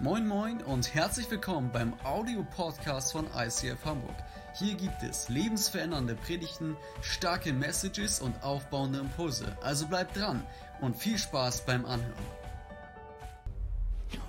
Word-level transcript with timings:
Moin 0.00 0.28
Moin 0.28 0.62
und 0.62 0.94
herzlich 0.94 1.28
willkommen 1.28 1.72
beim 1.72 1.92
Audio-Podcast 2.04 3.10
von 3.10 3.26
ICF 3.36 3.84
Hamburg. 3.84 4.14
Hier 4.54 4.76
gibt 4.76 5.02
es 5.02 5.28
lebensverändernde 5.28 6.14
Predigten, 6.14 6.76
starke 7.02 7.52
Messages 7.52 8.20
und 8.20 8.40
aufbauende 8.44 9.00
Impulse. 9.00 9.58
Also 9.60 9.88
bleibt 9.88 10.16
dran 10.16 10.46
und 10.80 10.96
viel 10.96 11.18
Spaß 11.18 11.66
beim 11.66 11.84
Anhören. 11.84 12.14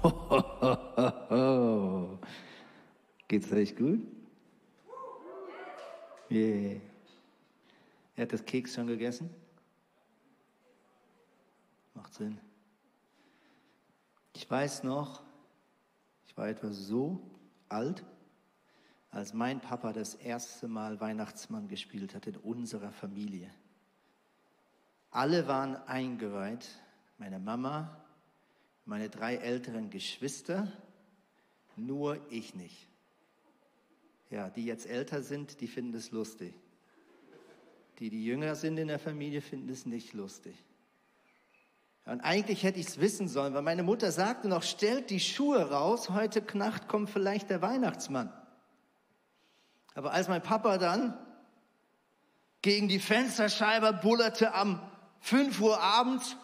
Geht's 3.28 3.52
euch 3.52 3.76
gut? 3.76 4.02
Yeah. 6.32 6.82
Er 8.16 8.24
hat 8.24 8.34
das 8.34 8.44
Keks 8.44 8.74
schon 8.74 8.88
gegessen? 8.88 9.30
Macht 11.94 12.16
Sinn. 12.16 12.40
Ich 14.34 14.50
weiß 14.50 14.82
noch, 14.82 15.29
war 16.40 16.48
etwa 16.48 16.72
so 16.72 17.20
alt, 17.68 18.06
als 19.12 19.34
mein 19.34 19.60
Papa 19.60 19.92
das 19.92 20.16
erste 20.16 20.70
Mal 20.70 21.02
Weihnachtsmann 21.02 21.68
gespielt 21.68 22.16
hat 22.16 22.28
in 22.28 22.38
unserer 22.38 22.94
Familie. 22.94 23.52
Alle 25.12 25.48
waren 25.50 25.76
eingeweiht, 25.76 26.70
meine 27.18 27.40
Mama, 27.40 28.06
meine 28.86 29.10
drei 29.10 29.36
älteren 29.36 29.90
Geschwister, 29.90 30.72
nur 31.76 32.18
ich 32.30 32.56
nicht. 32.56 32.88
Ja, 34.30 34.50
die 34.50 34.64
jetzt 34.64 34.88
älter 34.88 35.22
sind, 35.22 35.60
die 35.60 35.68
finden 35.68 35.98
es 35.98 36.12
lustig. 36.12 36.54
Die, 38.00 38.10
die 38.10 38.24
jünger 38.24 38.56
sind 38.56 38.78
in 38.78 38.88
der 38.88 39.00
Familie, 39.00 39.42
finden 39.42 39.68
es 39.68 39.86
nicht 39.86 40.14
lustig. 40.14 40.56
Und 42.10 42.22
eigentlich 42.22 42.64
hätte 42.64 42.80
ich 42.80 42.88
es 42.88 43.00
wissen 43.00 43.28
sollen, 43.28 43.54
weil 43.54 43.62
meine 43.62 43.84
Mutter 43.84 44.12
sagte 44.12 44.48
noch, 44.48 44.64
stellt 44.64 45.12
die 45.12 45.20
Schuhe 45.20 45.70
raus, 45.70 46.10
heute 46.10 46.44
Nacht 46.58 46.88
kommt 46.88 47.12
vielleicht 47.12 47.52
der 47.52 47.62
Weihnachtsmann. 47.62 48.34
Aber 49.94 50.12
als 50.12 50.28
mein 50.28 50.42
Papa 50.42 50.80
dann 50.80 51.16
gegen 52.64 52.88
die 52.88 52.98
Fensterscheibe 52.98 53.94
bullerte 53.94 54.56
am 54.56 54.82
5 55.20 55.62
Uhr 55.62 55.80
abends 55.80 56.36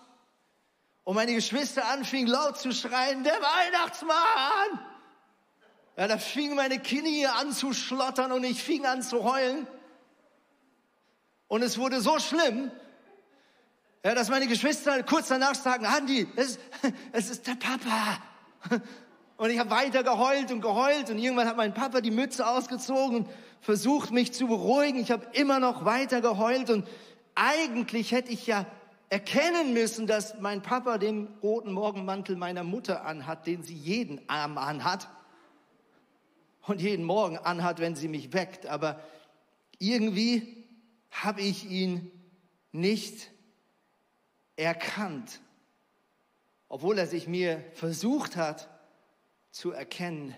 und 1.03 1.15
meine 1.15 1.33
Geschwister 1.33 1.87
anfingen 1.87 2.27
laut 2.27 2.59
zu 2.59 2.71
schreien, 2.71 3.23
der 3.23 3.33
Weihnachtsmann! 3.33 4.85
Ja, 5.97 6.07
da 6.07 6.19
fingen 6.19 6.57
meine 6.57 6.79
Knie 6.79 7.25
an 7.25 7.51
zu 7.51 7.73
schlottern 7.73 8.31
und 8.33 8.43
ich 8.43 8.61
fing 8.61 8.85
an 8.85 9.01
zu 9.01 9.23
heulen. 9.23 9.65
Und 11.47 11.63
es 11.63 11.79
wurde 11.79 12.01
so 12.01 12.19
schlimm, 12.19 12.71
ja, 14.05 14.13
dass 14.13 14.29
meine 14.29 14.45
Geschwister 14.45 15.01
kurz 15.01 15.29
danach 15.29 15.55
sagen, 15.55 15.87
Andi, 15.87 16.27
es, 16.35 16.59
es 17.11 17.31
ist 17.31 17.47
der 17.47 17.55
Papa. 17.55 18.19
Und 19.37 19.49
ich 19.49 19.57
habe 19.57 19.71
weiter 19.71 20.03
geheult 20.03 20.51
und 20.51 20.61
geheult 20.61 21.09
und 21.09 21.17
irgendwann 21.17 21.47
hat 21.47 21.57
mein 21.57 21.73
Papa 21.73 22.01
die 22.01 22.11
Mütze 22.11 22.47
ausgezogen 22.47 23.17
und 23.17 23.29
versucht 23.61 24.11
mich 24.11 24.31
zu 24.31 24.45
beruhigen. 24.45 24.99
Ich 24.99 25.09
habe 25.09 25.25
immer 25.33 25.59
noch 25.59 25.85
weiter 25.85 26.21
geheult 26.21 26.69
und 26.69 26.87
eigentlich 27.33 28.11
hätte 28.11 28.31
ich 28.31 28.45
ja 28.45 28.67
erkennen 29.09 29.73
müssen, 29.73 30.05
dass 30.05 30.39
mein 30.39 30.61
Papa 30.61 30.99
den 30.99 31.27
roten 31.41 31.71
Morgenmantel 31.71 32.35
meiner 32.35 32.63
Mutter 32.63 33.05
anhat, 33.05 33.47
den 33.47 33.63
sie 33.63 33.73
jeden 33.73 34.29
Abend 34.29 34.59
anhat 34.59 35.09
und 36.67 36.79
jeden 36.79 37.05
Morgen 37.05 37.39
anhat, 37.39 37.79
wenn 37.79 37.95
sie 37.95 38.07
mich 38.07 38.33
weckt. 38.33 38.67
Aber 38.67 38.99
irgendwie 39.79 40.63
habe 41.09 41.41
ich 41.41 41.67
ihn 41.67 42.11
nicht 42.71 43.34
erkannt, 44.55 45.41
obwohl 46.67 46.97
er 46.97 47.07
sich 47.07 47.27
mir 47.27 47.63
versucht 47.73 48.35
hat 48.35 48.69
zu 49.51 49.71
erkennen, 49.71 50.35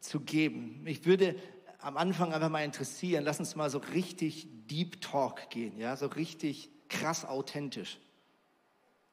zu 0.00 0.20
geben. 0.20 0.82
Mich 0.82 1.04
würde 1.04 1.36
am 1.78 1.96
Anfang 1.96 2.32
einfach 2.32 2.48
mal 2.48 2.64
interessieren, 2.64 3.24
lass 3.24 3.40
uns 3.40 3.56
mal 3.56 3.70
so 3.70 3.78
richtig 3.78 4.46
Deep 4.66 5.00
Talk 5.00 5.50
gehen, 5.50 5.76
ja, 5.78 5.96
so 5.96 6.06
richtig 6.06 6.70
krass 6.88 7.24
authentisch. 7.24 7.98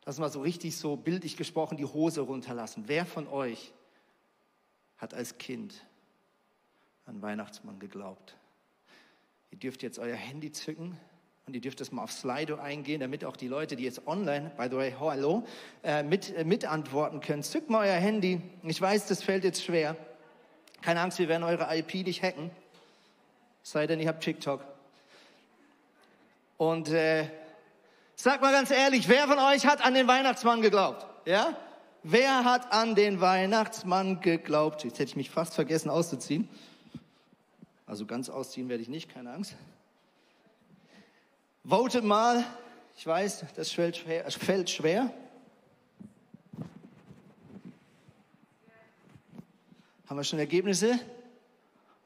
Lass 0.05 0.15
uns 0.15 0.19
mal 0.19 0.31
so 0.31 0.41
richtig 0.41 0.77
so 0.77 0.95
bildlich 0.95 1.37
gesprochen 1.37 1.77
die 1.77 1.85
Hose 1.85 2.21
runterlassen. 2.21 2.83
Wer 2.87 3.05
von 3.05 3.27
euch 3.27 3.73
hat 4.97 5.13
als 5.13 5.37
Kind 5.37 5.85
an 7.05 7.21
Weihnachtsmann 7.21 7.79
geglaubt? 7.79 8.35
Ihr 9.51 9.57
dürft 9.57 9.81
jetzt 9.81 9.97
euer 9.97 10.15
Handy 10.15 10.51
zücken 10.51 10.97
und 11.49 11.55
ihr 11.55 11.61
dürft 11.61 11.81
das 11.81 11.91
mal 11.91 12.03
auf 12.03 12.11
Slido 12.11 12.57
eingehen, 12.57 13.01
damit 13.01 13.25
auch 13.25 13.35
die 13.35 13.47
Leute, 13.47 13.75
die 13.75 13.83
jetzt 13.83 14.05
online, 14.05 14.51
by 14.55 14.67
the 14.69 14.75
way, 14.75 14.95
hallo, 14.99 15.47
äh, 15.83 16.03
mit, 16.03 16.31
äh, 16.35 16.43
mitantworten 16.43 17.21
können. 17.21 17.41
Zückt 17.41 17.71
mal 17.71 17.87
euer 17.87 17.95
Handy. 17.95 18.39
Ich 18.61 18.79
weiß, 18.79 19.07
das 19.07 19.23
fällt 19.23 19.43
jetzt 19.43 19.63
schwer. 19.63 19.95
Keine 20.83 21.01
Angst, 21.01 21.17
wir 21.17 21.27
werden 21.27 21.41
eure 21.41 21.75
IP 21.75 22.05
nicht 22.05 22.21
hacken. 22.21 22.51
Sei 23.63 23.87
denn, 23.87 23.99
ihr 23.99 24.09
habt 24.09 24.23
TikTok. 24.23 24.63
Und 26.57 26.89
äh, 26.89 27.25
sag 28.15 28.41
mal 28.41 28.51
ganz 28.51 28.69
ehrlich, 28.69 29.09
wer 29.09 29.27
von 29.27 29.39
euch 29.39 29.65
hat 29.65 29.83
an 29.83 29.95
den 29.95 30.07
Weihnachtsmann 30.07 30.61
geglaubt? 30.61 31.07
Ja? 31.25 31.57
Wer 32.03 32.43
hat 32.43 32.71
an 32.71 32.93
den 32.93 33.21
Weihnachtsmann 33.21 34.21
geglaubt? 34.21 34.83
Jetzt 34.83 34.99
hätte 34.99 35.09
ich 35.09 35.15
mich 35.15 35.31
fast 35.31 35.55
vergessen 35.55 35.89
auszuziehen. 35.89 36.47
Also 37.87 38.05
ganz 38.05 38.29
ausziehen 38.29 38.69
werde 38.69 38.83
ich 38.83 38.89
nicht, 38.89 39.11
keine 39.11 39.31
Angst. 39.31 39.55
Votet 41.69 42.03
mal. 42.03 42.43
Ich 42.97 43.05
weiß, 43.05 43.45
das 43.55 43.71
fällt 43.71 43.97
schwer. 43.97 44.31
Fällt 44.31 44.71
schwer. 44.71 45.13
Haben 50.07 50.17
wir 50.17 50.23
schon 50.23 50.39
Ergebnisse? 50.39 50.99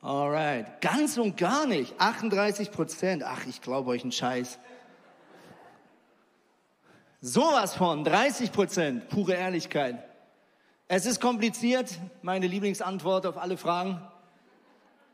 Alright. 0.02 0.82
Ganz 0.82 1.18
und 1.18 1.38
gar 1.38 1.66
nicht. 1.66 1.94
38 1.98 2.72
Prozent. 2.72 3.24
Ach, 3.24 3.46
ich 3.46 3.62
glaube 3.62 3.92
euch 3.92 4.02
einen 4.02 4.12
Scheiß. 4.12 4.60
Sowas 7.22 7.74
von. 7.74 8.04
30 8.04 8.52
Prozent. 8.52 9.08
Pure 9.08 9.36
Ehrlichkeit. 9.36 10.04
Es 10.90 11.06
ist 11.06 11.22
kompliziert. 11.22 11.90
Meine 12.22 12.48
Lieblingsantwort 12.48 13.26
auf 13.26 13.38
alle 13.38 13.56
Fragen. 13.56 14.02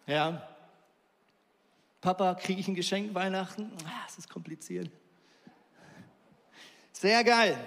Ja. 0.07 0.48
Papa, 2.01 2.35
kriege 2.35 2.61
ich 2.61 2.67
ein 2.69 2.75
Geschenk 2.75 3.13
Weihnachten? 3.13 3.71
Ah, 3.85 4.05
es 4.07 4.17
ist 4.17 4.29
kompliziert. 4.29 4.89
Sehr 6.93 7.25
geil. 7.25 7.57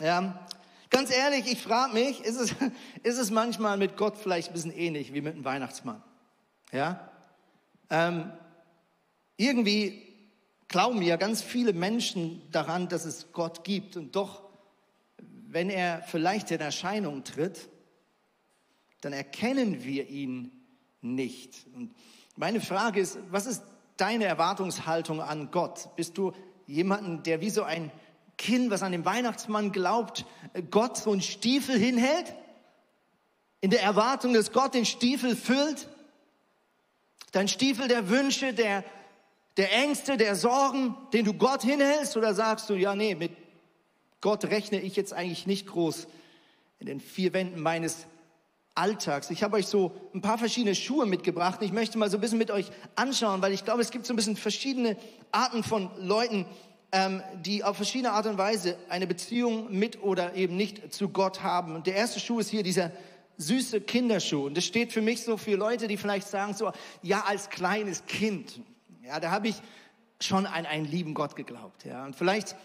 Ja, 0.00 0.46
ganz 0.88 1.14
ehrlich, 1.14 1.52
ich 1.52 1.60
frage 1.60 1.92
mich, 1.92 2.20
ist 2.24 2.36
es, 2.36 2.54
ist 3.02 3.18
es 3.18 3.30
manchmal 3.30 3.76
mit 3.76 3.98
Gott 3.98 4.16
vielleicht 4.16 4.48
ein 4.48 4.54
bisschen 4.54 4.74
ähnlich 4.74 5.12
wie 5.12 5.20
mit 5.20 5.34
einem 5.34 5.44
Weihnachtsmann? 5.44 6.02
Ja, 6.72 7.10
ähm, 7.90 8.32
irgendwie 9.36 10.02
glauben 10.68 11.02
ja 11.02 11.16
ganz 11.16 11.42
viele 11.42 11.74
Menschen 11.74 12.50
daran, 12.50 12.88
dass 12.88 13.04
es 13.04 13.30
Gott 13.32 13.62
gibt 13.62 13.96
und 13.98 14.16
doch, 14.16 14.42
wenn 15.48 15.68
er 15.68 16.02
vielleicht 16.02 16.50
in 16.50 16.60
Erscheinung 16.60 17.24
tritt, 17.24 17.68
dann 19.02 19.12
erkennen 19.12 19.84
wir 19.84 20.08
ihn 20.08 20.50
nicht. 21.02 21.66
Und 21.74 21.94
meine 22.36 22.60
Frage 22.60 23.00
ist, 23.00 23.18
was 23.30 23.46
ist 23.46 23.62
deine 23.96 24.24
Erwartungshaltung 24.24 25.20
an 25.20 25.50
Gott? 25.50 25.88
Bist 25.96 26.18
du 26.18 26.32
jemanden, 26.66 27.22
der 27.22 27.40
wie 27.40 27.50
so 27.50 27.62
ein 27.62 27.90
Kind, 28.36 28.70
was 28.70 28.82
an 28.82 28.92
den 28.92 29.04
Weihnachtsmann 29.04 29.70
glaubt, 29.70 30.26
Gott 30.70 30.96
so 30.96 31.12
einen 31.12 31.22
Stiefel 31.22 31.78
hinhält? 31.78 32.34
In 33.60 33.70
der 33.70 33.82
Erwartung, 33.82 34.34
dass 34.34 34.52
Gott 34.52 34.74
den 34.74 34.84
Stiefel 34.84 35.36
füllt? 35.36 35.88
Dein 37.32 37.48
Stiefel 37.48 37.88
der 37.88 38.08
Wünsche, 38.08 38.52
der, 38.52 38.84
der 39.56 39.72
Ängste, 39.72 40.16
der 40.16 40.34
Sorgen, 40.34 40.96
den 41.12 41.24
du 41.24 41.34
Gott 41.34 41.62
hinhältst? 41.62 42.16
Oder 42.16 42.34
sagst 42.34 42.68
du, 42.68 42.74
ja, 42.74 42.94
nee, 42.94 43.14
mit 43.14 43.32
Gott 44.20 44.44
rechne 44.46 44.80
ich 44.80 44.96
jetzt 44.96 45.12
eigentlich 45.12 45.46
nicht 45.46 45.66
groß 45.66 46.06
in 46.78 46.86
den 46.86 47.00
vier 47.00 47.32
Wänden 47.32 47.60
meines 47.60 48.06
Alltags. 48.74 49.30
Ich 49.30 49.42
habe 49.42 49.56
euch 49.56 49.66
so 49.66 49.92
ein 50.14 50.20
paar 50.20 50.38
verschiedene 50.38 50.74
Schuhe 50.74 51.06
mitgebracht. 51.06 51.60
Ich 51.62 51.72
möchte 51.72 51.96
mal 51.98 52.10
so 52.10 52.16
ein 52.16 52.20
bisschen 52.20 52.38
mit 52.38 52.50
euch 52.50 52.70
anschauen, 52.96 53.40
weil 53.42 53.52
ich 53.52 53.64
glaube, 53.64 53.82
es 53.82 53.90
gibt 53.90 54.06
so 54.06 54.12
ein 54.12 54.16
bisschen 54.16 54.36
verschiedene 54.36 54.96
Arten 55.30 55.62
von 55.62 55.90
Leuten, 55.98 56.46
ähm, 56.90 57.22
die 57.44 57.62
auf 57.62 57.76
verschiedene 57.76 58.12
Art 58.12 58.26
und 58.26 58.38
Weise 58.38 58.76
eine 58.88 59.06
Beziehung 59.06 59.76
mit 59.76 60.02
oder 60.02 60.34
eben 60.34 60.56
nicht 60.56 60.92
zu 60.92 61.08
Gott 61.08 61.42
haben. 61.42 61.74
Und 61.76 61.86
der 61.86 61.94
erste 61.94 62.18
Schuh 62.18 62.40
ist 62.40 62.50
hier 62.50 62.62
dieser 62.62 62.90
süße 63.36 63.80
Kinderschuh. 63.80 64.46
Und 64.46 64.56
das 64.56 64.64
steht 64.64 64.92
für 64.92 65.02
mich 65.02 65.22
so 65.22 65.36
für 65.36 65.56
Leute, 65.56 65.88
die 65.88 65.96
vielleicht 65.96 66.28
sagen 66.28 66.54
so, 66.54 66.72
ja, 67.02 67.24
als 67.26 67.50
kleines 67.50 68.06
Kind, 68.06 68.60
ja, 69.04 69.20
da 69.20 69.30
habe 69.30 69.48
ich 69.48 69.56
schon 70.20 70.46
an 70.46 70.66
einen 70.66 70.86
lieben 70.86 71.14
Gott 71.14 71.36
geglaubt. 71.36 71.84
Ja, 71.84 72.04
und 72.04 72.16
vielleicht 72.16 72.56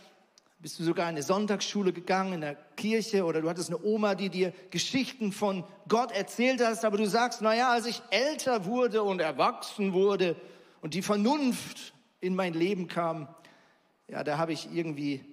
bist 0.59 0.77
du 0.77 0.83
sogar 0.83 1.05
in 1.05 1.15
eine 1.15 1.23
Sonntagsschule 1.23 1.93
gegangen, 1.93 2.33
in 2.33 2.41
der 2.41 2.55
Kirche 2.75 3.23
oder 3.23 3.41
du 3.41 3.49
hattest 3.49 3.69
eine 3.69 3.81
Oma, 3.81 4.15
die 4.15 4.29
dir 4.29 4.53
Geschichten 4.71 5.31
von 5.31 5.63
Gott 5.87 6.11
erzählt 6.11 6.61
hast, 6.61 6.83
aber 6.83 6.97
du 6.97 7.07
sagst, 7.07 7.41
naja, 7.41 7.71
als 7.71 7.85
ich 7.85 8.01
älter 8.09 8.65
wurde 8.65 9.03
und 9.03 9.21
erwachsen 9.21 9.93
wurde 9.93 10.35
und 10.81 10.93
die 10.93 11.01
Vernunft 11.01 11.93
in 12.19 12.35
mein 12.35 12.53
Leben 12.53 12.87
kam, 12.87 13.29
ja, 14.09 14.23
da 14.23 14.37
habe 14.37 14.51
ich 14.51 14.73
irgendwie 14.73 15.23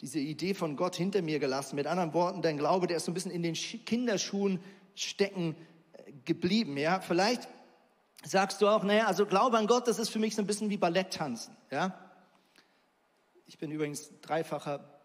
diese 0.00 0.20
Idee 0.20 0.54
von 0.54 0.76
Gott 0.76 0.94
hinter 0.94 1.22
mir 1.22 1.40
gelassen. 1.40 1.74
Mit 1.74 1.88
anderen 1.88 2.14
Worten, 2.14 2.40
dein 2.40 2.56
Glaube, 2.56 2.86
der 2.86 2.98
ist 2.98 3.06
so 3.06 3.10
ein 3.10 3.14
bisschen 3.14 3.32
in 3.32 3.42
den 3.42 3.54
Kinderschuhen 3.54 4.60
stecken 4.94 5.56
äh, 5.92 6.12
geblieben. 6.24 6.76
Ja, 6.76 7.00
vielleicht 7.00 7.48
sagst 8.22 8.62
du 8.62 8.68
auch, 8.68 8.84
naja, 8.84 9.06
also 9.06 9.26
Glaube 9.26 9.58
an 9.58 9.66
Gott, 9.66 9.88
das 9.88 9.98
ist 9.98 10.10
für 10.10 10.20
mich 10.20 10.36
so 10.36 10.42
ein 10.42 10.46
bisschen 10.46 10.70
wie 10.70 10.76
Balletttanzen. 10.76 11.56
Ja, 11.72 11.98
ich 13.48 13.58
bin 13.58 13.72
übrigens 13.72 14.12
dreifacher 14.20 15.00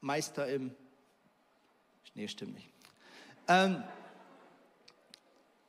Meister 0.00 0.48
im 0.48 0.74
Nee, 2.18 2.26
stimmt 2.26 2.54
nicht. 2.54 2.68
Ähm, 3.46 3.84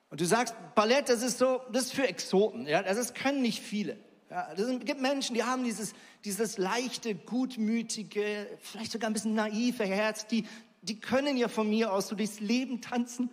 und 0.10 0.20
du 0.20 0.26
sagst, 0.26 0.56
Ballett, 0.74 1.10
das 1.10 1.22
ist 1.22 1.38
so, 1.38 1.62
das 1.72 1.84
ist 1.84 1.94
für 1.94 2.08
Exoten. 2.08 2.66
Ja, 2.66 2.82
das 2.82 2.98
ist, 2.98 3.14
können 3.14 3.44
nicht 3.44 3.62
viele. 3.62 3.98
Ja, 4.32 4.52
es 4.54 4.68
gibt 4.80 5.00
Menschen, 5.00 5.36
die 5.36 5.44
haben 5.44 5.64
dieses, 5.64 5.94
dieses 6.26 6.58
leichte, 6.58 7.14
gutmütige, 7.14 8.48
vielleicht 8.62 8.92
sogar 8.92 9.12
ein 9.12 9.14
bisschen 9.14 9.36
naive 9.36 9.86
Herz, 9.86 10.26
die, 10.26 10.48
die 10.82 11.00
können 11.00 11.38
ja 11.38 11.48
von 11.50 11.70
mir 11.70 11.94
aus 11.94 12.08
so 12.08 12.16
durchs 12.16 12.40
Leben 12.40 12.82
tanzen. 12.82 13.30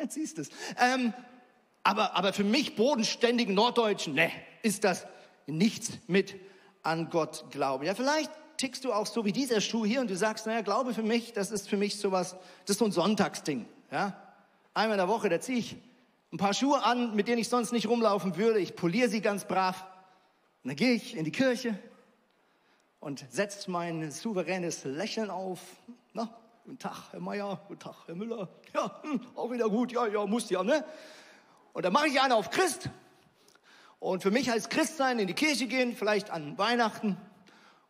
Jetzt 0.00 0.14
siehst 0.14 0.38
du 0.38 0.42
es. 0.42 0.50
Ähm, 0.78 1.12
aber, 1.82 2.14
aber 2.14 2.32
für 2.32 2.44
mich 2.44 2.76
bodenständigen 2.76 3.56
Norddeutschen, 3.56 4.14
ne, 4.14 4.30
ist 4.62 4.84
das 4.84 5.06
nichts 5.48 5.98
mit 6.06 6.36
an 6.82 7.10
Gott 7.10 7.44
glauben. 7.50 7.84
Ja, 7.84 7.94
vielleicht 7.94 8.30
tickst 8.56 8.84
du 8.84 8.92
auch 8.92 9.06
so 9.06 9.24
wie 9.24 9.32
dieser 9.32 9.60
Schuh 9.60 9.84
hier 9.84 10.00
und 10.00 10.10
du 10.10 10.16
sagst, 10.16 10.46
naja, 10.46 10.60
Glaube 10.60 10.94
für 10.94 11.02
mich, 11.02 11.32
das 11.32 11.50
ist 11.50 11.68
für 11.68 11.76
mich 11.76 11.98
sowas, 11.98 12.36
das 12.66 12.74
ist 12.74 12.78
so 12.78 12.84
ein 12.84 12.92
Sonntagsding. 12.92 13.66
Ja? 13.90 14.16
Einmal 14.74 14.98
in 14.98 15.06
der 15.06 15.08
Woche, 15.08 15.28
da 15.28 15.40
ziehe 15.40 15.58
ich 15.58 15.76
ein 16.32 16.36
paar 16.36 16.54
Schuhe 16.54 16.82
an, 16.84 17.16
mit 17.16 17.26
denen 17.26 17.38
ich 17.38 17.48
sonst 17.48 17.72
nicht 17.72 17.88
rumlaufen 17.88 18.36
würde. 18.36 18.60
Ich 18.60 18.76
poliere 18.76 19.08
sie 19.08 19.20
ganz 19.20 19.44
brav. 19.44 19.84
Und 20.62 20.68
dann 20.68 20.76
gehe 20.76 20.92
ich 20.92 21.16
in 21.16 21.24
die 21.24 21.32
Kirche 21.32 21.78
und 23.00 23.24
setze 23.30 23.70
mein 23.70 24.10
souveränes 24.10 24.84
Lächeln 24.84 25.30
auf. 25.30 25.60
Na, 26.12 26.28
guten 26.64 26.78
Tag, 26.78 27.12
Herr 27.12 27.20
Meier, 27.20 27.60
guten 27.66 27.80
Tag, 27.80 27.94
Herr 28.06 28.14
Müller. 28.14 28.48
Ja, 28.74 29.00
hm, 29.02 29.20
auch 29.34 29.50
wieder 29.50 29.68
gut, 29.68 29.90
ja, 29.90 30.06
ja, 30.06 30.26
muss 30.26 30.50
ja, 30.50 30.62
ne? 30.62 30.84
Und 31.72 31.84
dann 31.84 31.92
mache 31.92 32.08
ich 32.08 32.20
einen 32.20 32.32
auf 32.32 32.50
Christ. 32.50 32.90
Und 34.00 34.22
für 34.22 34.30
mich 34.30 34.50
als 34.50 34.70
Christ 34.70 34.96
sein, 34.96 35.18
in 35.18 35.26
die 35.26 35.34
Kirche 35.34 35.66
gehen, 35.66 35.94
vielleicht 35.94 36.30
an 36.30 36.56
Weihnachten 36.56 37.18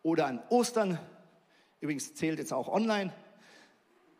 oder 0.03 0.27
an 0.27 0.43
Ostern. 0.49 0.99
Übrigens 1.79 2.13
zählt 2.13 2.37
jetzt 2.37 2.51
auch 2.51 2.67
online. 2.67 3.13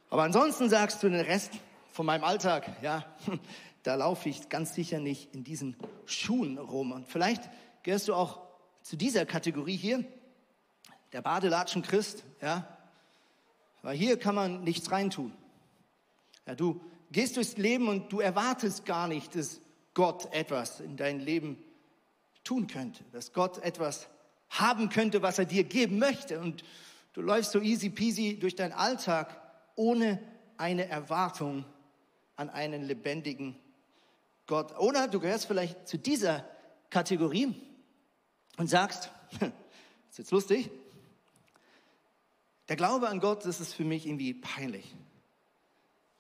Aber 0.10 0.24
ansonsten 0.24 0.70
sagst 0.70 1.04
du 1.04 1.10
den 1.10 1.20
Rest 1.20 1.52
von 1.92 2.06
meinem 2.06 2.24
Alltag, 2.24 2.72
ja, 2.82 3.06
da 3.84 3.96
laufe 3.96 4.30
ich 4.30 4.48
ganz 4.48 4.74
sicher 4.74 5.00
nicht 5.00 5.36
in 5.36 5.44
diesen 5.44 5.76
Schuhen 6.06 6.58
rum. 6.58 6.94
Und 6.94 7.10
vielleicht 7.10 7.50
gehörst 7.84 8.08
du 8.08 8.14
auch 8.14 8.40
zu 8.82 8.96
dieser 8.96 9.26
Kategorie 9.26 9.76
hier, 9.76 10.06
der 11.12 11.22
Badelatschen 11.22 11.82
Christ, 11.82 12.24
ja, 12.42 12.66
weil 13.82 13.98
hier 13.98 14.18
kann 14.18 14.36
man 14.36 14.64
nichts 14.64 14.92
reintun. 14.92 15.34
Ja, 16.48 16.56
du 16.56 16.80
gehst 17.12 17.36
durchs 17.36 17.58
Leben 17.58 17.90
und 17.90 18.14
du 18.14 18.22
erwartest 18.22 18.86
gar 18.86 19.10
nicht, 19.10 19.36
dass 19.36 19.60
Gott 19.94 20.34
etwas 20.34 20.80
in 20.80 20.96
dein 20.96 21.20
Leben 21.20 21.62
tun 22.44 22.68
könnte, 22.68 23.04
dass 23.12 23.34
Gott 23.34 23.58
etwas 23.60 24.08
haben 24.50 24.90
könnte, 24.90 25.22
was 25.22 25.40
er 25.40 25.46
dir 25.46 25.64
geben 25.64 26.00
möchte. 26.00 26.40
Und 26.40 26.64
du 27.14 27.22
läufst 27.22 27.52
so 27.52 27.62
easy 27.62 27.90
peasy 27.90 28.38
durch 28.40 28.56
deinen 28.56 28.74
Alltag 28.74 29.40
ohne 29.76 30.22
eine 30.58 30.88
Erwartung 30.88 31.66
an 32.36 32.50
einen 32.50 32.84
lebendigen 32.84 33.56
Gott. 34.48 34.78
Oder 34.78 35.08
du 35.08 35.20
gehörst 35.20 35.46
vielleicht 35.46 35.88
zu 35.88 35.98
dieser 35.98 36.46
Kategorie 36.90 37.56
und 38.58 38.68
sagst, 38.68 39.10
ist 40.10 40.18
jetzt 40.18 40.32
lustig, 40.32 40.70
der 42.68 42.76
Glaube 42.76 43.10
an 43.10 43.20
Gott, 43.20 43.46
das 43.46 43.60
ist 43.60 43.74
für 43.74 43.84
mich 43.84 44.06
irgendwie 44.06 44.34
peinlich. 44.34 44.96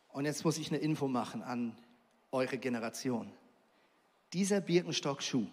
Und 0.09 0.25
jetzt 0.25 0.43
muss 0.43 0.57
ich 0.57 0.69
eine 0.69 0.79
Info 0.79 1.07
machen 1.07 1.41
an 1.41 1.77
eure 2.31 2.57
Generation. 2.57 3.31
Dieser 4.33 4.61
Birkenstock-Schuh 4.61 5.47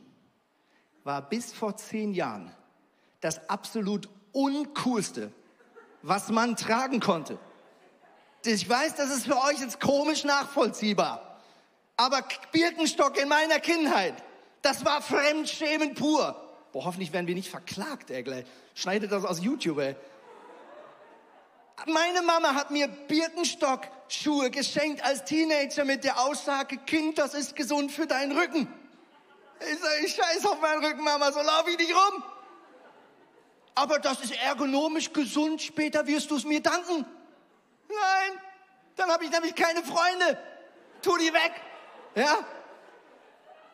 war 1.09 1.23
bis 1.23 1.55
vor 1.55 1.75
zehn 1.75 2.13
Jahren 2.13 2.55
das 3.23 3.49
absolut 3.49 4.11
uncoolste, 4.33 5.33
was 6.03 6.29
man 6.29 6.55
tragen 6.55 7.01
konnte. 7.01 7.39
Ich 8.45 8.69
weiß, 8.69 8.95
das 8.97 9.09
ist 9.09 9.25
für 9.25 9.39
euch 9.39 9.59
jetzt 9.59 9.81
komisch 9.81 10.25
nachvollziehbar. 10.25 11.41
Aber 11.97 12.23
Birkenstock 12.53 13.19
in 13.19 13.27
meiner 13.27 13.59
Kindheit, 13.59 14.23
das 14.61 14.85
war 14.85 15.01
Fremdschämen 15.01 15.95
pur. 15.95 16.37
Boah, 16.73 16.85
hoffentlich 16.85 17.11
werden 17.15 17.27
wir 17.27 17.35
nicht 17.35 17.49
verklagt, 17.49 18.11
ey, 18.11 18.23
gleich. 18.23 18.45
Schneidet 18.75 19.11
das 19.11 19.25
aus 19.25 19.43
YouTube, 19.43 19.79
ey. 19.79 19.97
Meine 21.87 22.21
Mama 22.21 22.55
hat 22.55 22.71
mir 22.71 22.87
Birkenstock-Schuhe 22.87 24.51
geschenkt 24.51 25.03
als 25.03 25.25
Teenager 25.25 25.87
mit 25.87 26.05
der 26.05 26.21
Aussage, 26.21 26.77
Kind, 26.77 27.17
das 27.17 27.33
ist 27.33 27.57
gesund 27.57 27.93
für 27.93 28.07
deinen 28.07 28.37
Rücken. 28.37 28.69
Ich 29.61 29.79
sage, 29.79 30.07
ich 30.07 30.15
scheiß 30.15 30.47
auf 30.47 30.61
meinen 30.61 30.85
Rücken, 30.85 31.03
Mama, 31.03 31.33
so 31.33 31.41
laufe 31.41 31.71
ich 31.71 31.79
nicht 31.79 31.95
rum 31.95 32.23
aber 33.79 34.01
das 34.01 34.21
ist 34.21 34.33
ergonomisch 34.43 35.13
gesund, 35.13 35.63
später 35.63 36.05
wirst 36.09 36.33
du 36.33 36.37
es 36.37 36.45
mir 36.45 36.61
danken. 36.61 37.07
Nein, 37.89 38.41
dann 38.97 39.09
habe 39.09 39.25
ich 39.25 39.31
nämlich 39.31 39.55
keine 39.55 39.85
Freunde. 39.85 40.37
Tu 41.01 41.17
die 41.17 41.33
weg. 41.33 41.53
Ja? 42.17 42.39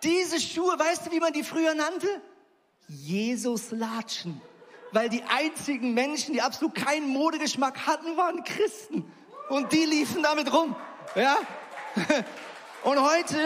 Diese 0.03 0.39
Schuhe, 0.39 0.79
weißt 0.79 1.07
du, 1.07 1.11
wie 1.11 1.21
man 1.21 1.33
die 1.33 1.43
früher 1.43 1.75
nannte? 1.75 2.21
Jesus-Latschen. 2.89 4.43
Weil 4.93 5.09
die 5.09 5.23
einzigen 5.23 5.95
Menschen, 5.95 6.35
die 6.35 6.43
absolut 6.43 6.75
keinen 6.75 7.09
Modegeschmack 7.09 7.87
hatten, 7.87 8.19
waren 8.19 8.45
Christen. 8.45 9.11
Und 9.49 9.73
die 9.73 9.87
liefen 9.87 10.23
damit 10.23 10.53
rum. 10.53 10.77
Ja? 11.15 11.39
Und 12.85 13.01
heute 13.01 13.39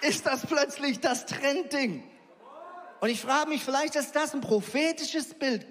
ist 0.00 0.26
das 0.26 0.46
plötzlich 0.46 1.00
das 1.00 1.26
Trendding. 1.26 2.02
Und 3.00 3.08
ich 3.08 3.20
frage 3.20 3.50
mich, 3.50 3.64
vielleicht 3.64 3.96
ist 3.96 4.16
das 4.16 4.34
ein 4.34 4.40
prophetisches 4.40 5.34
Bild, 5.34 5.66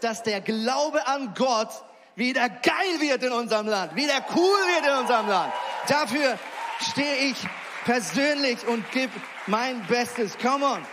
dass 0.00 0.22
der 0.22 0.40
Glaube 0.40 1.06
an 1.06 1.34
Gott 1.34 1.70
wieder 2.16 2.48
geil 2.48 3.00
wird 3.00 3.22
in 3.22 3.32
unserem 3.32 3.66
Land, 3.66 3.94
wieder 3.94 4.24
cool 4.34 4.58
wird 4.74 4.86
in 4.86 4.98
unserem 4.98 5.28
Land. 5.28 5.52
Dafür 5.88 6.38
stehe 6.80 7.30
ich 7.30 7.36
persönlich 7.84 8.66
und 8.66 8.90
gebe 8.92 9.12
mein 9.46 9.86
Bestes. 9.86 10.36
Come 10.38 10.64
on. 10.64 10.86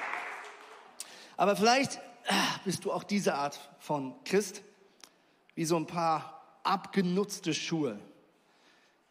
Aber 1.35 1.55
vielleicht 1.55 1.99
ah, 2.27 2.33
bist 2.65 2.85
du 2.85 2.91
auch 2.91 3.03
diese 3.03 3.35
Art 3.35 3.59
von 3.79 4.15
Christ, 4.23 4.61
wie 5.55 5.65
so 5.65 5.75
ein 5.75 5.87
paar 5.87 6.59
abgenutzte 6.63 7.53
Schuhe. 7.53 7.99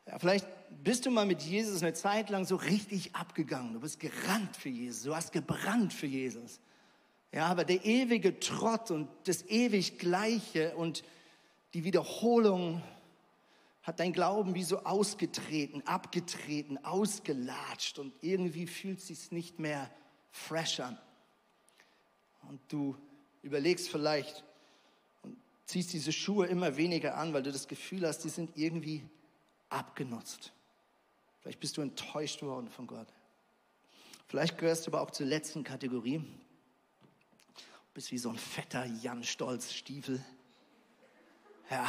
Ja, 0.06 0.19
vielleicht 0.19 0.46
bist 0.82 1.06
du 1.06 1.11
mal 1.11 1.26
mit 1.26 1.43
Jesus 1.43 1.82
eine 1.82 1.94
Zeit 1.94 2.31
lang 2.31 2.44
so 2.44 2.56
richtig 2.56 3.15
abgegangen. 3.15 3.74
Du 3.74 3.81
bist 3.81 4.00
gerannt 4.00 4.56
für 4.56 4.69
Jesus. 4.69 5.03
Du 5.03 5.15
hast 5.15 5.32
gebrannt 5.32 5.93
für 5.93 6.06
Jesus. 6.06 6.60
Ja, 7.32 7.46
aber 7.46 7.65
der 7.65 7.84
ewige 7.84 8.41
Trott 8.41 8.91
und 8.91 9.08
das 9.24 9.46
ewig 9.46 9.98
Gleiche 9.98 10.74
und 10.77 11.05
die 11.74 11.84
Wiederholung 11.84 12.82
hat 13.82 14.00
dein 14.00 14.12
Glauben 14.12 14.55
wie 14.55 14.65
so 14.65 14.82
ausgetreten, 14.84 15.82
abgetreten, 15.86 16.82
ausgelatscht 16.84 17.98
und 17.98 18.15
irgendwie 18.20 18.67
fühlt 18.67 18.98
es 18.98 19.06
sich 19.06 19.31
nicht 19.31 19.58
mehr 19.58 19.91
fresh 20.31 20.81
an. 20.81 20.98
Und 22.48 22.60
du 22.69 22.96
überlegst 23.43 23.89
vielleicht 23.89 24.44
und 25.22 25.36
ziehst 25.67 25.93
diese 25.93 26.12
Schuhe 26.12 26.46
immer 26.46 26.77
weniger 26.77 27.17
an, 27.17 27.32
weil 27.32 27.43
du 27.43 27.53
das 27.53 27.69
Gefühl 27.69 28.06
hast, 28.06 28.20
die 28.20 28.29
sind 28.29 28.56
irgendwie 28.56 29.05
abgenutzt. 29.69 30.53
Vielleicht 31.46 31.60
bist 31.60 31.76
du 31.76 31.81
enttäuscht 31.81 32.43
worden 32.43 32.69
von 32.69 32.88
Gott. 32.88 33.06
Vielleicht 34.26 34.58
gehörst 34.58 34.84
du 34.84 34.91
aber 34.91 35.00
auch 35.00 35.12
zur 35.12 35.26
letzten 35.26 35.62
Kategorie. 35.62 36.19
Du 36.19 37.94
bist 37.94 38.10
wie 38.10 38.19
so 38.19 38.31
ein 38.31 38.36
fetter 38.36 38.84
Jan 38.84 39.22
Stolz 39.22 39.72
Stiefel. 39.72 40.20
Ja, 41.70 41.88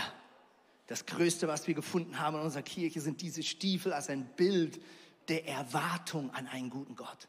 das 0.86 1.08
Größte, 1.08 1.48
was 1.48 1.66
wir 1.66 1.74
gefunden 1.74 2.20
haben 2.20 2.36
in 2.36 2.44
unserer 2.44 2.62
Kirche, 2.62 3.02
sind 3.02 3.20
diese 3.22 3.42
Stiefel 3.42 3.94
als 3.94 4.12
ein 4.12 4.28
Bild 4.36 4.80
der 5.28 5.48
Erwartung 5.48 6.30
an 6.36 6.46
einen 6.46 6.70
guten 6.70 6.96
Gott. 6.96 7.28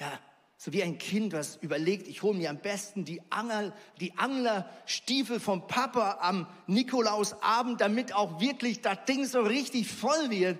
Ja, 0.00 0.18
so 0.56 0.72
wie 0.72 0.82
ein 0.82 0.98
Kind, 0.98 1.34
was 1.34 1.54
überlegt, 1.58 2.08
ich 2.08 2.24
hole 2.24 2.36
mir 2.36 2.50
am 2.50 2.58
besten 2.58 3.04
die, 3.04 3.22
Angel, 3.30 3.72
die 4.00 4.18
Anglerstiefel 4.18 5.38
vom 5.38 5.68
Papa 5.68 6.18
am 6.20 6.48
Nikolausabend, 6.66 7.80
damit 7.80 8.12
auch 8.12 8.40
wirklich 8.40 8.80
das 8.80 9.04
Ding 9.04 9.24
so 9.24 9.42
richtig 9.42 9.88
voll 9.88 10.30
wird. 10.30 10.58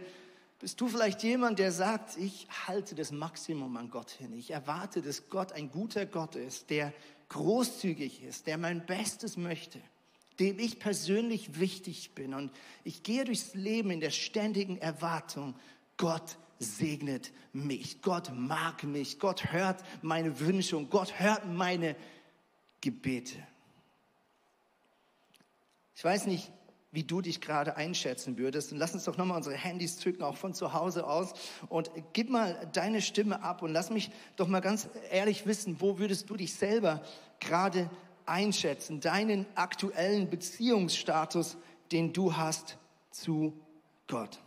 Bist 0.61 0.81
du 0.81 0.89
vielleicht 0.89 1.23
jemand, 1.23 1.59
der 1.59 1.73
sagt, 1.73 2.17
ich 2.17 2.47
halte 2.67 2.95
das 2.95 3.11
Maximum 3.11 3.77
an 3.77 3.91
Gott 3.91 4.11
hin. 4.11 4.33
Ich 4.33 4.51
erwarte, 4.51 5.03
dass 5.03 5.29
Gott 5.29 5.53
ein 5.53 5.71
guter 5.71 6.07
Gott 6.07 6.37
ist, 6.37 6.71
der 6.71 6.93
großzügig 7.29 8.23
ist, 8.23 8.47
der 8.47 8.59
mein 8.59 8.87
Bestes 8.87 9.37
möchte, 9.37 9.81
dem 10.39 10.59
ich 10.59 10.79
persönlich 10.79 11.59
wichtig 11.59 12.15
bin. 12.15 12.35
Und 12.35 12.53
ich 12.85 13.03
gehe 13.03 13.25
durchs 13.25 13.55
Leben 13.55 13.91
in 13.91 14.01
der 14.01 14.11
ständigen 14.11 14.79
Erwartung, 14.79 15.55
Gott 15.97 16.39
segnet 16.59 17.33
mich, 17.53 18.03
Gott 18.03 18.33
mag 18.35 18.85
mich, 18.85 19.19
Gott 19.19 19.53
hört 19.53 19.83
meine 20.03 20.41
Wünsche 20.41 20.77
und 20.77 20.91
Gott 20.91 21.19
hört 21.19 21.47
meine 21.47 21.97
Gebete. 22.81 23.37
Ich 25.97 26.05
weiß 26.05 26.27
nicht, 26.27 26.51
wie 26.95 27.03
du 27.03 27.21
dich 27.21 27.41
gerade 27.41 27.77
einschätzen 27.77 28.39
würdest. 28.39 28.73
Und 28.73 28.79
lass 28.79 28.95
uns 28.95 29.05
doch 29.05 29.17
nochmal 29.17 29.37
unsere 29.37 29.57
Handys 29.57 29.99
zücken, 29.99 30.23
auch 30.23 30.37
von 30.37 30.55
zu 30.55 30.73
Hause 30.73 31.07
aus. 31.07 31.35
Und 31.69 31.91
gib 32.13 32.31
mal 32.31 32.69
deine 32.73 33.03
Stimme 33.03 33.43
ab 33.43 33.63
und 33.63 33.73
lass 33.73 33.91
mich 33.91 34.11
doch 34.37 34.47
mal 34.47 34.61
ganz 34.61 34.89
ehrlich 35.11 35.45
wissen, 35.45 35.81
wo 35.81 35.99
würdest 35.99 36.31
du 36.31 36.37
dich 36.37 36.55
selber 36.55 37.03
gerade 37.41 37.91
einschätzen? 38.27 39.01
Deinen 39.01 39.45
aktuellen 39.57 40.31
Beziehungsstatus, 40.31 41.57
den 41.91 42.13
du 42.13 42.37
hast 42.37 42.79
zu 43.11 43.53
Gott. 44.07 44.39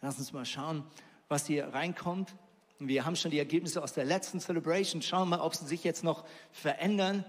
Lass 0.00 0.18
uns 0.18 0.32
mal 0.32 0.46
schauen, 0.46 0.82
was 1.28 1.46
hier 1.46 1.68
reinkommt. 1.68 2.34
Wir 2.78 3.04
haben 3.04 3.16
schon 3.16 3.30
die 3.30 3.38
Ergebnisse 3.38 3.82
aus 3.82 3.92
der 3.92 4.04
letzten 4.04 4.40
Celebration. 4.40 5.02
Schauen 5.02 5.28
wir 5.28 5.36
mal, 5.36 5.44
ob 5.44 5.54
sie 5.54 5.66
sich 5.66 5.84
jetzt 5.84 6.02
noch 6.02 6.24
verändern. 6.50 7.24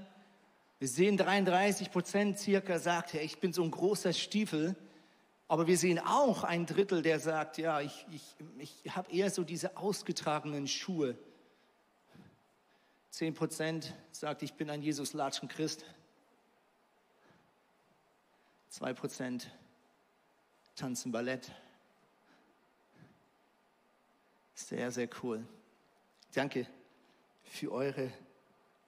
Wir 0.83 0.89
sehen 0.89 1.15
33 1.15 1.91
Prozent 1.91 2.37
circa 2.37 2.77
sagt, 2.77 3.13
hey, 3.13 3.23
ich 3.23 3.39
bin 3.39 3.53
so 3.53 3.63
ein 3.63 3.71
großer 3.71 4.11
Stiefel. 4.11 4.75
Aber 5.47 5.65
wir 5.65 5.77
sehen 5.77 5.97
auch 5.97 6.43
ein 6.43 6.65
Drittel, 6.65 7.01
der 7.01 7.21
sagt, 7.21 7.57
ja, 7.57 7.79
ich, 7.79 8.05
ich, 8.11 8.35
ich 8.83 8.93
habe 8.93 9.09
eher 9.09 9.31
so 9.31 9.45
diese 9.45 9.77
ausgetragenen 9.77 10.67
Schuhe. 10.67 11.17
10 13.11 13.33
Prozent 13.33 13.93
sagt, 14.11 14.43
ich 14.43 14.55
bin 14.55 14.69
ein 14.69 14.81
Jesus-Latschen 14.81 15.47
Christ. 15.47 15.85
2 18.67 18.93
Prozent 18.93 19.49
tanzen 20.75 21.13
Ballett. 21.13 21.49
Sehr, 24.53 24.91
sehr 24.91 25.07
cool. 25.23 25.47
Danke 26.33 26.67
für 27.45 27.71
eure 27.71 28.11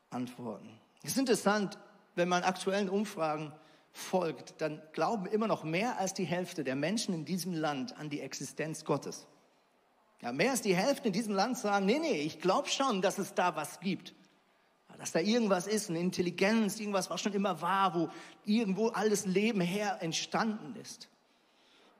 Antworten. 0.09 0.77
Es 1.05 1.11
ist 1.11 1.19
interessant, 1.19 1.77
wenn 2.15 2.29
man 2.29 2.43
aktuellen 2.43 2.89
Umfragen 2.89 3.53
folgt, 3.91 4.59
dann 4.61 4.81
glauben 4.93 5.25
immer 5.25 5.47
noch 5.47 5.63
mehr 5.63 5.99
als 5.99 6.13
die 6.13 6.25
Hälfte 6.25 6.63
der 6.63 6.75
Menschen 6.75 7.13
in 7.13 7.25
diesem 7.25 7.53
Land 7.53 7.97
an 7.97 8.09
die 8.09 8.21
Existenz 8.21 8.83
Gottes. 8.83 9.27
Ja, 10.21 10.31
mehr 10.31 10.51
als 10.51 10.61
die 10.61 10.75
Hälfte 10.75 11.07
in 11.07 11.13
diesem 11.13 11.33
Land 11.33 11.57
sagen, 11.57 11.85
nee, 11.85 11.99
nee, 11.99 12.21
ich 12.21 12.39
glaube 12.39 12.67
schon, 12.67 13.01
dass 13.01 13.17
es 13.17 13.33
da 13.33 13.55
was 13.55 13.79
gibt. 13.79 14.13
Dass 14.97 15.11
da 15.11 15.19
irgendwas 15.19 15.67
ist, 15.67 15.89
eine 15.89 15.99
Intelligenz, 15.99 16.79
irgendwas, 16.79 17.09
was 17.09 17.21
schon 17.21 17.33
immer 17.33 17.61
war, 17.61 17.93
wo 17.95 18.09
irgendwo 18.45 18.87
alles 18.87 19.25
Leben 19.25 19.59
her 19.59 19.97
entstanden 20.01 20.75
ist. 20.81 21.09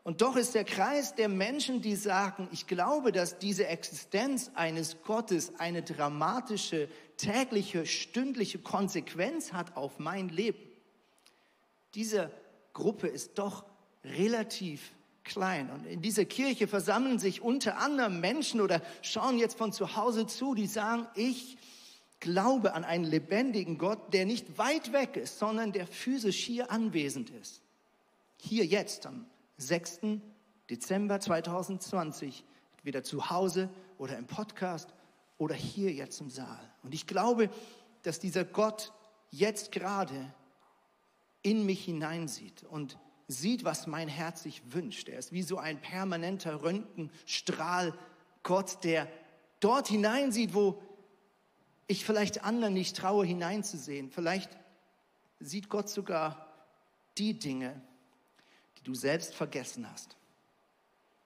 Und 0.05 0.21
doch 0.21 0.35
ist 0.35 0.53
der 0.53 0.65
Kreis 0.65 1.15
der 1.15 1.29
Menschen, 1.29 1.81
die 1.81 1.95
sagen, 1.95 2.47
ich 2.51 2.67
glaube, 2.67 3.11
dass 3.11 3.39
diese 3.39 3.65
Existenz 3.65 4.51
eines 4.53 5.01
Gottes 5.01 5.53
eine 5.57 5.81
dramatische, 5.81 6.89
tägliche, 7.17 7.87
stündliche 7.87 8.59
Konsequenz 8.59 9.51
hat 9.51 9.75
auf 9.75 9.97
mein 9.97 10.29
Leben. 10.29 10.59
Diese 11.95 12.29
Gruppe 12.73 13.07
ist 13.07 13.39
doch 13.39 13.65
relativ 14.03 14.91
klein. 15.23 15.71
Und 15.71 15.87
in 15.87 16.03
dieser 16.03 16.25
Kirche 16.25 16.67
versammeln 16.67 17.17
sich 17.17 17.41
unter 17.41 17.79
anderem 17.79 18.19
Menschen 18.19 18.61
oder 18.61 18.83
schauen 19.01 19.39
jetzt 19.39 19.57
von 19.57 19.73
zu 19.73 19.95
Hause 19.95 20.27
zu, 20.27 20.53
die 20.53 20.67
sagen, 20.67 21.07
ich 21.15 21.57
glaube 22.19 22.75
an 22.75 22.83
einen 22.83 23.05
lebendigen 23.05 23.79
Gott, 23.79 24.13
der 24.13 24.27
nicht 24.27 24.59
weit 24.59 24.93
weg 24.93 25.17
ist, 25.17 25.39
sondern 25.39 25.71
der 25.71 25.87
physisch 25.87 26.37
hier 26.37 26.69
anwesend 26.69 27.31
ist. 27.31 27.63
Hier 28.37 28.67
jetzt 28.67 29.07
am 29.07 29.25
6. 29.57 30.21
Dezember 30.69 31.19
2020, 31.19 32.43
entweder 32.77 33.03
zu 33.03 33.29
Hause 33.29 33.69
oder 33.97 34.17
im 34.17 34.25
Podcast 34.25 34.93
oder 35.37 35.55
hier 35.55 35.91
jetzt 35.93 36.19
im 36.21 36.29
Saal. 36.29 36.73
Und 36.83 36.93
ich 36.93 37.07
glaube, 37.07 37.49
dass 38.03 38.19
dieser 38.19 38.45
Gott 38.45 38.91
jetzt 39.31 39.71
gerade 39.71 40.33
in 41.41 41.65
mich 41.65 41.85
hineinsieht 41.85 42.63
und 42.63 42.97
sieht, 43.27 43.63
was 43.63 43.87
mein 43.87 44.07
Herz 44.07 44.43
sich 44.43 44.73
wünscht. 44.73 45.09
Er 45.09 45.19
ist 45.19 45.31
wie 45.31 45.43
so 45.43 45.57
ein 45.57 45.79
permanenter 45.79 46.61
Röntgenstrahl 46.63 47.93
Gott, 48.43 48.83
der 48.83 49.07
dort 49.59 49.87
hineinsieht, 49.87 50.53
wo 50.53 50.81
ich 51.87 52.05
vielleicht 52.05 52.43
anderen 52.43 52.73
nicht 52.73 52.95
traue 52.95 53.25
hineinzusehen. 53.25 54.09
Vielleicht 54.09 54.49
sieht 55.39 55.69
Gott 55.69 55.89
sogar 55.89 56.47
die 57.17 57.37
Dinge, 57.37 57.81
du 58.85 58.95
selbst 58.95 59.33
vergessen 59.35 59.89
hast. 59.91 60.15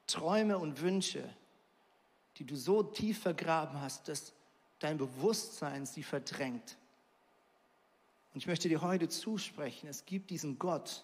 Träume 0.08 0.58
und 0.58 0.82
Wünsche, 0.82 1.24
die 2.38 2.46
du 2.46 2.56
so 2.56 2.82
tief 2.82 3.20
vergraben 3.22 3.80
hast, 3.80 4.08
dass 4.08 4.34
dein 4.80 4.98
Bewusstsein 4.98 5.86
sie 5.86 6.04
verdrängt. 6.04 6.78
Und 8.34 8.40
ich 8.40 8.48
möchte 8.48 8.70
dir 8.70 8.82
heute 8.82 9.10
zusprechen, 9.10 9.88
es 9.88 10.06
gibt 10.06 10.30
diesen 10.30 10.58
Gott, 10.58 11.04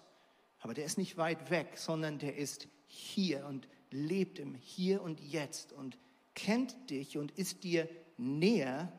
aber 0.60 0.74
der 0.74 0.84
ist 0.84 0.98
nicht 0.98 1.16
weit 1.16 1.50
weg, 1.50 1.76
sondern 1.76 2.18
der 2.18 2.36
ist 2.36 2.66
hier 2.86 3.46
und 3.46 3.68
lebt 3.90 4.38
im 4.38 4.54
Hier 4.54 5.02
und 5.02 5.20
Jetzt 5.20 5.72
und 5.72 5.98
kennt 6.34 6.90
dich 6.90 7.18
und 7.18 7.32
ist 7.32 7.64
dir 7.64 7.88
näher, 8.16 8.92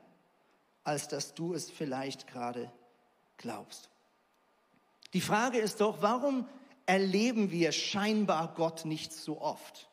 als 0.84 1.08
dass 1.08 1.34
du 1.34 1.54
es 1.54 1.70
vielleicht 1.70 2.28
gerade 2.28 2.72
glaubst. 3.38 3.90
Die 5.14 5.22
Frage 5.22 5.58
ist 5.58 5.82
doch, 5.82 6.02
warum 6.02 6.48
erleben 6.88 7.52
wir 7.52 7.72
scheinbar 7.72 8.54
Gott 8.56 8.86
nicht 8.86 9.14
so 9.14 9.40
oft. 9.40 9.88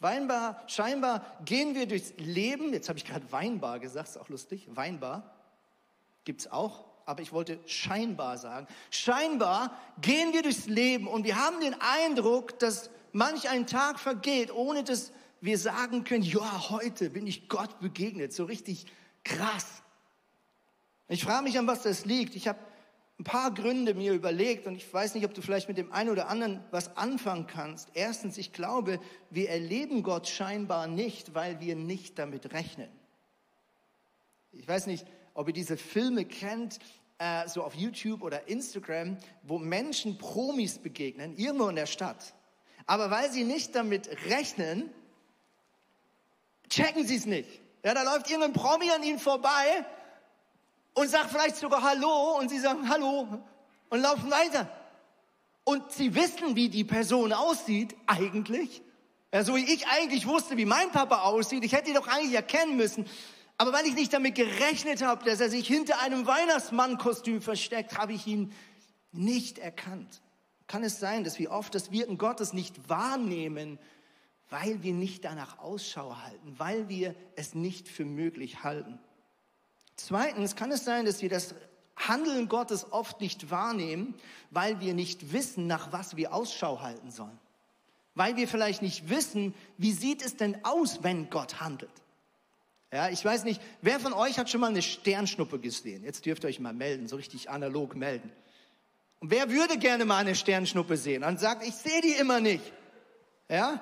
Weinbar, 0.00 0.62
scheinbar 0.66 1.24
gehen 1.44 1.74
wir 1.74 1.86
durchs 1.86 2.14
Leben, 2.16 2.72
jetzt 2.72 2.88
habe 2.88 2.98
ich 2.98 3.04
gerade 3.04 3.30
Weinbar 3.30 3.78
gesagt, 3.78 4.08
ist 4.08 4.16
auch 4.16 4.28
lustig, 4.28 4.66
Weinbar 4.70 5.34
gibt 6.24 6.40
es 6.40 6.52
auch, 6.52 6.84
aber 7.06 7.22
ich 7.22 7.32
wollte 7.32 7.58
scheinbar 7.66 8.38
sagen. 8.38 8.66
Scheinbar 8.90 9.76
gehen 10.00 10.32
wir 10.32 10.42
durchs 10.42 10.66
Leben 10.66 11.06
und 11.06 11.24
wir 11.24 11.36
haben 11.36 11.60
den 11.60 11.74
Eindruck, 11.80 12.58
dass 12.58 12.90
manch 13.12 13.48
ein 13.48 13.66
Tag 13.66 13.98
vergeht, 13.98 14.52
ohne 14.52 14.84
dass 14.84 15.12
wir 15.40 15.58
sagen 15.58 16.04
können, 16.04 16.22
ja, 16.22 16.70
heute 16.70 17.10
bin 17.10 17.26
ich 17.26 17.48
Gott 17.48 17.80
begegnet, 17.80 18.32
so 18.32 18.44
richtig 18.44 18.86
krass. 19.24 19.82
Ich 21.08 21.24
frage 21.24 21.44
mich, 21.44 21.58
an 21.58 21.66
was 21.66 21.82
das 21.82 22.04
liegt. 22.04 22.36
Ich 22.36 22.46
habe 22.46 22.58
ein 23.18 23.24
paar 23.24 23.52
Gründe 23.52 23.94
mir 23.94 24.12
überlegt 24.12 24.66
und 24.66 24.76
ich 24.76 24.92
weiß 24.92 25.14
nicht, 25.14 25.24
ob 25.24 25.34
du 25.34 25.42
vielleicht 25.42 25.68
mit 25.68 25.76
dem 25.76 25.92
einen 25.92 26.10
oder 26.10 26.28
anderen 26.28 26.62
was 26.70 26.96
anfangen 26.96 27.48
kannst. 27.48 27.90
Erstens, 27.94 28.38
ich 28.38 28.52
glaube, 28.52 29.00
wir 29.30 29.50
erleben 29.50 30.04
Gott 30.04 30.28
scheinbar 30.28 30.86
nicht, 30.86 31.34
weil 31.34 31.60
wir 31.60 31.74
nicht 31.74 32.18
damit 32.18 32.52
rechnen. 32.52 32.88
Ich 34.52 34.68
weiß 34.68 34.86
nicht, 34.86 35.04
ob 35.34 35.48
ihr 35.48 35.52
diese 35.52 35.76
Filme 35.76 36.24
kennt, 36.24 36.78
äh, 37.18 37.48
so 37.48 37.64
auf 37.64 37.74
YouTube 37.74 38.22
oder 38.22 38.46
Instagram, 38.46 39.16
wo 39.42 39.58
Menschen 39.58 40.16
Promis 40.16 40.78
begegnen, 40.78 41.36
irgendwo 41.36 41.68
in 41.68 41.76
der 41.76 41.86
Stadt. 41.86 42.34
Aber 42.86 43.10
weil 43.10 43.32
sie 43.32 43.42
nicht 43.42 43.74
damit 43.74 44.08
rechnen, 44.30 44.90
checken 46.70 47.04
sie 47.04 47.16
es 47.16 47.26
nicht. 47.26 47.48
Ja, 47.84 47.94
da 47.94 48.04
läuft 48.04 48.30
irgendein 48.30 48.52
Promi 48.52 48.90
an 48.90 49.02
ihnen 49.02 49.18
vorbei 49.18 49.84
und 50.98 51.08
sagt 51.08 51.30
vielleicht 51.30 51.56
sogar 51.56 51.82
Hallo 51.82 52.38
und 52.38 52.48
sie 52.48 52.58
sagen 52.58 52.88
Hallo 52.88 53.28
und 53.88 54.00
laufen 54.00 54.30
weiter. 54.30 54.68
Und 55.62 55.92
sie 55.92 56.14
wissen, 56.14 56.56
wie 56.56 56.68
die 56.68 56.82
Person 56.82 57.32
aussieht, 57.32 57.94
eigentlich. 58.06 58.82
Ja, 59.32 59.44
so 59.44 59.54
wie 59.54 59.72
ich 59.72 59.86
eigentlich 59.86 60.26
wusste, 60.26 60.56
wie 60.56 60.64
mein 60.64 60.90
Papa 60.90 61.20
aussieht. 61.20 61.62
Ich 61.62 61.72
hätte 61.72 61.90
ihn 61.90 61.94
doch 61.94 62.08
eigentlich 62.08 62.34
erkennen 62.34 62.76
müssen. 62.76 63.06
Aber 63.58 63.72
weil 63.72 63.86
ich 63.86 63.94
nicht 63.94 64.12
damit 64.12 64.34
gerechnet 64.34 65.02
habe, 65.02 65.24
dass 65.24 65.40
er 65.40 65.50
sich 65.50 65.68
hinter 65.68 66.00
einem 66.00 66.26
Weihnachtsmannkostüm 66.26 67.42
versteckt, 67.42 67.96
habe 67.96 68.12
ich 68.12 68.26
ihn 68.26 68.52
nicht 69.12 69.58
erkannt. 69.58 70.22
Kann 70.66 70.82
es 70.82 70.98
sein, 70.98 71.22
dass 71.22 71.38
wir 71.38 71.52
oft 71.52 71.74
das 71.74 71.92
Wirken 71.92 72.18
Gottes 72.18 72.52
nicht 72.52 72.88
wahrnehmen, 72.88 73.78
weil 74.48 74.82
wir 74.82 74.94
nicht 74.94 75.24
danach 75.24 75.58
Ausschau 75.58 76.16
halten, 76.22 76.54
weil 76.58 76.88
wir 76.88 77.14
es 77.36 77.54
nicht 77.54 77.88
für 77.88 78.04
möglich 78.04 78.64
halten? 78.64 78.98
Zweitens 79.98 80.54
kann 80.54 80.70
es 80.70 80.84
sein, 80.84 81.04
dass 81.04 81.22
wir 81.22 81.28
das 81.28 81.56
Handeln 81.96 82.48
Gottes 82.48 82.92
oft 82.92 83.20
nicht 83.20 83.50
wahrnehmen, 83.50 84.14
weil 84.50 84.80
wir 84.80 84.94
nicht 84.94 85.32
wissen, 85.32 85.66
nach 85.66 85.92
was 85.92 86.16
wir 86.16 86.32
Ausschau 86.32 86.80
halten 86.80 87.10
sollen. 87.10 87.38
Weil 88.14 88.36
wir 88.36 88.46
vielleicht 88.46 88.80
nicht 88.80 89.10
wissen, 89.10 89.54
wie 89.76 89.92
sieht 89.92 90.24
es 90.24 90.36
denn 90.36 90.64
aus, 90.64 91.02
wenn 91.02 91.28
Gott 91.30 91.60
handelt. 91.60 91.90
Ja, 92.92 93.10
ich 93.10 93.22
weiß 93.24 93.42
nicht, 93.42 93.60
wer 93.82 93.98
von 93.98 94.12
euch 94.12 94.38
hat 94.38 94.48
schon 94.48 94.60
mal 94.60 94.70
eine 94.70 94.82
Sternschnuppe 94.82 95.58
gesehen? 95.58 96.04
Jetzt 96.04 96.24
dürft 96.24 96.44
ihr 96.44 96.48
euch 96.48 96.60
mal 96.60 96.72
melden, 96.72 97.08
so 97.08 97.16
richtig 97.16 97.50
analog 97.50 97.96
melden. 97.96 98.30
Und 99.18 99.32
wer 99.32 99.50
würde 99.50 99.78
gerne 99.78 100.04
mal 100.04 100.18
eine 100.18 100.36
Sternschnuppe 100.36 100.96
sehen? 100.96 101.24
Und 101.24 101.40
sagt, 101.40 101.66
ich 101.66 101.74
sehe 101.74 102.00
die 102.02 102.12
immer 102.12 102.38
nicht. 102.40 102.72
Ja? 103.48 103.80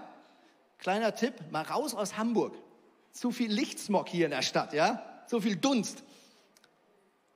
Kleiner 0.79 1.15
Tipp, 1.15 1.35
mal 1.51 1.63
raus 1.63 1.95
aus 1.95 2.17
Hamburg. 2.17 2.57
Zu 3.13 3.31
viel 3.33 3.53
Lichtsmog 3.53 4.09
hier 4.09 4.25
in 4.25 4.31
der 4.31 4.43
Stadt, 4.43 4.73
ja? 4.73 5.16
So 5.27 5.41
viel 5.41 5.57
Dunst. 5.57 6.03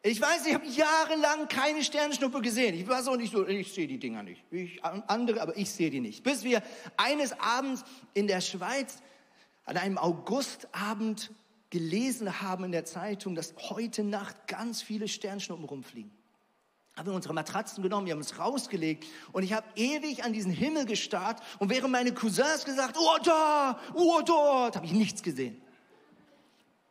Ich 0.03 0.19
weiß, 0.19 0.47
ich 0.47 0.55
habe 0.55 0.67
jahrelang 0.67 1.47
keine 1.49 1.85
Sternschnuppe 1.85 2.41
gesehen. 2.41 2.75
Ich 2.75 2.89
war 2.89 3.03
so 3.03 3.17
nicht 3.17 3.33
so, 3.33 3.47
ich 3.47 3.73
sehe 3.73 3.87
die 3.87 3.99
Dinger 3.99 4.23
nicht. 4.23 4.43
Ich, 4.51 4.83
andere, 4.83 5.43
aber 5.43 5.57
ich 5.59 5.71
sehe 5.71 5.91
die 5.91 6.01
nicht. 6.01 6.23
Bis 6.23 6.43
wir 6.43 6.63
eines 6.97 7.39
Abends 7.39 7.85
in 8.15 8.27
der 8.27 8.41
Schweiz 8.41 9.03
an 9.65 9.77
einem 9.77 9.99
Augustabend 9.99 11.31
gelesen 11.69 12.41
haben 12.41 12.65
in 12.65 12.73
der 12.73 12.87
Zeitung, 12.87 13.35
dass 13.35 13.55
heute 13.69 14.03
Nacht 14.03 14.49
ganz 14.49 14.81
viele 14.81 15.07
Sternschnuppen 15.07 15.67
rumfliegen. 15.67 16.11
haben 16.97 17.07
wir 17.07 17.15
unsere 17.15 17.35
Matratzen 17.35 17.83
genommen, 17.83 18.07
wir 18.07 18.13
haben 18.13 18.21
uns 18.21 18.39
rausgelegt 18.39 19.07
und 19.33 19.43
ich 19.43 19.53
habe 19.53 19.67
ewig 19.77 20.25
an 20.25 20.33
diesen 20.33 20.51
Himmel 20.51 20.87
gestarrt 20.87 21.43
und 21.59 21.69
während 21.69 21.93
meine 21.93 22.13
Cousins 22.13 22.65
gesagt, 22.65 22.97
oh 22.99 23.19
da, 23.23 23.79
oh 23.95 24.23
dort, 24.25 24.77
habe 24.77 24.87
ich 24.87 24.93
nichts 24.93 25.23
gesehen. 25.23 25.61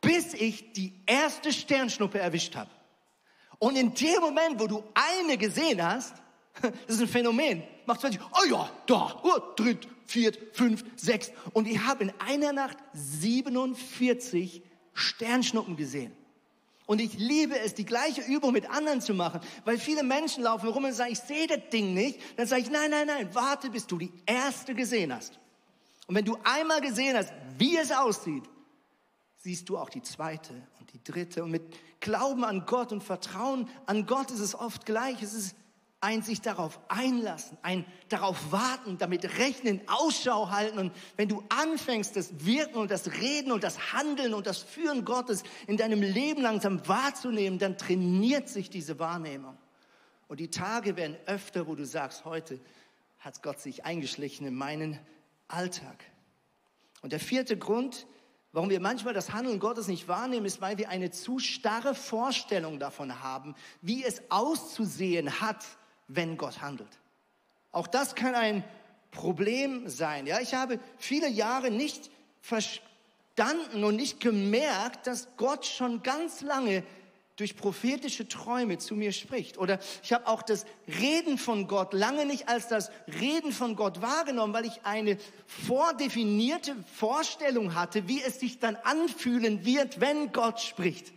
Bis 0.00 0.34
ich 0.34 0.72
die 0.72 0.94
erste 1.06 1.52
Sternschnuppe 1.52 2.18
erwischt 2.18 2.56
habe. 2.56 2.70
Und 3.58 3.76
in 3.76 3.92
dem 3.94 4.20
Moment, 4.20 4.58
wo 4.58 4.66
du 4.66 4.82
eine 4.94 5.36
gesehen 5.36 5.82
hast, 5.82 6.14
das 6.62 6.96
ist 6.96 7.00
ein 7.00 7.08
Phänomen, 7.08 7.62
macht 7.86 8.00
20, 8.00 8.20
oh 8.32 8.50
ja, 8.50 8.70
da, 8.86 9.20
oh, 9.22 9.38
dritt, 9.56 9.86
viert, 10.06 10.38
fünf, 10.52 10.84
sechs. 10.96 11.30
Und 11.52 11.68
ich 11.68 11.84
habe 11.84 12.04
in 12.04 12.12
einer 12.18 12.52
Nacht 12.52 12.78
47 12.94 14.62
Sternschnuppen 14.94 15.76
gesehen. 15.76 16.12
Und 16.86 17.00
ich 17.00 17.16
liebe 17.18 17.56
es, 17.56 17.74
die 17.74 17.84
gleiche 17.84 18.22
Übung 18.22 18.52
mit 18.52 18.68
anderen 18.68 19.00
zu 19.00 19.14
machen, 19.14 19.40
weil 19.64 19.78
viele 19.78 20.02
Menschen 20.02 20.42
laufen 20.42 20.68
rum 20.70 20.84
und 20.84 20.92
sagen, 20.92 21.12
ich 21.12 21.20
sehe 21.20 21.46
das 21.46 21.60
Ding 21.72 21.94
nicht. 21.94 22.18
Dann 22.36 22.48
sage 22.48 22.62
ich, 22.62 22.70
nein, 22.70 22.90
nein, 22.90 23.06
nein, 23.06 23.28
warte, 23.32 23.70
bis 23.70 23.86
du 23.86 23.98
die 23.98 24.12
erste 24.26 24.74
gesehen 24.74 25.14
hast. 25.14 25.38
Und 26.08 26.16
wenn 26.16 26.24
du 26.24 26.36
einmal 26.42 26.80
gesehen 26.80 27.16
hast, 27.16 27.32
wie 27.58 27.76
es 27.76 27.92
aussieht, 27.92 28.42
siehst 29.42 29.68
du 29.68 29.78
auch 29.78 29.88
die 29.88 30.02
zweite 30.02 30.52
und 30.78 30.92
die 30.92 31.02
dritte. 31.02 31.42
Und 31.42 31.50
mit 31.50 31.62
Glauben 32.00 32.44
an 32.44 32.66
Gott 32.66 32.92
und 32.92 33.02
Vertrauen 33.02 33.68
an 33.86 34.06
Gott 34.06 34.30
ist 34.30 34.40
es 34.40 34.54
oft 34.54 34.86
gleich. 34.86 35.22
Es 35.22 35.34
ist 35.34 35.56
ein 36.02 36.22
sich 36.22 36.40
darauf 36.40 36.80
einlassen, 36.88 37.58
ein 37.60 37.84
darauf 38.08 38.52
warten, 38.52 38.96
damit 38.96 39.38
rechnen, 39.38 39.82
Ausschau 39.86 40.50
halten. 40.50 40.78
Und 40.78 40.92
wenn 41.16 41.28
du 41.28 41.42
anfängst, 41.50 42.16
das 42.16 42.44
Wirken 42.44 42.78
und 42.78 42.90
das 42.90 43.12
Reden 43.12 43.52
und 43.52 43.64
das 43.64 43.92
Handeln 43.92 44.32
und 44.32 44.46
das 44.46 44.58
Führen 44.58 45.04
Gottes 45.04 45.42
in 45.66 45.76
deinem 45.76 46.00
Leben 46.00 46.42
langsam 46.42 46.86
wahrzunehmen, 46.88 47.58
dann 47.58 47.76
trainiert 47.76 48.48
sich 48.48 48.70
diese 48.70 48.98
Wahrnehmung. 48.98 49.58
Und 50.28 50.40
die 50.40 50.48
Tage 50.48 50.96
werden 50.96 51.16
öfter, 51.26 51.66
wo 51.66 51.74
du 51.74 51.84
sagst, 51.84 52.24
heute 52.24 52.60
hat 53.18 53.42
Gott 53.42 53.60
sich 53.60 53.84
eingeschlichen 53.84 54.46
in 54.46 54.54
meinen 54.54 54.98
Alltag. 55.48 56.04
Und 57.02 57.12
der 57.12 57.20
vierte 57.20 57.58
Grund, 57.58 58.06
warum 58.52 58.70
wir 58.70 58.80
manchmal 58.80 59.14
das 59.14 59.32
Handeln 59.32 59.60
Gottes 59.60 59.86
nicht 59.86 60.08
wahrnehmen, 60.08 60.46
ist, 60.46 60.60
weil 60.60 60.78
wir 60.78 60.88
eine 60.88 61.10
zu 61.10 61.38
starre 61.38 61.94
Vorstellung 61.94 62.78
davon 62.78 63.22
haben, 63.22 63.54
wie 63.82 64.04
es 64.04 64.22
auszusehen 64.30 65.40
hat, 65.40 65.64
wenn 66.08 66.36
Gott 66.36 66.60
handelt. 66.60 66.98
Auch 67.72 67.86
das 67.86 68.14
kann 68.14 68.34
ein 68.34 68.64
Problem 69.10 69.88
sein. 69.88 70.26
Ja, 70.26 70.40
ich 70.40 70.54
habe 70.54 70.78
viele 70.98 71.28
Jahre 71.28 71.70
nicht 71.70 72.10
verstanden 72.40 73.84
und 73.84 73.96
nicht 73.96 74.20
gemerkt, 74.20 75.06
dass 75.06 75.28
Gott 75.36 75.66
schon 75.66 76.02
ganz 76.02 76.40
lange 76.40 76.82
durch 77.40 77.56
prophetische 77.56 78.28
Träume 78.28 78.78
zu 78.78 78.94
mir 78.94 79.12
spricht. 79.12 79.58
Oder 79.58 79.80
ich 80.02 80.12
habe 80.12 80.26
auch 80.26 80.42
das 80.42 80.66
Reden 80.86 81.38
von 81.38 81.66
Gott 81.66 81.94
lange 81.94 82.26
nicht 82.26 82.48
als 82.48 82.68
das 82.68 82.90
Reden 83.20 83.52
von 83.52 83.76
Gott 83.76 84.02
wahrgenommen, 84.02 84.52
weil 84.52 84.66
ich 84.66 84.84
eine 84.84 85.16
vordefinierte 85.46 86.76
Vorstellung 86.94 87.74
hatte, 87.74 88.06
wie 88.08 88.22
es 88.22 88.38
sich 88.38 88.58
dann 88.58 88.76
anfühlen 88.76 89.64
wird, 89.64 90.00
wenn 90.00 90.32
Gott 90.32 90.60
spricht. 90.60 91.12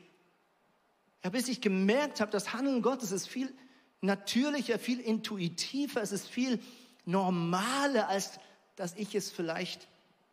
Ja, 1.23 1.29
bis 1.29 1.47
ich 1.49 1.61
gemerkt 1.61 2.21
habe, 2.21 2.31
das 2.31 2.53
Handeln 2.53 2.81
Gottes 2.81 3.11
ist 3.11 3.27
viel 3.27 3.53
natürlicher, 4.01 4.79
viel 4.79 4.99
intuitiver, 4.99 6.01
es 6.01 6.11
ist 6.11 6.27
viel 6.27 6.59
normaler, 7.05 8.07
als 8.07 8.39
dass 8.75 8.95
ich 8.95 9.13
es 9.13 9.29
vielleicht 9.29 9.87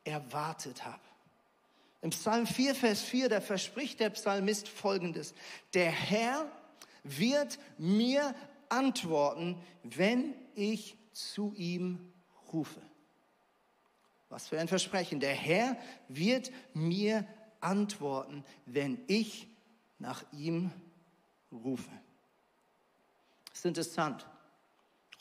erwartet 0.05 0.85
habe. 0.85 1.10
Im 2.03 2.11
Psalm 2.11 2.47
4, 2.47 2.75
Vers 2.75 3.03
4, 3.03 3.29
da 3.29 3.41
verspricht 3.41 4.01
der 4.01 4.11
Psalmist 4.11 4.69
Folgendes. 4.69 5.35
Der 5.75 5.91
Herr 5.91 6.51
wird 7.03 7.59
mir 7.79 8.35
antworten, 8.69 9.61
wenn 9.83 10.35
ich 10.55 10.97
zu 11.13 11.53
ihm 11.57 12.13
rufe. 12.53 12.81
Was 14.29 14.49
für 14.49 14.59
ein 14.59 14.69
Versprechen. 14.69 15.21
Der 15.21 15.35
Herr 15.35 15.77
wird 16.09 16.51
mir 16.73 17.27
antworten, 17.61 18.45
wenn 18.65 19.03
ich 19.07 19.49
nach 19.99 20.25
ihm 20.33 20.71
rufe. 21.53 21.91
Das 23.51 23.59
ist 23.59 23.65
interessant. 23.67 24.27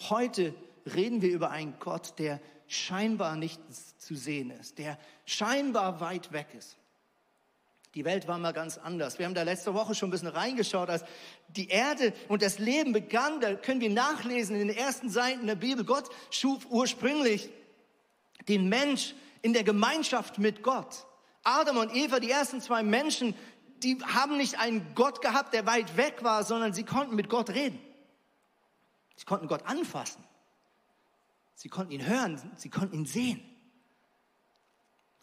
Heute 0.09 0.53
reden 0.85 1.21
wir 1.21 1.31
über 1.31 1.49
einen 1.49 1.77
Gott, 1.79 2.17
der 2.19 2.39
scheinbar 2.69 3.35
nicht 3.35 3.59
zu 3.97 4.15
sehen 4.15 4.51
ist, 4.51 4.77
der 4.77 4.97
scheinbar 5.25 5.99
weit 5.99 6.31
weg 6.31 6.47
ist. 6.57 6.77
Die 7.95 8.05
Welt 8.05 8.27
war 8.27 8.37
mal 8.37 8.53
ganz 8.53 8.77
anders. 8.77 9.17
Wir 9.17 9.25
haben 9.25 9.33
da 9.33 9.41
letzte 9.41 9.73
Woche 9.73 9.95
schon 9.95 10.09
ein 10.09 10.11
bisschen 10.11 10.27
reingeschaut, 10.27 10.89
als 10.89 11.03
die 11.47 11.69
Erde 11.69 12.13
und 12.27 12.43
das 12.43 12.59
Leben 12.59 12.93
begann. 12.93 13.41
Da 13.41 13.55
können 13.55 13.81
wir 13.81 13.89
nachlesen 13.89 14.55
in 14.55 14.67
den 14.67 14.77
ersten 14.77 15.09
Seiten 15.09 15.47
der 15.47 15.55
Bibel. 15.55 15.83
Gott 15.83 16.07
schuf 16.29 16.67
ursprünglich 16.69 17.49
den 18.47 18.69
Mensch 18.69 19.15
in 19.41 19.53
der 19.53 19.63
Gemeinschaft 19.63 20.37
mit 20.37 20.61
Gott. 20.61 21.07
Adam 21.43 21.77
und 21.77 21.95
Eva, 21.95 22.19
die 22.19 22.29
ersten 22.29 22.61
zwei 22.61 22.83
Menschen, 22.83 23.33
die 23.81 23.97
haben 24.03 24.37
nicht 24.37 24.59
einen 24.59 24.93
Gott 24.93 25.21
gehabt, 25.21 25.55
der 25.55 25.65
weit 25.65 25.97
weg 25.97 26.23
war, 26.23 26.43
sondern 26.43 26.73
sie 26.73 26.83
konnten 26.83 27.15
mit 27.15 27.27
Gott 27.27 27.49
reden. 27.49 27.79
Sie 29.15 29.25
konnten 29.25 29.47
Gott 29.47 29.65
anfassen. 29.65 30.23
Sie 31.59 31.67
konnten 31.67 31.91
ihn 31.91 32.07
hören, 32.07 32.39
sie 32.55 32.69
konnten 32.69 32.95
ihn 32.95 33.05
sehen. 33.05 33.41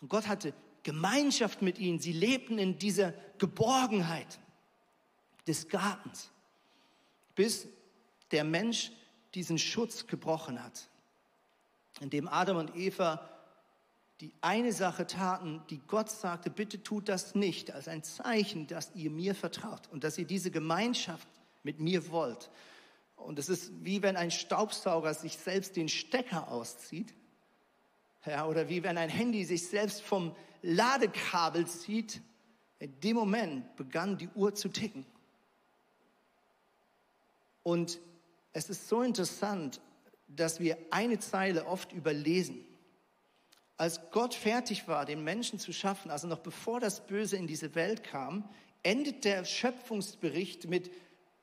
Und 0.03 0.09
Gott 0.09 0.29
hatte 0.29 0.53
Gemeinschaft 0.83 1.62
mit 1.62 1.79
ihnen. 1.79 1.99
Sie 1.99 2.12
lebten 2.12 2.59
in 2.59 2.79
dieser 2.79 3.12
Geborgenheit 3.38 4.38
des 5.46 5.66
Gartens, 5.70 6.31
bis 7.35 7.66
der 8.33 8.44
Mensch 8.44 8.92
diesen 9.35 9.59
Schutz 9.59 10.07
gebrochen 10.07 10.62
hat, 10.62 10.90
indem 12.01 12.29
Adam 12.29 12.59
und 12.59 12.77
Eva 12.77 13.31
die 14.20 14.35
eine 14.42 14.75
Sache 14.75 15.07
taten, 15.07 15.62
die 15.70 15.81
Gott 15.87 16.11
sagte, 16.11 16.51
bitte 16.51 16.83
tut 16.83 17.09
das 17.09 17.35
nicht, 17.35 17.70
als 17.70 17.88
ein 17.88 18.03
Zeichen, 18.03 18.66
dass 18.66 18.94
ihr 18.94 19.11
mir 19.11 19.35
vertraut 19.35 19.88
und 19.90 20.05
dass 20.05 20.18
ihr 20.18 20.27
diese 20.27 20.51
Gemeinschaft 20.51 21.29
mit 21.62 21.81
mir 21.81 22.11
wollt. 22.11 22.51
Und 23.17 23.39
es 23.39 23.49
ist 23.49 23.73
wie 23.83 24.03
wenn 24.03 24.17
ein 24.17 24.31
Staubsauger 24.31 25.15
sich 25.15 25.37
selbst 25.37 25.77
den 25.77 25.89
Stecker 25.89 26.49
auszieht. 26.51 27.15
Ja, 28.25 28.47
oder 28.47 28.69
wie 28.69 28.83
wenn 28.83 28.99
ein 28.99 29.09
Handy 29.09 29.45
sich 29.45 29.69
selbst 29.69 30.03
vom 30.03 30.35
Ladekabel 30.63 31.67
zieht. 31.67 32.21
In 32.79 33.01
dem 33.01 33.17
Moment 33.17 33.77
begann 33.77 34.19
die 34.19 34.29
Uhr 34.29 34.55
zu 34.55 34.69
ticken. 34.69 35.07
Und 37.63 38.01
es 38.53 38.69
ist 38.69 38.89
so 38.89 39.03
interessant, 39.03 39.81
dass 40.29 40.61
wir 40.61 40.79
eine 40.91 41.19
Zeile 41.19 41.67
oft 41.67 41.93
überlesen. 41.93 42.65
Als 43.77 44.01
Gott 44.11 44.35
fertig 44.35 44.89
war, 44.89 45.05
den 45.05 45.23
Menschen 45.23 45.59
zu 45.59 45.73
schaffen, 45.73 46.11
also 46.11 46.27
noch 46.27 46.39
bevor 46.39 46.81
das 46.81 47.07
Böse 47.07 47.37
in 47.37 47.47
diese 47.47 47.75
Welt 47.75 48.03
kam, 48.03 48.49
endet 48.83 49.25
der 49.25 49.45
Schöpfungsbericht 49.45 50.69
mit 50.69 50.91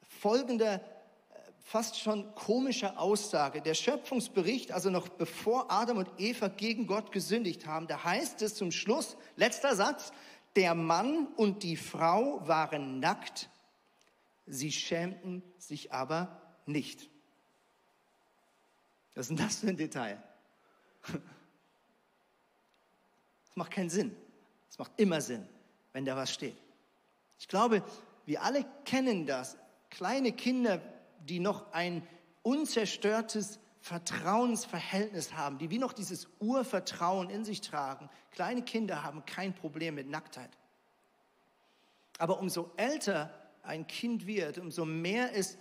folgender 0.02 0.82
fast 1.64 2.00
schon 2.00 2.36
komische 2.36 2.98
Aussage. 2.98 3.62
Der 3.62 3.74
Schöpfungsbericht, 3.74 4.72
also 4.72 4.90
noch 4.90 5.08
bevor 5.08 5.72
Adam 5.72 5.98
und 5.98 6.10
Eva 6.18 6.50
gegen 6.50 6.86
Gott 6.86 7.12
gesündigt 7.12 7.66
haben, 7.66 7.88
da 7.88 8.04
heißt 8.04 8.42
es 8.42 8.56
zum 8.56 8.72
Schluss, 8.72 9.18
letzter 9.38 9.76
Satz, 9.76 10.12
der 10.56 10.76
Mann 10.76 11.28
und 11.36 11.64
die 11.64 11.78
Frau 11.78 12.48
waren 12.48 13.00
nackt, 13.00 13.50
sie 14.46 14.72
schämten 14.72 15.42
sich 15.58 15.92
aber 15.92 16.42
nicht. 16.66 17.10
Was 19.16 19.30
ist 19.30 19.30
denn 19.30 19.38
das 19.38 19.56
für 19.58 19.68
ein 19.68 19.78
Detail? 19.78 20.22
Das 23.46 23.58
macht 23.58 23.72
keinen 23.72 23.92
Sinn. 23.92 24.16
Es 24.68 24.80
macht 24.80 24.94
immer 24.98 25.22
Sinn, 25.22 25.48
wenn 25.92 26.06
da 26.06 26.16
was 26.16 26.34
steht. 26.34 26.58
Ich 27.38 27.48
glaube, 27.48 27.84
wir 28.26 28.42
alle 28.42 28.66
kennen 28.84 29.28
das. 29.28 29.58
Kleine 29.92 30.32
Kinder 30.32 30.82
die 31.26 31.40
noch 31.40 31.72
ein 31.74 32.08
unzerstörtes 32.42 33.60
Vertrauensverhältnis 33.82 35.34
haben, 35.34 35.58
die 35.58 35.70
wie 35.70 35.78
noch 35.78 35.94
dieses 35.94 36.30
Urvertrauen 36.40 37.30
in 37.30 37.44
sich 37.44 37.62
tragen. 37.62 38.10
Kleine 38.32 38.64
Kinder 38.64 39.04
haben 39.04 39.26
kein 39.26 39.54
Problem 39.54 39.96
mit 39.96 40.10
Nacktheit. 40.10 40.52
Aber 42.18 42.40
umso 42.40 42.72
älter 42.78 43.34
ein 43.64 43.88
Kind 43.88 44.26
wird, 44.26 44.58
umso 44.58 44.86
mehr 44.86 45.36
es 45.36 45.58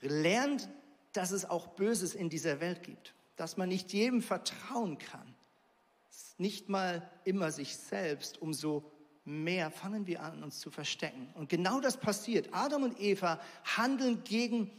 lernt, 0.00 0.68
dass 1.12 1.30
es 1.30 1.44
auch 1.48 1.68
Böses 1.68 2.14
in 2.14 2.28
dieser 2.28 2.60
Welt 2.60 2.82
gibt, 2.82 3.14
dass 3.36 3.56
man 3.56 3.68
nicht 3.68 3.92
jedem 3.92 4.22
vertrauen 4.22 4.98
kann, 4.98 5.34
nicht 6.38 6.68
mal 6.68 7.08
immer 7.24 7.50
sich 7.50 7.76
selbst, 7.76 8.40
umso 8.40 8.90
mehr 9.24 9.70
fangen 9.70 10.06
wir 10.06 10.22
an, 10.22 10.42
uns 10.42 10.60
zu 10.60 10.70
verstecken. 10.70 11.28
Und 11.34 11.48
genau 11.48 11.80
das 11.80 11.96
passiert. 11.96 12.48
Adam 12.52 12.82
und 12.82 13.00
Eva 13.00 13.40
handeln 13.76 14.22
gegen 14.24 14.70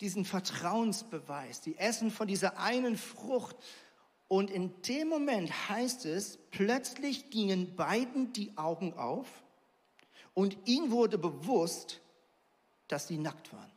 diesen 0.00 0.24
Vertrauensbeweis. 0.24 1.60
Die 1.60 1.76
essen 1.78 2.10
von 2.10 2.26
dieser 2.26 2.58
einen 2.58 2.96
Frucht. 2.96 3.56
Und 4.28 4.50
in 4.50 4.80
dem 4.82 5.08
Moment 5.08 5.50
heißt 5.68 6.06
es, 6.06 6.38
plötzlich 6.50 7.30
gingen 7.30 7.76
beiden 7.76 8.32
die 8.32 8.56
Augen 8.56 8.94
auf 8.94 9.26
und 10.34 10.56
ihnen 10.66 10.90
wurde 10.90 11.16
bewusst, 11.16 12.00
dass 12.88 13.08
sie 13.08 13.18
nackt 13.18 13.52
waren. 13.52 13.70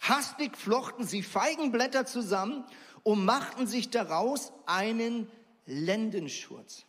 Hastig 0.00 0.56
flochten 0.56 1.06
sie 1.06 1.22
Feigenblätter 1.22 2.06
zusammen 2.06 2.64
und 3.02 3.24
machten 3.24 3.66
sich 3.66 3.90
daraus 3.90 4.52
einen 4.66 5.30
Lendenschurz. 5.66 6.86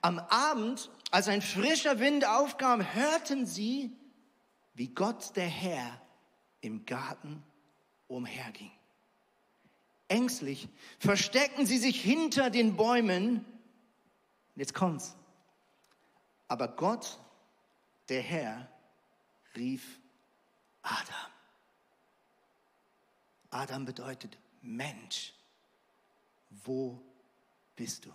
Am 0.00 0.18
Abend, 0.18 0.90
als 1.10 1.28
ein 1.28 1.42
frischer 1.42 1.98
Wind 1.98 2.26
aufkam, 2.26 2.82
hörten 2.94 3.46
sie, 3.46 3.96
wie 4.74 4.88
Gott 4.88 5.36
der 5.36 5.46
Herr 5.46 6.00
im 6.60 6.84
Garten 6.84 7.42
umherging. 8.08 8.70
Ängstlich 10.08 10.68
versteckten 10.98 11.66
sie 11.66 11.78
sich 11.78 12.00
hinter 12.00 12.50
den 12.50 12.76
Bäumen. 12.76 13.44
Jetzt 14.54 14.74
kommt's. 14.74 15.16
Aber 16.48 16.68
Gott, 16.68 17.18
der 18.08 18.22
Herr, 18.22 18.68
rief 19.56 19.98
Adam. 20.82 21.32
Adam 23.50 23.84
bedeutet 23.84 24.36
Mensch. 24.62 25.32
Wo 26.50 27.00
bist 27.76 28.04
du? 28.04 28.12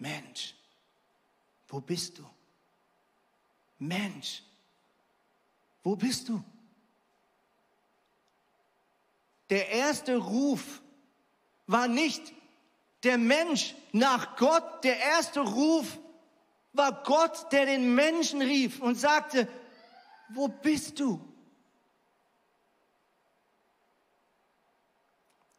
Mensch, 0.00 0.54
wo 1.68 1.80
bist 1.80 2.18
du? 2.18 2.24
Mensch, 3.78 4.42
wo 5.82 5.94
bist 5.94 6.28
du? 6.28 6.42
Der 9.50 9.68
erste 9.68 10.16
Ruf 10.16 10.80
war 11.66 11.86
nicht 11.86 12.32
der 13.02 13.18
Mensch 13.18 13.74
nach 13.92 14.36
Gott, 14.36 14.84
der 14.84 14.98
erste 14.98 15.40
Ruf 15.40 15.98
war 16.72 17.02
Gott, 17.02 17.52
der 17.52 17.66
den 17.66 17.94
Menschen 17.94 18.40
rief 18.40 18.80
und 18.80 18.94
sagte, 18.96 19.48
wo 20.30 20.48
bist 20.48 20.98
du? 20.98 21.20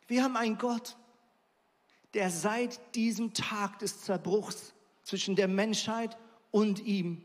Wir 0.07 0.23
haben 0.23 0.35
einen 0.35 0.57
Gott, 0.57 0.97
der 2.13 2.29
seit 2.29 2.95
diesem 2.95 3.33
Tag 3.33 3.79
des 3.79 4.01
Zerbruchs 4.01 4.73
zwischen 5.03 5.35
der 5.35 5.47
Menschheit 5.47 6.17
und 6.51 6.79
ihm 6.79 7.23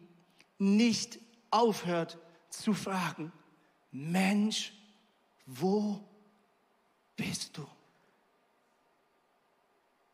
nicht 0.59 1.19
aufhört 1.51 2.19
zu 2.51 2.73
fragen, 2.73 3.33
Mensch, 3.91 4.73
wo 5.47 6.01
bist 7.17 7.57
du? 7.57 7.67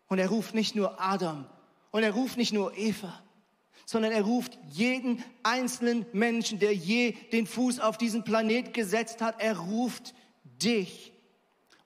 Und 0.08 0.18
er 0.18 0.28
ruft 0.28 0.54
nicht 0.54 0.74
nur 0.74 1.00
Adam 1.00 1.46
und 1.90 2.02
er 2.02 2.12
ruft 2.12 2.36
nicht 2.36 2.52
nur 2.52 2.76
Eva, 2.76 3.22
sondern 3.86 4.12
er 4.12 4.22
ruft 4.22 4.58
jeden 4.70 5.24
einzelnen 5.42 6.06
Menschen, 6.12 6.58
der 6.58 6.74
je 6.74 7.12
den 7.32 7.46
Fuß 7.46 7.80
auf 7.80 7.98
diesen 7.98 8.24
Planet 8.24 8.74
gesetzt 8.74 9.20
hat. 9.20 9.40
Er 9.40 9.58
ruft 9.58 10.14
dich 10.44 11.12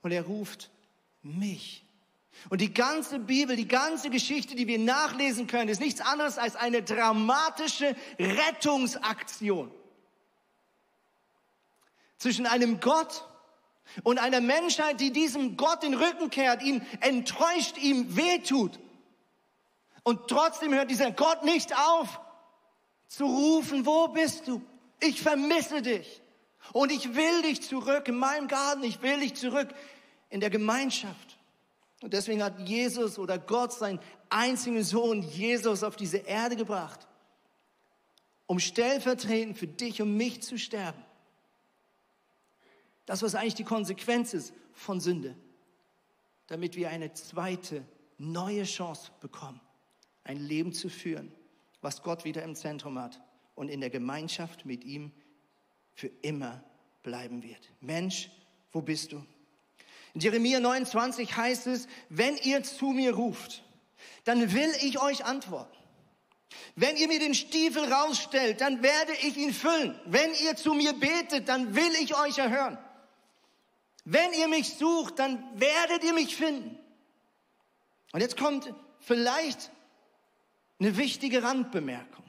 und 0.02 0.12
er 0.12 0.22
ruft 0.24 0.70
mich. 1.22 1.85
Und 2.48 2.60
die 2.60 2.72
ganze 2.72 3.18
Bibel, 3.18 3.56
die 3.56 3.68
ganze 3.68 4.10
Geschichte, 4.10 4.54
die 4.54 4.66
wir 4.66 4.78
nachlesen 4.78 5.46
können, 5.46 5.68
ist 5.68 5.80
nichts 5.80 6.00
anderes 6.00 6.38
als 6.38 6.56
eine 6.56 6.82
dramatische 6.82 7.96
Rettungsaktion 8.18 9.70
zwischen 12.18 12.46
einem 12.46 12.80
Gott 12.80 13.24
und 14.02 14.18
einer 14.18 14.40
Menschheit, 14.40 15.00
die 15.00 15.12
diesem 15.12 15.56
Gott 15.56 15.82
den 15.82 15.94
Rücken 15.94 16.30
kehrt, 16.30 16.62
ihn 16.62 16.84
enttäuscht, 17.00 17.78
ihm 17.78 18.16
wehtut. 18.16 18.78
Und 20.02 20.28
trotzdem 20.28 20.74
hört 20.74 20.90
dieser 20.90 21.10
Gott 21.10 21.44
nicht 21.44 21.76
auf 21.76 22.20
zu 23.08 23.24
rufen, 23.24 23.86
wo 23.86 24.08
bist 24.08 24.48
du? 24.48 24.62
Ich 25.00 25.20
vermisse 25.20 25.82
dich. 25.82 26.22
Und 26.72 26.90
ich 26.90 27.14
will 27.14 27.42
dich 27.42 27.62
zurück 27.62 28.08
in 28.08 28.16
meinem 28.16 28.48
Garten, 28.48 28.82
ich 28.82 29.02
will 29.02 29.20
dich 29.20 29.34
zurück 29.34 29.68
in 30.30 30.40
der 30.40 30.50
Gemeinschaft. 30.50 31.35
Und 32.06 32.12
deswegen 32.12 32.40
hat 32.40 32.60
Jesus 32.60 33.18
oder 33.18 33.36
Gott 33.36 33.72
seinen 33.72 33.98
einzigen 34.28 34.84
Sohn 34.84 35.22
Jesus 35.22 35.82
auf 35.82 35.96
diese 35.96 36.18
Erde 36.18 36.54
gebracht, 36.54 37.08
um 38.46 38.60
stellvertretend 38.60 39.58
für 39.58 39.66
dich 39.66 40.00
und 40.00 40.16
mich 40.16 40.40
zu 40.40 40.56
sterben. 40.56 41.04
Das, 43.06 43.22
was 43.22 43.34
eigentlich 43.34 43.56
die 43.56 43.64
Konsequenz 43.64 44.34
ist 44.34 44.54
von 44.72 45.00
Sünde, 45.00 45.34
damit 46.46 46.76
wir 46.76 46.90
eine 46.90 47.12
zweite, 47.12 47.84
neue 48.18 48.62
Chance 48.62 49.10
bekommen, 49.20 49.60
ein 50.22 50.36
Leben 50.36 50.72
zu 50.72 50.88
führen, 50.88 51.32
was 51.80 52.04
Gott 52.04 52.24
wieder 52.24 52.44
im 52.44 52.54
Zentrum 52.54 53.00
hat 53.00 53.20
und 53.56 53.68
in 53.68 53.80
der 53.80 53.90
Gemeinschaft 53.90 54.64
mit 54.64 54.84
ihm 54.84 55.10
für 55.92 56.12
immer 56.22 56.62
bleiben 57.02 57.42
wird. 57.42 57.68
Mensch, 57.80 58.30
wo 58.70 58.80
bist 58.80 59.10
du? 59.10 59.26
In 60.16 60.20
Jeremia 60.20 60.60
29 60.60 61.36
heißt 61.36 61.66
es, 61.66 61.88
wenn 62.08 62.38
ihr 62.38 62.62
zu 62.62 62.86
mir 62.86 63.12
ruft, 63.14 63.62
dann 64.24 64.54
will 64.54 64.72
ich 64.80 64.98
euch 64.98 65.26
antworten. 65.26 65.76
Wenn 66.74 66.96
ihr 66.96 67.06
mir 67.06 67.18
den 67.18 67.34
Stiefel 67.34 67.92
rausstellt, 67.92 68.62
dann 68.62 68.82
werde 68.82 69.12
ich 69.12 69.36
ihn 69.36 69.52
füllen. 69.52 70.00
Wenn 70.06 70.32
ihr 70.42 70.56
zu 70.56 70.72
mir 70.72 70.94
betet, 70.94 71.50
dann 71.50 71.76
will 71.76 71.92
ich 72.00 72.16
euch 72.16 72.38
erhören. 72.38 72.78
Wenn 74.06 74.32
ihr 74.32 74.48
mich 74.48 74.78
sucht, 74.78 75.18
dann 75.18 75.44
werdet 75.60 76.02
ihr 76.02 76.14
mich 76.14 76.34
finden. 76.34 76.78
Und 78.12 78.22
jetzt 78.22 78.38
kommt 78.38 78.72
vielleicht 79.00 79.70
eine 80.78 80.96
wichtige 80.96 81.42
Randbemerkung. 81.42 82.24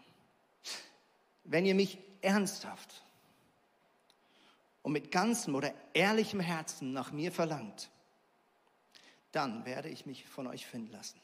Wenn 1.45 1.65
ihr 1.65 1.75
mich 1.75 1.99
ernsthaft 2.19 3.06
und 4.87 4.93
mit 4.93 5.11
ganzem 5.11 5.53
oder 5.53 5.73
ehrlichem 5.93 6.39
Herzen 6.39 6.93
nach 6.93 7.11
mir 7.11 7.33
verlangt, 7.33 7.89
dann 9.33 9.65
werde 9.65 9.89
ich 9.89 10.05
mich 10.05 10.25
von 10.25 10.47
euch 10.47 10.65
finden 10.65 10.93
lassen. 10.93 11.19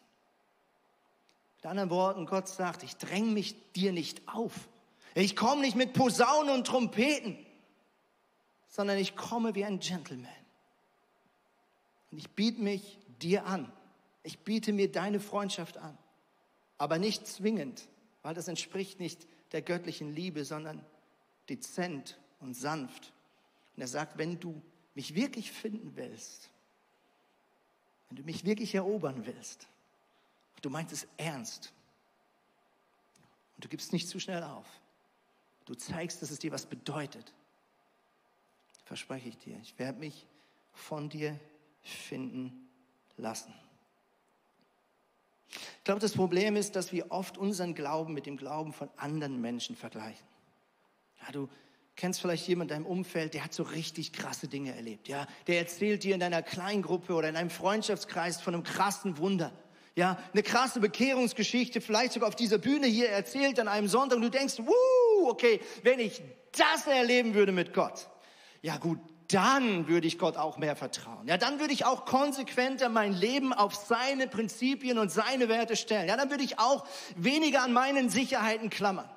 Mit 1.56 1.68
anderen 1.68 1.90
Worten, 1.90 2.26
Gott 2.26 2.50
sagt, 2.50 2.84
ich 2.84 2.98
dränge 2.98 3.32
mich 3.32 3.56
dir 3.72 3.94
nicht 3.94 4.28
auf. 4.28 4.68
Ich 5.16 5.38
komme 5.38 5.62
nicht 5.62 5.78
mit 5.78 5.94
Posaunen 5.94 6.54
und 6.54 6.68
Trompeten, 6.68 7.38
sondern 8.68 8.98
ich 8.98 9.16
komme 9.16 9.56
wie 9.56 9.64
ein 9.64 9.80
Gentleman. 9.80 10.30
Und 12.12 12.18
ich 12.18 12.30
biete 12.32 12.62
mich 12.62 13.00
dir 13.22 13.46
an. 13.46 13.72
Ich 14.24 14.40
biete 14.40 14.74
mir 14.74 14.92
deine 14.92 15.22
Freundschaft 15.22 15.78
an. 15.78 15.98
Aber 16.78 17.00
nicht 17.00 17.28
zwingend, 17.28 17.88
weil 18.24 18.34
das 18.34 18.50
entspricht 18.50 19.00
nicht 19.00 19.26
der 19.54 19.62
göttlichen 19.62 20.14
Liebe, 20.14 20.44
sondern 20.44 20.84
dezent 21.48 22.20
und 22.42 22.56
sanft 22.56 23.14
und 23.76 23.82
er 23.82 23.88
sagt, 23.88 24.18
wenn 24.18 24.40
du 24.40 24.62
mich 24.96 25.16
wirklich 25.16 25.52
finden 25.52 25.96
willst, 25.96 26.50
wenn 28.10 28.18
du 28.18 28.24
mich 28.24 28.46
wirklich 28.46 28.76
erobern 28.76 29.26
willst, 29.26 29.68
du 30.62 30.70
meinst 30.70 30.94
es 30.94 31.08
ernst, 31.18 31.74
und 33.56 33.66
du 33.66 33.70
gibst 33.70 33.94
nicht 33.94 34.08
zu 34.08 34.20
schnell 34.20 34.44
auf, 34.44 34.68
du 35.66 35.76
zeigst, 35.76 36.22
dass 36.22 36.32
es 36.32 36.40
dir 36.40 36.52
was 36.52 36.66
bedeutet, 36.66 37.34
verspreche 38.86 39.30
ich 39.30 39.38
dir, 39.38 39.58
ich 39.62 39.78
werde 39.80 40.00
mich 40.00 40.26
von 40.74 41.10
dir 41.10 41.40
finden 41.82 42.70
lassen. 43.18 43.54
Ich 45.50 45.84
glaube, 45.84 46.00
das 46.00 46.14
Problem 46.14 46.56
ist, 46.56 46.76
dass 46.76 46.92
wir 46.92 47.12
oft 47.12 47.38
unseren 47.38 47.76
Glauben 47.76 48.14
mit 48.14 48.26
dem 48.26 48.38
Glauben 48.38 48.74
von 48.74 48.90
anderen 48.98 49.42
Menschen 49.42 49.76
vergleichen. 49.76 50.26
Ja, 51.22 51.32
du, 51.32 51.50
kennst 51.96 52.22
vielleicht 52.22 52.48
jemanden 52.48 52.74
in 52.74 52.84
deinem 52.84 52.92
Umfeld, 52.92 53.34
der 53.34 53.44
hat 53.44 53.54
so 53.54 53.64
richtig 53.64 54.14
krasse 54.14 54.48
Dinge 54.48 54.76
erlebt. 54.76 55.08
Ja, 55.08 55.28
der 55.48 55.60
erzählt 55.60 56.04
dir 56.04 56.14
in 56.14 56.20
deiner 56.20 56.42
Kleingruppe 56.42 57.14
oder 57.14 57.30
in 57.30 57.36
einem 57.36 57.50
Freundschaftskreis 57.50 58.42
von 58.42 58.54
einem 58.54 58.64
krassen 58.64 59.18
Wunder. 59.18 59.52
Ja, 59.96 60.18
eine 60.34 60.42
krasse 60.42 60.80
Bekehrungsgeschichte, 60.80 61.80
vielleicht 61.80 62.14
sogar 62.14 62.30
auf 62.30 62.36
dieser 62.36 62.58
Bühne 62.58 62.88
hier 62.88 63.10
erzählt 63.10 63.60
an 63.60 63.68
einem 63.68 63.88
Sonntag 63.88 64.16
und 64.16 64.24
du 64.24 64.32
denkst, 64.32 64.58
wuh, 64.58 65.30
okay, 65.30 65.60
wenn 65.84 66.00
ich 66.00 66.24
das 66.52 66.88
erleben 66.88 67.36
würde 67.36 67.52
mit 67.52 67.76
Gott, 67.76 68.10
ja 68.64 68.78
gut, 68.78 68.98
dann 69.28 69.88
würde 69.88 70.08
ich 70.08 70.18
Gott 70.18 70.36
auch 70.36 70.58
mehr 70.58 70.76
vertrauen. 70.76 71.28
Ja, 71.28 71.38
dann 71.38 71.60
würde 71.60 71.74
ich 71.74 71.86
auch 71.86 72.06
konsequenter 72.06 72.90
mein 72.90 73.14
Leben 73.14 73.54
auf 73.54 73.76
seine 73.76 74.28
Prinzipien 74.28 74.98
und 74.98 75.12
seine 75.12 75.48
Werte 75.48 75.76
stellen. 75.76 76.08
Ja, 76.08 76.18
dann 76.18 76.32
würde 76.32 76.44
ich 76.44 76.60
auch 76.60 76.86
weniger 77.16 77.62
an 77.62 77.74
meinen 77.74 78.10
Sicherheiten 78.10 78.70
klammern. 78.70 79.10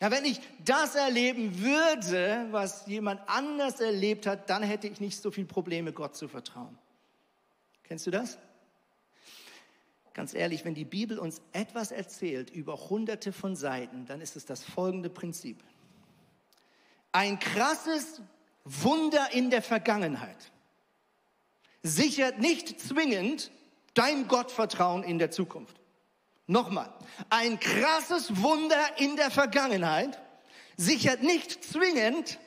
Ja, 0.00 0.10
wenn 0.10 0.24
ich 0.24 0.40
das 0.64 0.94
erleben 0.94 1.60
würde, 1.60 2.48
was 2.50 2.86
jemand 2.86 3.20
anders 3.28 3.80
erlebt 3.80 4.26
hat, 4.26 4.50
dann 4.50 4.62
hätte 4.62 4.88
ich 4.88 5.00
nicht 5.00 5.20
so 5.20 5.30
viel 5.30 5.44
Probleme, 5.44 5.92
Gott 5.92 6.16
zu 6.16 6.28
vertrauen. 6.28 6.76
Kennst 7.84 8.06
du 8.06 8.10
das? 8.10 8.38
Ganz 10.14 10.34
ehrlich, 10.34 10.64
wenn 10.64 10.74
die 10.74 10.84
Bibel 10.84 11.18
uns 11.18 11.40
etwas 11.52 11.90
erzählt 11.90 12.50
über 12.50 12.90
hunderte 12.90 13.32
von 13.32 13.56
Seiten, 13.56 14.04
dann 14.06 14.20
ist 14.20 14.36
es 14.36 14.44
das 14.44 14.62
folgende 14.62 15.08
Prinzip. 15.08 15.62
Ein 17.12 17.38
krasses 17.38 18.20
Wunder 18.64 19.32
in 19.32 19.50
der 19.50 19.62
Vergangenheit 19.62 20.50
sichert 21.82 22.38
nicht 22.38 22.80
zwingend 22.80 23.50
dein 23.94 24.28
Gottvertrauen 24.28 25.02
in 25.02 25.18
der 25.18 25.30
Zukunft. 25.30 25.81
Nochmal, 26.46 26.92
ein 27.30 27.58
krasses 27.60 28.42
Wunder 28.42 28.80
in 28.98 29.16
der 29.16 29.30
Vergangenheit 29.30 30.20
sichert 30.76 31.22
nicht 31.22 31.64
zwingend 31.64 32.38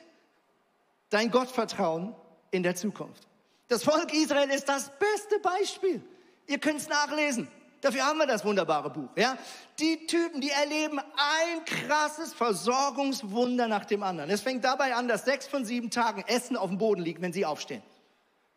dein 1.10 1.30
Gottvertrauen 1.30 2.14
in 2.50 2.62
der 2.62 2.76
Zukunft. 2.76 3.26
Das 3.68 3.82
Volk 3.82 4.12
Israel 4.12 4.50
ist 4.50 4.68
das 4.68 4.90
beste 4.98 5.38
Beispiel. 5.40 6.02
Ihr 6.46 6.58
könnt 6.58 6.80
es 6.80 6.88
nachlesen. 6.88 7.48
Dafür 7.80 8.04
haben 8.04 8.18
wir 8.18 8.26
das 8.26 8.44
wunderbare 8.44 8.90
Buch. 8.90 9.10
Ja? 9.16 9.36
Die 9.78 10.06
Typen, 10.06 10.40
die 10.40 10.50
erleben 10.50 10.98
ein 10.98 11.64
krasses 11.64 12.32
Versorgungswunder 12.32 13.68
nach 13.68 13.84
dem 13.84 14.02
anderen. 14.02 14.30
Es 14.30 14.40
fängt 14.40 14.64
dabei 14.64 14.94
an, 14.94 15.08
dass 15.08 15.24
sechs 15.24 15.46
von 15.46 15.64
sieben 15.64 15.90
Tagen 15.90 16.22
Essen 16.26 16.56
auf 16.56 16.68
dem 16.68 16.78
Boden 16.78 17.02
liegt, 17.02 17.20
wenn 17.20 17.32
sie 17.32 17.44
aufstehen. 17.44 17.82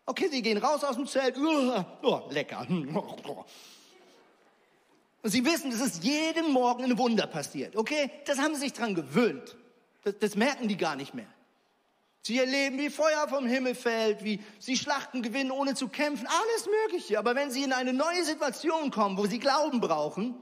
Okay, 0.06 0.28
sie 0.30 0.42
gehen 0.42 0.58
raus 0.58 0.84
aus 0.84 0.96
dem 0.96 1.08
Zelt. 1.08 1.36
Oh, 2.02 2.22
lecker. 2.30 2.66
Und 5.22 5.32
sie 5.32 5.44
wissen, 5.44 5.72
dass 5.72 5.82
es 5.82 6.02
jeden 6.04 6.52
Morgen 6.52 6.84
ein 6.84 6.98
Wunder 6.98 7.28
passiert. 7.28 7.76
Okay, 7.76 8.10
das 8.26 8.38
haben 8.38 8.56
sie 8.56 8.62
sich 8.62 8.74
dran 8.74 8.96
gewöhnt. 8.96 9.58
Das, 10.04 10.18
das 10.20 10.36
merken 10.36 10.68
die 10.68 10.78
gar 10.78 10.96
nicht 10.96 11.14
mehr. 11.14 11.28
Sie 12.22 12.38
erleben, 12.38 12.78
wie 12.78 12.90
Feuer 12.90 13.28
vom 13.28 13.46
Himmel 13.46 13.76
fällt, 13.76 14.24
wie 14.24 14.42
sie 14.60 14.78
Schlachten 14.78 15.22
gewinnen, 15.22 15.52
ohne 15.52 15.76
zu 15.76 15.88
kämpfen, 15.88 16.28
alles 16.28 16.70
Mögliche. 16.84 17.18
Aber 17.18 17.36
wenn 17.36 17.50
sie 17.52 17.64
in 17.64 17.74
eine 17.74 17.94
neue 17.94 18.24
Situation 18.24 18.92
kommen, 18.92 19.18
wo 19.18 19.26
sie 19.26 19.40
Glauben 19.40 19.80
brauchen, 19.80 20.36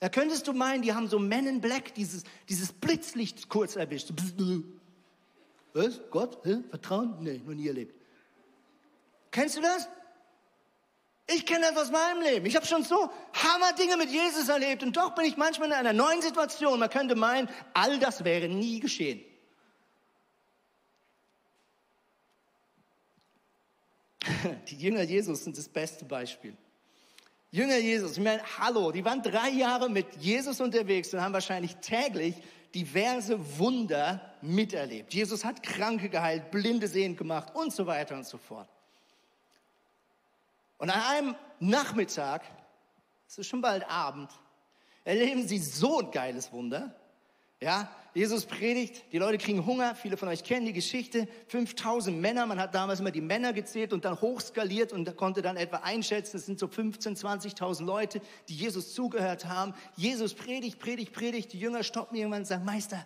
da 0.00 0.08
könntest 0.08 0.46
du 0.46 0.52
meinen, 0.52 0.82
die 0.82 0.92
haben 0.92 1.08
so 1.08 1.18
Men 1.18 1.46
in 1.46 1.60
Black, 1.60 1.94
dieses, 1.94 2.22
dieses 2.48 2.72
Blitzlicht 2.72 3.48
kurz 3.48 3.76
erwischt. 3.76 4.10
Was? 5.72 6.00
Gott? 6.10 6.38
Hä? 6.44 6.58
Vertrauen? 6.70 7.16
Nee, 7.20 7.42
noch 7.44 7.54
nie 7.54 7.68
erlebt. 7.68 7.94
Kennst 9.30 9.56
du 9.56 9.60
das? 9.60 9.88
Ich 11.30 11.44
kenne 11.44 11.66
das 11.70 11.76
aus 11.76 11.90
meinem 11.90 12.22
Leben. 12.22 12.46
Ich 12.46 12.56
habe 12.56 12.64
schon 12.64 12.82
so 12.84 13.10
Hammer 13.34 13.74
Dinge 13.78 13.98
mit 13.98 14.08
Jesus 14.10 14.48
erlebt 14.48 14.82
und 14.82 14.96
doch 14.96 15.14
bin 15.14 15.26
ich 15.26 15.36
manchmal 15.36 15.68
in 15.68 15.74
einer 15.74 15.92
neuen 15.92 16.22
Situation. 16.22 16.78
Man 16.78 16.88
könnte 16.88 17.14
meinen, 17.16 17.50
all 17.74 17.98
das 17.98 18.24
wäre 18.24 18.48
nie 18.48 18.80
geschehen. 18.80 19.20
Die 24.68 24.76
Jünger 24.76 25.02
Jesus 25.02 25.44
sind 25.44 25.58
das 25.58 25.68
beste 25.68 26.06
Beispiel. 26.06 26.56
Jünger 27.50 27.76
Jesus, 27.76 28.12
ich 28.12 28.22
meine, 28.22 28.42
hallo, 28.58 28.90
die 28.92 29.04
waren 29.04 29.22
drei 29.22 29.50
Jahre 29.50 29.88
mit 29.88 30.16
Jesus 30.16 30.60
unterwegs 30.60 31.12
und 31.14 31.20
haben 31.20 31.32
wahrscheinlich 31.32 31.76
täglich 31.76 32.34
diverse 32.74 33.58
Wunder 33.58 34.34
miterlebt. 34.42 35.12
Jesus 35.12 35.44
hat 35.44 35.62
Kranke 35.62 36.08
geheilt, 36.08 36.50
Blinde 36.50 36.88
sehend 36.88 37.18
gemacht 37.18 37.54
und 37.54 37.72
so 37.72 37.86
weiter 37.86 38.16
und 38.16 38.26
so 38.26 38.36
fort. 38.36 38.68
Und 40.78 40.90
an 40.90 41.00
einem 41.00 41.36
Nachmittag, 41.60 42.42
es 43.26 43.38
ist 43.38 43.48
schon 43.48 43.60
bald 43.60 43.88
Abend, 43.90 44.30
erleben 45.04 45.46
sie 45.46 45.58
so 45.58 45.98
ein 45.98 46.10
geiles 46.10 46.52
Wunder, 46.52 46.94
ja, 47.60 47.90
Jesus 48.14 48.46
predigt, 48.46 49.04
die 49.12 49.18
Leute 49.18 49.38
kriegen 49.38 49.66
Hunger, 49.66 49.94
viele 49.96 50.16
von 50.16 50.28
euch 50.28 50.44
kennen 50.44 50.66
die 50.66 50.72
Geschichte, 50.72 51.26
5000 51.48 52.16
Männer, 52.16 52.46
man 52.46 52.60
hat 52.60 52.74
damals 52.74 53.00
immer 53.00 53.10
die 53.10 53.20
Männer 53.20 53.52
gezählt 53.52 53.92
und 53.92 54.04
dann 54.04 54.20
hochskaliert 54.20 54.92
und 54.92 55.16
konnte 55.16 55.42
dann 55.42 55.56
etwa 55.56 55.78
einschätzen, 55.78 56.36
es 56.36 56.46
sind 56.46 56.58
so 56.58 56.68
15, 56.68 57.16
20.000 57.16 57.84
Leute, 57.84 58.20
die 58.48 58.54
Jesus 58.54 58.94
zugehört 58.94 59.44
haben. 59.44 59.74
Jesus 59.96 60.34
predigt, 60.34 60.78
predigt, 60.78 61.12
predigt, 61.12 61.52
die 61.52 61.58
Jünger 61.58 61.82
stoppen 61.82 62.16
irgendwann 62.16 62.40
und 62.40 62.46
sagen, 62.46 62.64
Meister, 62.64 63.04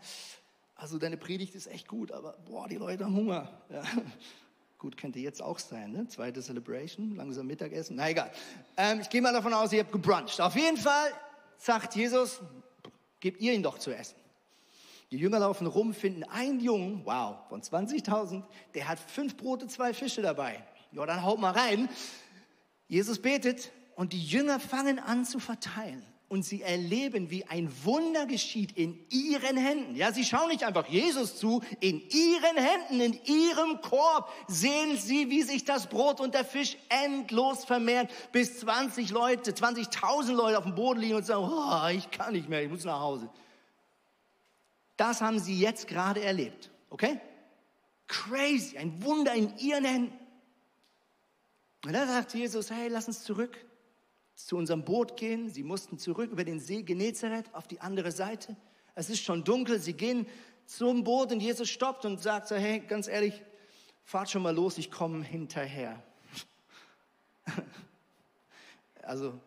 also 0.75 0.99
deine 0.99 1.17
Predigt 1.17 1.55
ist 1.55 1.67
echt 1.67 1.89
gut, 1.89 2.13
aber 2.13 2.37
boah, 2.45 2.69
die 2.69 2.77
Leute 2.77 3.05
haben 3.05 3.17
Hunger. 3.17 3.49
Ja. 3.71 3.83
Gut, 4.83 4.97
könnte 4.97 5.21
jetzt 5.21 5.40
auch 5.40 5.61
sein, 5.61 5.92
ne? 5.92 6.09
Zweite 6.09 6.42
Celebration, 6.42 7.14
langsam 7.14 7.47
Mittagessen, 7.47 7.95
na 7.95 8.11
egal. 8.11 8.33
Ähm, 8.77 8.99
ich 9.01 9.09
gehe 9.09 9.23
mal 9.23 9.33
davon 9.33 9.55
aus, 9.55 9.73
ihr 9.73 9.79
habt 9.79 9.92
gebruncht. 9.92 10.40
Auf 10.40 10.57
jeden 10.57 10.77
Fall 10.77 11.12
sagt 11.57 11.95
Jesus, 11.95 12.40
gebt 13.21 13.40
ihr 13.40 13.53
ihn 13.53 13.62
doch 13.62 13.79
zu 13.79 13.95
essen. 13.97 14.16
Die 15.12 15.18
Jünger 15.18 15.38
laufen 15.38 15.68
rum, 15.68 15.95
finden 15.95 16.25
einen 16.25 16.59
Jungen, 16.59 17.03
wow, 17.05 17.37
von 17.49 17.62
20.000, 17.62 18.42
der 18.75 18.88
hat 18.88 18.99
fünf 18.99 19.37
Brote, 19.37 19.68
zwei 19.68 19.95
Fische 19.95 20.21
dabei. 20.21 20.61
Ja, 20.90 21.07
dann 21.07 21.23
haut 21.23 21.38
mal 21.38 21.53
rein. 21.53 21.88
Jesus 22.88 23.23
betet 23.23 23.71
und 23.95 24.12
die 24.12 24.25
Jünger 24.25 24.59
fangen 24.59 24.99
an 24.99 25.25
zu 25.25 25.38
verteilen. 25.38 26.05
Und 26.33 26.47
sie 26.47 26.62
erleben, 26.62 27.31
wie 27.31 27.45
ein 27.45 27.71
Wunder 27.85 28.25
geschieht 28.25 28.73
in 28.73 28.99
ihren 29.11 29.59
Händen. 29.59 29.97
Ja, 29.97 30.12
sie 30.12 30.25
schauen 30.25 30.49
nicht 30.49 30.64
einfach 30.64 30.88
Jesus 30.88 31.37
zu, 31.37 31.61
in 31.79 32.01
ihren 32.09 32.57
Händen, 32.57 33.01
in 33.03 33.25
ihrem 33.27 33.83
Korb 33.83 34.33
sehen 34.49 34.97
sie, 34.97 35.29
wie 35.29 35.42
sich 35.42 35.66
das 35.66 35.88
Brot 35.88 36.21
und 36.21 36.33
der 36.33 36.47
Fisch 36.47 36.79
endlos 36.88 37.66
vermehren, 37.66 38.09
bis 38.33 38.61
20 38.61 39.11
Leute, 39.11 39.51
20.000 39.51 40.33
Leute 40.33 40.57
auf 40.57 40.64
dem 40.64 40.75
Boden 40.75 41.01
liegen 41.01 41.16
und 41.16 41.27
sagen, 41.27 41.45
oh, 41.53 41.88
ich 41.95 42.11
kann 42.11 42.33
nicht 42.33 42.49
mehr, 42.49 42.62
ich 42.62 42.71
muss 42.71 42.85
nach 42.85 43.01
Hause. 43.01 43.29
Das 44.97 45.21
haben 45.21 45.38
sie 45.38 45.61
jetzt 45.61 45.87
gerade 45.87 46.23
erlebt. 46.23 46.71
Okay? 46.88 47.21
Crazy, 48.07 48.79
ein 48.79 49.05
Wunder 49.05 49.35
in 49.35 49.55
ihren 49.59 49.85
Händen. 49.85 50.18
Und 51.85 51.92
dann 51.92 52.09
sagt 52.09 52.33
Jesus, 52.33 52.71
hey, 52.71 52.88
lass 52.88 53.07
uns 53.07 53.23
zurück 53.23 53.55
zu 54.35 54.57
unserem 54.57 54.85
Boot 54.85 55.16
gehen. 55.16 55.49
Sie 55.49 55.62
mussten 55.62 55.99
zurück 55.99 56.31
über 56.31 56.45
den 56.45 56.61
See 56.61 56.83
Genezareth 56.83 57.55
auf 57.55 57.66
die 57.66 57.81
andere 57.81 58.12
Seite. 58.12 58.57
Es 58.95 59.11
ist 59.11 59.23
schon 59.23 59.45
dunkel. 59.45 59.79
Sie 59.79 59.95
gehen 59.95 60.27
zum 60.66 61.05
Boot 61.05 61.33
und 61.33 61.40
Jesus 61.40 61.68
stoppt 61.68 62.05
und 62.05 62.21
sagt 62.21 62.49
so, 62.49 62.57
hey, 62.57 62.81
ganz 62.81 63.09
ehrlich, 63.09 63.42
fahrt 64.05 64.31
schon 64.31 64.42
mal 64.42 64.55
los, 64.55 64.79
ich 64.79 64.90
komme 64.90 65.23
hinterher. 65.25 66.03
also, 69.03 69.38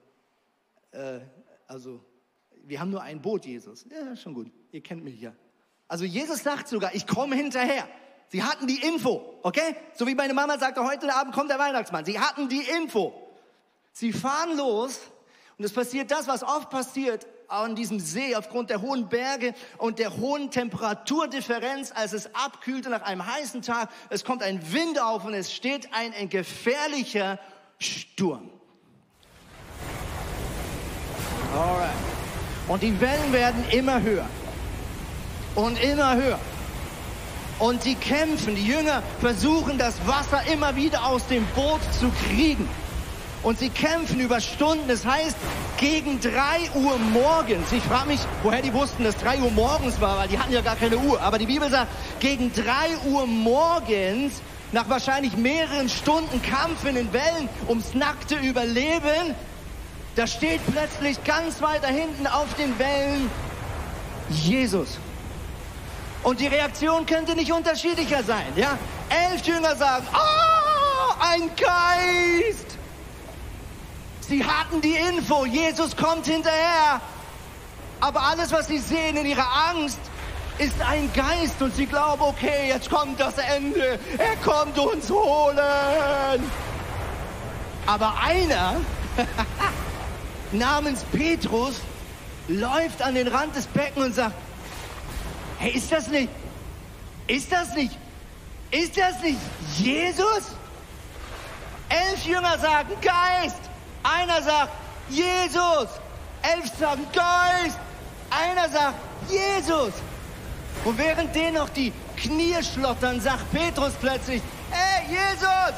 äh, 0.91 1.19
also, 1.67 2.00
wir 2.63 2.80
haben 2.80 2.91
nur 2.91 3.02
ein 3.02 3.21
Boot, 3.21 3.45
Jesus. 3.45 3.86
Ja, 3.89 4.15
schon 4.15 4.34
gut. 4.34 4.52
Ihr 4.71 4.82
kennt 4.82 5.04
mich 5.04 5.19
ja. 5.19 5.34
Also 5.88 6.04
Jesus 6.04 6.43
sagt 6.43 6.67
sogar, 6.67 6.95
ich 6.95 7.06
komme 7.06 7.36
hinterher. 7.36 7.88
Sie 8.30 8.43
hatten 8.43 8.65
die 8.65 8.82
Info, 8.82 9.39
okay? 9.43 9.76
So 9.93 10.08
wie 10.08 10.15
meine 10.15 10.34
Mama 10.34 10.58
sagte, 10.58 10.84
heute 10.84 11.13
Abend 11.13 11.34
kommt 11.34 11.52
der 11.52 11.60
Weihnachtsmann. 11.60 12.06
Sie 12.06 12.19
hatten 12.19 12.50
die 12.50 12.63
Info. 12.63 13.13
Sie 13.97 14.12
fahren 14.12 14.58
los 14.58 14.99
und 15.58 15.63
es 15.63 15.71
passiert 15.71 16.12
das, 16.12 16.27
was 16.27 16.43
oft 16.43 16.69
passiert 16.69 17.25
an 17.47 17.77
diesem 17.77 18.01
See 18.01 18.36
aufgrund 18.36 18.69
der 18.69 18.81
hohen 18.81 19.08
Berge 19.08 19.53
und 19.77 19.99
der 19.99 20.17
hohen 20.17 20.51
Temperaturdifferenz, 20.51 21.93
als 21.95 22.12
es 22.12 22.36
abkühlte 22.36 22.89
nach 22.89 23.03
einem 23.03 23.25
heißen 23.25 23.62
Tag. 23.62 23.89
Es 24.10 24.25
kommt 24.25 24.43
ein 24.43 24.73
Wind 24.73 25.01
auf 25.01 25.23
und 25.23 25.34
es 25.34 25.53
steht 25.53 25.93
ein, 25.93 26.13
ein 26.13 26.27
gefährlicher 26.27 27.39
Sturm. 27.79 28.49
Alright. 31.53 31.95
Und 32.67 32.84
die 32.84 32.99
Wellen 32.99 33.31
werden 33.31 33.63
immer 33.71 34.01
höher 34.01 34.27
und 35.55 35.81
immer 35.81 36.17
höher. 36.17 36.39
Und 37.60 37.84
sie 37.84 37.95
kämpfen, 37.95 38.55
die 38.55 38.67
Jünger 38.67 39.01
versuchen 39.21 39.77
das 39.77 40.05
Wasser 40.05 40.45
immer 40.51 40.75
wieder 40.75 41.05
aus 41.05 41.25
dem 41.27 41.45
Boot 41.55 41.79
zu 41.97 42.12
kriegen. 42.27 42.67
Und 43.45 43.60
sie 43.60 43.69
kämpfen 43.69 44.19
über 44.19 44.41
Stunden. 44.41 44.88
Das 44.88 45.05
heißt, 45.05 45.38
gegen 45.77 46.19
drei 46.19 46.67
Uhr 46.73 46.97
morgens. 46.97 47.71
Ich 47.71 47.84
frage 47.84 48.08
mich, 48.08 48.19
woher 48.41 48.63
die 48.63 48.73
wussten, 48.73 49.03
dass 49.03 49.15
drei 49.17 49.38
Uhr 49.38 49.51
morgens 49.51 50.01
war, 50.01 50.17
weil 50.17 50.27
die 50.27 50.39
hatten 50.39 50.51
ja 50.51 50.62
gar 50.62 50.75
keine 50.75 50.97
Uhr. 50.97 51.21
Aber 51.21 51.38
die 51.38 51.45
Bibel 51.45 51.69
sagt, 51.69 51.91
gegen 52.19 52.51
drei 52.51 52.97
Uhr 53.05 53.27
morgens, 53.27 54.41
nach 54.71 54.89
wahrscheinlich 54.89 55.38
mehreren 55.38 55.89
Stunden 55.89 56.41
Kampf 56.41 56.86
in 56.86 56.95
den 56.95 57.13
Wellen 57.13 57.47
ums 57.67 57.93
nackte 57.93 58.34
Überleben, 58.36 59.36
da 60.15 60.25
steht 60.25 60.62
plötzlich 60.71 61.23
ganz 61.23 61.62
weiter 61.62 61.88
hinten 61.88 62.25
auf 62.25 62.51
den 62.55 62.79
Wellen 62.79 63.29
Jesus. 64.31 64.97
Und 66.23 66.39
die 66.39 66.47
Reaktion 66.47 67.05
könnte 67.05 67.36
nicht 67.36 67.51
unterschiedlicher 67.51 68.23
sein. 68.23 68.47
Ja? 68.55 68.79
Elf 69.10 69.45
Jünger 69.45 69.75
sagen, 69.75 70.08
oh, 70.12 71.13
ein 71.19 71.51
Geist. 71.55 72.75
Sie 74.28 74.44
hatten 74.44 74.82
die 74.82 74.96
Info, 74.96 75.46
Jesus 75.46 75.96
kommt 75.96 76.26
hinterher. 76.26 77.02
Aber 78.00 78.22
alles, 78.22 78.52
was 78.52 78.68
sie 78.68 78.80
sehen 78.80 79.18
in 79.18 79.26
ihrer 79.26 79.48
Angst, 79.70 80.00
ist 80.58 80.82
ein 80.82 81.12
Geist 81.14 81.62
und 81.62 81.76
sie 81.76 81.86
glauben, 81.86 82.22
okay, 82.22 82.68
jetzt 82.70 82.90
kommt 82.90 83.20
das 83.20 83.38
Ende. 83.38 84.00
Er 84.18 84.36
kommt 84.38 84.78
uns 84.78 85.10
holen. 85.10 86.44
Aber 87.86 88.16
einer 88.20 88.76
namens 90.52 91.04
Petrus 91.12 91.82
läuft 92.48 93.02
an 93.02 93.16
den 93.16 93.28
Rand 93.28 93.56
des 93.56 93.68
Beckens 93.68 94.06
und 94.06 94.16
sagt, 94.16 94.36
Hey, 95.58 95.72
ist 95.72 95.92
das 95.92 96.08
nicht, 96.08 96.30
ist 97.28 97.52
das 97.52 97.74
nicht, 97.76 97.98
ist 98.72 98.98
das 98.98 99.22
nicht 99.22 99.40
Jesus? 99.78 100.56
Elf 101.90 102.26
Jünger 102.26 102.58
sagen 102.60 102.90
Geist. 103.02 103.64
Einer 104.06 104.41
sagt 104.44 104.72
Jesus. 105.10 105.88
Elf 106.44 106.72
sagen 106.80 107.06
Geist. 107.12 107.80
Einer 108.30 108.70
sagt 108.70 108.96
Jesus. 109.30 109.94
Und 110.84 110.98
während 110.98 111.34
denen 111.34 111.56
noch 111.56 111.70
die 111.70 111.91
Knie 112.15 112.56
schlottern, 112.63 113.20
sagt 113.20 113.52
Petrus 113.52 113.94
plötzlich, 114.00 114.41
hey 114.70 115.10
Jesus, 115.10 115.74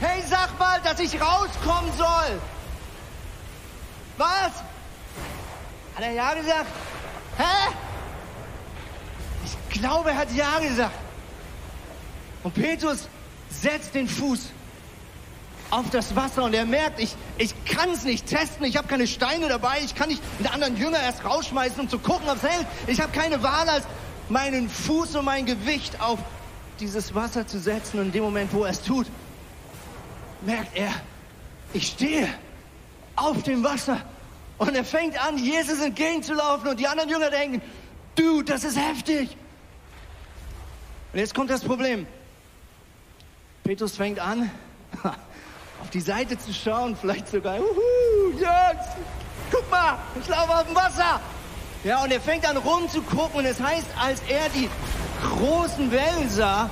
hey 0.00 0.22
sag 0.28 0.58
mal, 0.58 0.80
dass 0.82 0.98
ich 0.98 1.20
rauskommen 1.20 1.92
soll. 1.96 2.40
Was? 4.16 4.52
Hat 5.94 6.02
er 6.02 6.10
ja 6.10 6.34
gesagt? 6.34 6.66
Hä? 7.36 7.74
Ich 9.44 9.80
glaube 9.80 10.16
hat 10.16 10.32
Ja 10.32 10.58
gesagt. 10.58 10.98
Und 12.42 12.54
Petrus 12.54 13.08
setzt 13.50 13.94
den 13.94 14.08
Fuß 14.08 14.50
auf 15.70 15.90
das 15.90 16.16
Wasser 16.16 16.44
und 16.44 16.54
er 16.54 16.64
merkt, 16.64 17.00
ich, 17.00 17.14
ich 17.36 17.54
kann 17.66 17.90
es 17.90 18.04
nicht 18.04 18.26
testen, 18.26 18.64
ich 18.64 18.76
habe 18.76 18.88
keine 18.88 19.06
Steine 19.06 19.48
dabei, 19.48 19.80
ich 19.84 19.94
kann 19.94 20.08
nicht 20.08 20.22
einen 20.38 20.46
anderen 20.48 20.76
Jünger 20.76 21.00
erst 21.00 21.24
rausschmeißen, 21.24 21.80
um 21.80 21.88
zu 21.88 21.98
gucken, 21.98 22.28
ob 22.28 22.36
es 22.36 22.42
hält. 22.42 22.66
Ich 22.86 23.00
habe 23.00 23.12
keine 23.12 23.42
Wahl, 23.42 23.68
als 23.68 23.84
meinen 24.28 24.68
Fuß 24.68 25.16
und 25.16 25.24
mein 25.24 25.46
Gewicht 25.46 26.00
auf 26.00 26.18
dieses 26.80 27.14
Wasser 27.14 27.46
zu 27.46 27.58
setzen. 27.58 27.98
Und 27.98 28.06
in 28.06 28.12
dem 28.12 28.24
Moment, 28.24 28.52
wo 28.52 28.64
er 28.64 28.70
es 28.70 28.82
tut, 28.82 29.06
merkt 30.42 30.76
er, 30.76 30.90
ich 31.72 31.88
stehe 31.88 32.28
auf 33.16 33.42
dem 33.42 33.62
Wasser. 33.62 34.00
Und 34.58 34.74
er 34.74 34.84
fängt 34.84 35.22
an, 35.24 35.38
Jesus 35.38 35.80
entgegenzulaufen 35.80 36.68
und 36.68 36.80
die 36.80 36.88
anderen 36.88 37.10
Jünger 37.10 37.30
denken, 37.30 37.62
du, 38.16 38.42
das 38.42 38.64
ist 38.64 38.76
heftig. 38.76 39.36
Und 41.12 41.18
jetzt 41.18 41.34
kommt 41.34 41.50
das 41.50 41.62
Problem. 41.62 42.06
Petrus 43.64 43.96
fängt 43.96 44.18
an, 44.18 44.50
auf 45.80 45.90
die 45.90 46.00
Seite 46.00 46.38
zu 46.38 46.52
schauen, 46.52 46.96
vielleicht 46.96 47.28
sogar, 47.28 47.58
uhu, 47.58 48.30
Jungs, 48.32 48.86
guck 49.50 49.70
mal, 49.70 49.98
ich 50.20 50.28
laufe 50.28 50.52
auf 50.52 50.66
dem 50.66 50.74
Wasser. 50.74 51.20
Ja, 51.84 52.02
und 52.02 52.10
er 52.10 52.20
fängt 52.20 52.48
an 52.48 52.56
rumzugucken 52.56 53.38
und 53.38 53.44
es 53.44 53.60
heißt, 53.60 53.86
als 54.00 54.20
er 54.28 54.48
die 54.50 54.68
großen 55.22 55.90
Wellen 55.90 56.28
sah, 56.28 56.68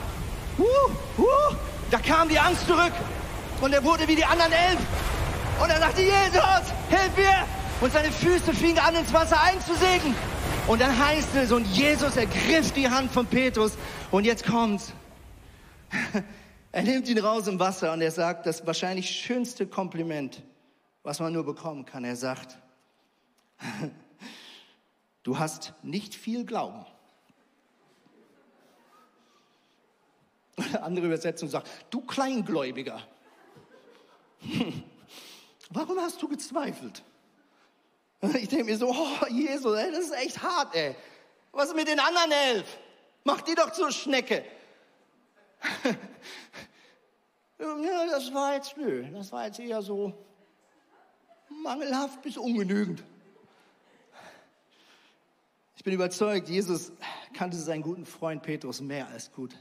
uh, 0.59 1.23
uh, 1.23 1.55
da 1.91 1.99
kam 1.99 2.29
die 2.29 2.39
Angst 2.39 2.67
zurück 2.67 2.93
und 3.61 3.73
er 3.73 3.85
wurde 3.85 4.09
wie 4.09 4.17
die 4.17 4.25
anderen 4.25 4.53
elf. 4.53 4.79
Und 5.63 5.71
er 5.71 5.79
sagte, 5.79 6.03
Jesus, 6.03 6.73
hilf 6.91 7.17
mir! 7.17 7.47
Und 7.81 7.93
seine 7.93 8.11
Füße 8.11 8.53
fingen 8.55 8.79
an, 8.79 8.95
ins 8.95 9.13
Wasser 9.13 9.41
einzusägen. 9.41 10.15
Und 10.67 10.81
dann 10.81 10.99
heißt 10.99 11.29
es, 11.37 11.53
und 11.53 11.67
Jesus 11.67 12.17
ergriff 12.17 12.73
die 12.73 12.89
Hand 12.89 13.13
von 13.13 13.27
Petrus. 13.27 13.73
Und 14.11 14.25
jetzt 14.25 14.47
kommt's. 14.47 14.93
Er 16.77 16.83
nimmt 16.83 17.09
ihn 17.09 17.17
raus 17.17 17.47
im 17.47 17.59
Wasser 17.59 17.91
und 17.95 18.03
er 18.03 18.11
sagt 18.11 18.45
das 18.45 18.67
wahrscheinlich 18.67 19.09
schönste 19.09 19.67
Kompliment, 19.67 20.43
was 21.03 21.21
man 21.21 21.33
nur 21.33 21.43
bekommen 21.43 21.87
kann. 21.87 22.05
Er 22.05 22.17
sagt, 22.17 22.59
du 25.23 25.39
hast 25.39 25.73
nicht 25.83 26.15
viel 26.15 26.45
Glauben. 26.45 26.85
Eine 30.59 30.83
andere 30.83 31.07
Übersetzung 31.07 31.49
sagt, 31.49 31.67
du 31.89 32.03
Kleingläubiger. 32.03 33.01
Warum 35.71 35.99
hast 35.99 36.21
du 36.21 36.29
gezweifelt? 36.29 37.03
Ich 38.35 38.51
denke 38.51 38.65
mir 38.65 38.77
so, 38.77 38.91
oh 38.91 39.27
Jesus, 39.31 39.79
das 39.79 39.99
ist 39.99 40.13
echt 40.13 40.43
hart, 40.43 40.75
ey. 40.75 40.95
Was 41.53 41.71
ist 41.71 41.77
mit 41.77 41.89
den 41.89 42.01
anderen 42.01 42.33
elf? 42.33 42.79
Mach 43.25 43.41
die 43.41 43.55
doch 43.55 43.73
zur 43.73 43.91
Schnecke. 43.91 44.45
ja, 47.59 48.07
das 48.07 48.33
war 48.33 48.55
jetzt, 48.55 48.77
nö, 48.77 49.05
das 49.13 49.33
war 49.33 49.47
jetzt 49.47 49.59
eher 49.59 49.83
so 49.83 50.13
mangelhaft 51.63 52.23
bis 52.23 52.37
ungenügend. 52.37 53.03
Ich 55.77 55.85
bin 55.85 55.95
überzeugt, 55.95 56.49
Jesus 56.49 56.93
kannte 57.33 57.57
seinen 57.57 57.83
guten 57.83 58.07
Freund 58.07 58.43
Petrus 58.43 58.81
mehr 58.81 59.09
als 59.09 59.33
gut. 59.33 59.57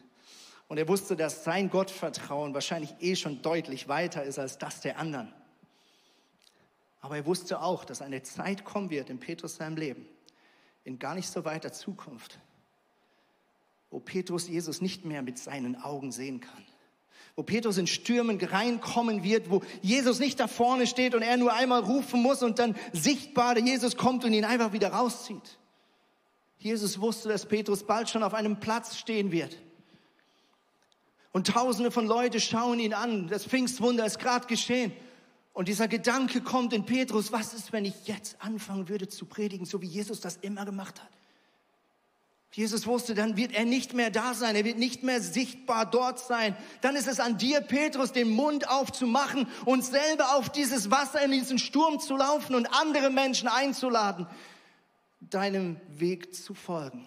Und 0.68 0.78
er 0.78 0.88
wusste, 0.88 1.16
dass 1.16 1.44
sein 1.44 1.70
Gottvertrauen 1.70 2.54
wahrscheinlich 2.54 2.96
eh 3.00 3.16
schon 3.16 3.42
deutlich 3.42 3.88
weiter 3.88 4.24
ist 4.24 4.40
als 4.40 4.58
das 4.58 4.82
der 4.82 4.98
anderen. 4.98 5.32
Aber 7.02 7.18
er 7.18 7.26
wusste 7.28 7.62
auch, 7.62 7.86
dass 7.86 8.02
eine 8.02 8.24
Zeit 8.24 8.66
kommen 8.66 8.90
wird 8.90 9.12
in 9.12 9.20
Petrus 9.20 9.58
seinem 9.58 9.78
Leben, 9.78 10.08
in 10.84 10.98
gar 10.98 11.14
nicht 11.14 11.30
so 11.30 11.46
weiter 11.46 11.72
Zukunft, 11.72 12.40
wo 13.96 14.02
Petrus 14.02 14.50
Jesus 14.50 14.82
nicht 14.82 15.06
mehr 15.06 15.22
mit 15.22 15.38
seinen 15.38 15.78
Augen 15.78 16.12
sehen 16.12 16.42
kann. 16.42 16.66
Wo 17.38 17.44
Petrus 17.44 17.78
in 17.78 17.88
Stürmen 17.88 18.38
reinkommen 18.42 19.24
wird, 19.24 19.50
wo 19.50 19.62
Jesus 19.82 20.20
nicht 20.20 20.38
da 20.42 20.48
vorne 20.50 20.86
steht 20.86 21.16
und 21.16 21.22
er 21.22 21.38
nur 21.38 21.54
einmal 21.54 21.80
rufen 21.80 22.22
muss 22.22 22.44
und 22.44 22.60
dann 22.60 22.76
sichtbar 22.92 23.56
der 23.56 23.64
Jesus 23.64 23.96
kommt 23.96 24.26
und 24.26 24.34
ihn 24.34 24.44
einfach 24.44 24.74
wieder 24.74 24.90
rauszieht. 24.90 25.60
Jesus 26.58 27.00
wusste, 27.00 27.30
dass 27.30 27.46
Petrus 27.46 27.84
bald 27.84 28.10
schon 28.10 28.22
auf 28.22 28.34
einem 28.34 28.60
Platz 28.60 28.98
stehen 28.98 29.32
wird. 29.32 29.58
Und 31.32 31.48
tausende 31.48 31.90
von 31.90 32.06
Leuten 32.06 32.42
schauen 32.42 32.82
ihn 32.82 32.94
an. 32.94 33.30
Das 33.30 33.46
Pfingstwunder 33.46 34.06
ist 34.06 34.20
gerade 34.20 34.46
geschehen. 34.48 34.92
Und 35.54 35.70
dieser 35.70 35.88
Gedanke 35.88 36.42
kommt 36.42 36.74
in 36.74 36.86
Petrus, 36.86 37.32
was 37.32 37.54
ist, 37.54 37.72
wenn 37.72 37.86
ich 37.86 38.08
jetzt 38.08 38.36
anfangen 38.42 38.90
würde 38.90 39.08
zu 39.08 39.26
predigen, 39.26 39.66
so 39.66 39.82
wie 39.82 39.88
Jesus 39.88 40.20
das 40.20 40.36
immer 40.42 40.66
gemacht 40.66 41.02
hat? 41.02 41.12
Jesus 42.56 42.88
wusste, 42.88 43.16
dann 43.16 43.36
wird 43.36 43.52
er 43.52 43.66
nicht 43.66 43.94
mehr 43.94 44.10
da 44.10 44.34
sein, 44.34 44.56
er 44.56 44.64
wird 44.64 44.78
nicht 44.78 45.04
mehr 45.04 45.20
sichtbar 45.20 45.86
dort 45.86 46.20
sein. 46.20 46.56
Dann 46.80 46.96
ist 46.96 47.06
es 47.06 47.20
an 47.20 47.38
dir, 47.38 47.60
Petrus, 47.60 48.14
den 48.14 48.30
Mund 48.30 48.70
aufzumachen 48.70 49.46
und 49.66 49.84
selber 49.84 50.38
auf 50.38 50.50
dieses 50.50 50.90
Wasser 50.90 51.22
in 51.22 51.32
diesen 51.32 51.60
Sturm 51.60 52.00
zu 52.00 52.16
laufen 52.16 52.56
und 52.56 52.68
andere 52.68 53.10
Menschen 53.10 53.50
einzuladen, 53.50 54.26
deinem 55.20 55.82
Weg 55.90 56.34
zu 56.34 56.54
folgen. 56.54 57.06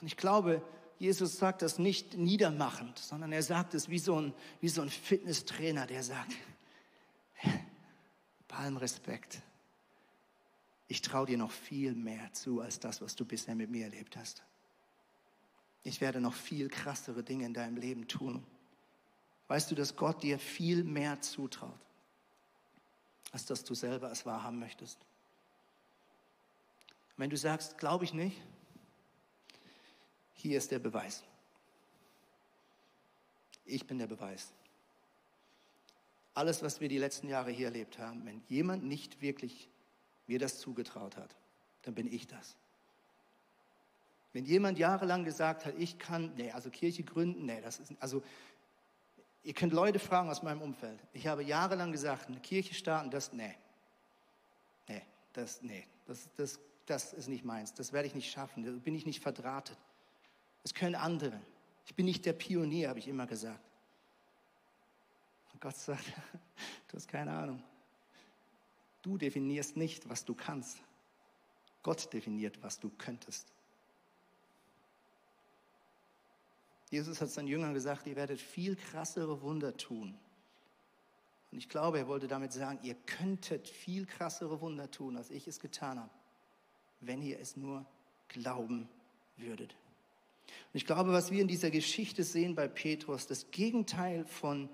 Und 0.00 0.06
ich 0.06 0.16
glaube, 0.16 0.62
Jesus 0.98 1.36
sagt 1.36 1.60
das 1.60 1.78
nicht 1.78 2.16
niedermachend, 2.16 2.98
sondern 2.98 3.32
er 3.32 3.42
sagt 3.42 3.74
es 3.74 3.90
wie 3.90 3.98
so 3.98 4.18
ein, 4.18 4.32
wie 4.62 4.70
so 4.70 4.80
ein 4.80 4.88
Fitnesstrainer, 4.88 5.86
der 5.86 6.02
sagt, 6.02 6.32
bei 8.48 8.56
allem 8.56 8.78
Respekt, 8.78 9.42
ich 10.88 11.02
traue 11.02 11.26
dir 11.26 11.38
noch 11.38 11.50
viel 11.50 11.94
mehr 11.94 12.32
zu 12.32 12.60
als 12.60 12.80
das, 12.80 13.00
was 13.00 13.14
du 13.14 13.24
bisher 13.24 13.54
mit 13.54 13.70
mir 13.70 13.84
erlebt 13.84 14.16
hast. 14.16 14.42
Ich 15.84 16.00
werde 16.00 16.20
noch 16.20 16.34
viel 16.34 16.68
krassere 16.68 17.22
Dinge 17.22 17.46
in 17.46 17.54
deinem 17.54 17.76
Leben 17.76 18.08
tun. 18.08 18.44
Weißt 19.46 19.70
du, 19.70 19.74
dass 19.74 19.96
Gott 19.96 20.22
dir 20.22 20.38
viel 20.38 20.84
mehr 20.84 21.20
zutraut, 21.20 21.78
als 23.32 23.46
dass 23.46 23.64
du 23.64 23.74
selber 23.74 24.10
es 24.10 24.26
wahrhaben 24.26 24.58
möchtest? 24.58 24.98
Wenn 27.16 27.30
du 27.30 27.36
sagst, 27.36 27.78
glaube 27.78 28.04
ich 28.04 28.12
nicht, 28.12 28.40
hier 30.34 30.58
ist 30.58 30.70
der 30.70 30.78
Beweis. 30.78 31.22
Ich 33.64 33.86
bin 33.86 33.98
der 33.98 34.06
Beweis 34.06 34.52
alles, 36.38 36.62
was 36.62 36.80
wir 36.80 36.88
die 36.88 36.98
letzten 36.98 37.26
Jahre 37.26 37.50
hier 37.50 37.66
erlebt 37.66 37.98
haben, 37.98 38.24
wenn 38.24 38.40
jemand 38.46 38.84
nicht 38.84 39.20
wirklich 39.20 39.68
mir 40.28 40.38
das 40.38 40.60
zugetraut 40.60 41.16
hat, 41.16 41.34
dann 41.82 41.94
bin 41.94 42.06
ich 42.06 42.26
das. 42.26 42.56
Wenn 44.32 44.44
jemand 44.44 44.78
jahrelang 44.78 45.24
gesagt 45.24 45.64
hat, 45.64 45.74
ich 45.78 45.98
kann, 45.98 46.34
nee, 46.36 46.52
also 46.52 46.70
Kirche 46.70 47.02
gründen, 47.02 47.46
nee, 47.46 47.60
das 47.60 47.80
ist, 47.80 47.92
also 47.98 48.22
ihr 49.42 49.54
könnt 49.54 49.72
Leute 49.72 49.98
fragen 49.98 50.28
aus 50.28 50.42
meinem 50.42 50.62
Umfeld. 50.62 51.00
Ich 51.12 51.26
habe 51.26 51.42
jahrelang 51.42 51.92
gesagt, 51.92 52.28
eine 52.28 52.38
Kirche 52.40 52.74
starten, 52.74 53.10
das, 53.10 53.32
nee, 53.32 53.56
nee, 54.86 55.02
das, 55.32 55.62
nee, 55.62 55.86
das, 56.06 56.28
das, 56.36 56.60
das 56.86 57.12
ist 57.14 57.28
nicht 57.28 57.44
meins, 57.44 57.74
das 57.74 57.92
werde 57.92 58.06
ich 58.06 58.14
nicht 58.14 58.30
schaffen, 58.30 58.64
da 58.64 58.70
bin 58.70 58.94
ich 58.94 59.06
nicht 59.06 59.22
verdrahtet. 59.22 59.78
Das 60.62 60.74
können 60.74 60.94
andere. 60.94 61.40
Ich 61.86 61.94
bin 61.94 62.04
nicht 62.04 62.26
der 62.26 62.34
Pionier, 62.34 62.90
habe 62.90 62.98
ich 62.98 63.08
immer 63.08 63.26
gesagt. 63.26 63.64
Und 65.52 65.60
Gott 65.60 65.76
sagt, 65.76 66.04
du 66.88 66.96
hast 66.96 67.08
keine 67.08 67.32
Ahnung. 67.32 67.62
Du 69.02 69.16
definierst 69.16 69.76
nicht, 69.76 70.08
was 70.08 70.24
du 70.24 70.34
kannst. 70.34 70.78
Gott 71.82 72.12
definiert, 72.12 72.62
was 72.62 72.80
du 72.80 72.90
könntest. 72.90 73.52
Jesus 76.90 77.20
hat 77.20 77.30
seinen 77.30 77.48
Jüngern 77.48 77.74
gesagt, 77.74 78.06
ihr 78.06 78.16
werdet 78.16 78.40
viel 78.40 78.76
krassere 78.76 79.42
Wunder 79.42 79.76
tun. 79.76 80.18
Und 81.50 81.58
ich 81.58 81.68
glaube, 81.68 81.98
er 81.98 82.08
wollte 82.08 82.28
damit 82.28 82.52
sagen, 82.52 82.78
ihr 82.82 82.94
könntet 82.94 83.68
viel 83.68 84.06
krassere 84.06 84.60
Wunder 84.60 84.90
tun, 84.90 85.16
als 85.16 85.30
ich 85.30 85.46
es 85.46 85.60
getan 85.60 85.98
habe, 85.98 86.10
wenn 87.00 87.22
ihr 87.22 87.38
es 87.40 87.56
nur 87.56 87.86
glauben 88.28 88.88
würdet. 89.36 89.74
Und 90.72 90.74
ich 90.74 90.86
glaube, 90.86 91.12
was 91.12 91.30
wir 91.30 91.40
in 91.40 91.48
dieser 91.48 91.70
Geschichte 91.70 92.24
sehen 92.24 92.54
bei 92.54 92.68
Petrus, 92.68 93.26
das 93.26 93.50
Gegenteil 93.50 94.24
von 94.24 94.68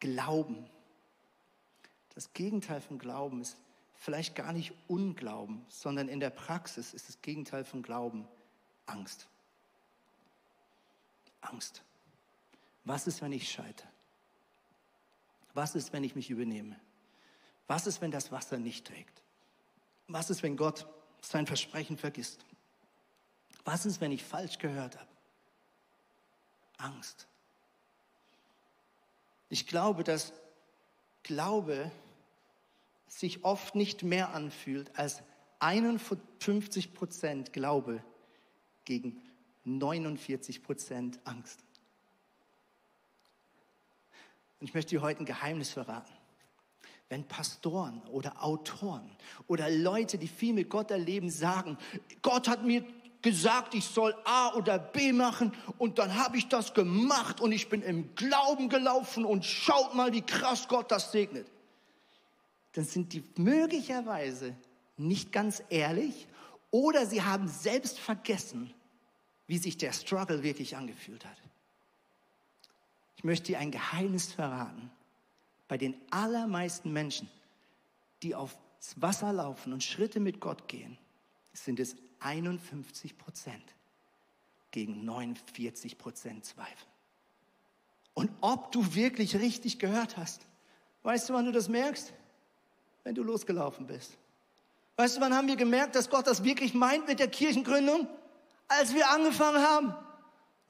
Glauben. 0.00 0.68
Das 2.14 2.32
Gegenteil 2.32 2.80
von 2.80 2.98
Glauben 2.98 3.40
ist 3.40 3.56
vielleicht 3.98 4.34
gar 4.34 4.52
nicht 4.52 4.72
Unglauben, 4.86 5.64
sondern 5.68 6.08
in 6.08 6.20
der 6.20 6.30
Praxis 6.30 6.94
ist 6.94 7.08
das 7.08 7.20
Gegenteil 7.20 7.64
von 7.64 7.82
Glauben 7.82 8.26
Angst. 8.86 9.26
Angst. 11.40 11.82
Was 12.84 13.06
ist, 13.06 13.20
wenn 13.20 13.32
ich 13.32 13.50
scheitere? 13.50 13.88
Was 15.52 15.74
ist, 15.74 15.92
wenn 15.92 16.04
ich 16.04 16.14
mich 16.14 16.30
übernehme? 16.30 16.78
Was 17.66 17.86
ist, 17.86 18.00
wenn 18.00 18.10
das 18.10 18.32
Wasser 18.32 18.58
nicht 18.58 18.86
trägt? 18.86 19.22
Was 20.06 20.30
ist, 20.30 20.42
wenn 20.42 20.56
Gott 20.56 20.86
sein 21.20 21.46
Versprechen 21.46 21.98
vergisst? 21.98 22.44
Was 23.64 23.84
ist, 23.84 24.00
wenn 24.00 24.12
ich 24.12 24.24
falsch 24.24 24.58
gehört 24.58 24.96
habe? 24.96 25.08
Angst. 26.78 27.26
Ich 29.50 29.66
glaube, 29.66 30.04
dass 30.04 30.32
Glaube 31.24 31.90
sich 33.08 33.44
oft 33.44 33.74
nicht 33.74 34.02
mehr 34.02 34.34
anfühlt 34.34 34.96
als 34.98 35.22
51 35.60 36.94
Prozent 36.94 37.52
Glaube 37.52 38.02
gegen 38.84 39.20
49 39.64 40.62
Prozent 40.62 41.18
Angst. 41.24 41.60
Und 44.60 44.66
ich 44.66 44.74
möchte 44.74 44.90
dir 44.90 45.02
heute 45.02 45.20
ein 45.20 45.26
Geheimnis 45.26 45.70
verraten. 45.70 46.12
Wenn 47.08 47.24
Pastoren 47.24 48.02
oder 48.08 48.44
Autoren 48.44 49.10
oder 49.46 49.70
Leute, 49.70 50.18
die 50.18 50.28
viel 50.28 50.52
mit 50.52 50.68
Gott 50.68 50.90
erleben, 50.90 51.30
sagen, 51.30 51.78
Gott 52.22 52.48
hat 52.48 52.64
mir 52.64 52.84
gesagt, 53.22 53.74
ich 53.74 53.84
soll 53.84 54.14
A 54.24 54.54
oder 54.54 54.78
B 54.78 55.12
machen 55.12 55.52
und 55.78 55.98
dann 55.98 56.14
habe 56.16 56.36
ich 56.36 56.48
das 56.48 56.74
gemacht 56.74 57.40
und 57.40 57.52
ich 57.52 57.68
bin 57.68 57.82
im 57.82 58.14
Glauben 58.14 58.68
gelaufen 58.68 59.24
und 59.24 59.44
schaut 59.44 59.94
mal, 59.94 60.12
wie 60.12 60.22
krass 60.22 60.68
Gott 60.68 60.90
das 60.90 61.12
segnet. 61.12 61.50
Dann 62.72 62.84
sind 62.84 63.12
die 63.12 63.22
möglicherweise 63.36 64.54
nicht 64.96 65.32
ganz 65.32 65.62
ehrlich 65.70 66.26
oder 66.70 67.06
sie 67.06 67.22
haben 67.22 67.48
selbst 67.48 67.98
vergessen, 67.98 68.72
wie 69.46 69.58
sich 69.58 69.78
der 69.78 69.92
Struggle 69.92 70.42
wirklich 70.42 70.76
angefühlt 70.76 71.24
hat. 71.24 71.36
Ich 73.16 73.24
möchte 73.24 73.46
dir 73.46 73.58
ein 73.58 73.70
Geheimnis 73.70 74.32
verraten. 74.32 74.90
Bei 75.66 75.76
den 75.76 75.96
allermeisten 76.10 76.92
Menschen, 76.92 77.28
die 78.22 78.34
aufs 78.34 78.56
Wasser 78.96 79.32
laufen 79.32 79.72
und 79.72 79.82
Schritte 79.82 80.20
mit 80.20 80.40
Gott 80.40 80.68
gehen, 80.68 80.98
sind 81.52 81.80
es 81.80 81.96
51 82.20 83.18
Prozent 83.18 83.74
gegen 84.70 85.04
49 85.04 85.98
Prozent 85.98 86.44
Zweifel. 86.44 86.86
Und 88.14 88.30
ob 88.40 88.72
du 88.72 88.94
wirklich 88.94 89.36
richtig 89.36 89.78
gehört 89.78 90.16
hast, 90.16 90.46
weißt 91.02 91.28
du, 91.28 91.34
wann 91.34 91.46
du 91.46 91.52
das 91.52 91.68
merkst? 91.68 92.12
Wenn 93.04 93.14
du 93.14 93.22
losgelaufen 93.22 93.86
bist. 93.86 94.12
Weißt 94.96 95.16
du, 95.16 95.20
wann 95.20 95.34
haben 95.34 95.46
wir 95.46 95.56
gemerkt, 95.56 95.94
dass 95.94 96.10
Gott 96.10 96.26
das 96.26 96.42
wirklich 96.42 96.74
meint 96.74 97.06
mit 97.06 97.20
der 97.20 97.28
Kirchengründung? 97.28 98.08
Als 98.66 98.94
wir 98.94 99.08
angefangen 99.10 99.62
haben. 99.62 99.94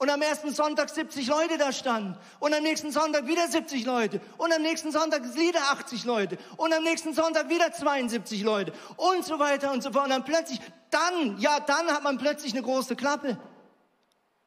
Und 0.01 0.11
am 0.11 0.23
ersten 0.23 0.55
Sonntag 0.55 0.91
70 0.91 1.27
Leute 1.27 1.59
da 1.59 1.73
standen. 1.73 2.17
Und 2.39 2.55
am 2.55 2.63
nächsten 2.63 2.93
Sonntag 2.93 3.27
wieder 3.27 3.49
70 3.49 3.85
Leute. 3.85 4.21
Und 4.37 4.53
am 4.53 4.63
nächsten 4.63 4.93
Sonntag 4.93 5.35
wieder 5.35 5.61
80 5.73 6.05
Leute. 6.05 6.39
Und 6.57 6.73
am 6.73 6.85
nächsten 6.85 7.15
Sonntag 7.15 7.49
wieder 7.49 7.73
72 7.73 8.43
Leute. 8.45 8.73
Und 8.97 9.25
so 9.25 9.41
weiter 9.41 9.73
und 9.73 9.83
so 9.83 9.91
fort. 9.91 10.05
Und 10.05 10.11
dann 10.11 10.25
plötzlich, 10.25 10.61
dann, 10.91 11.39
ja, 11.39 11.59
dann 11.59 11.89
hat 11.89 12.05
man 12.05 12.17
plötzlich 12.19 12.53
eine 12.53 12.63
große 12.63 12.95
Klappe. 12.95 13.37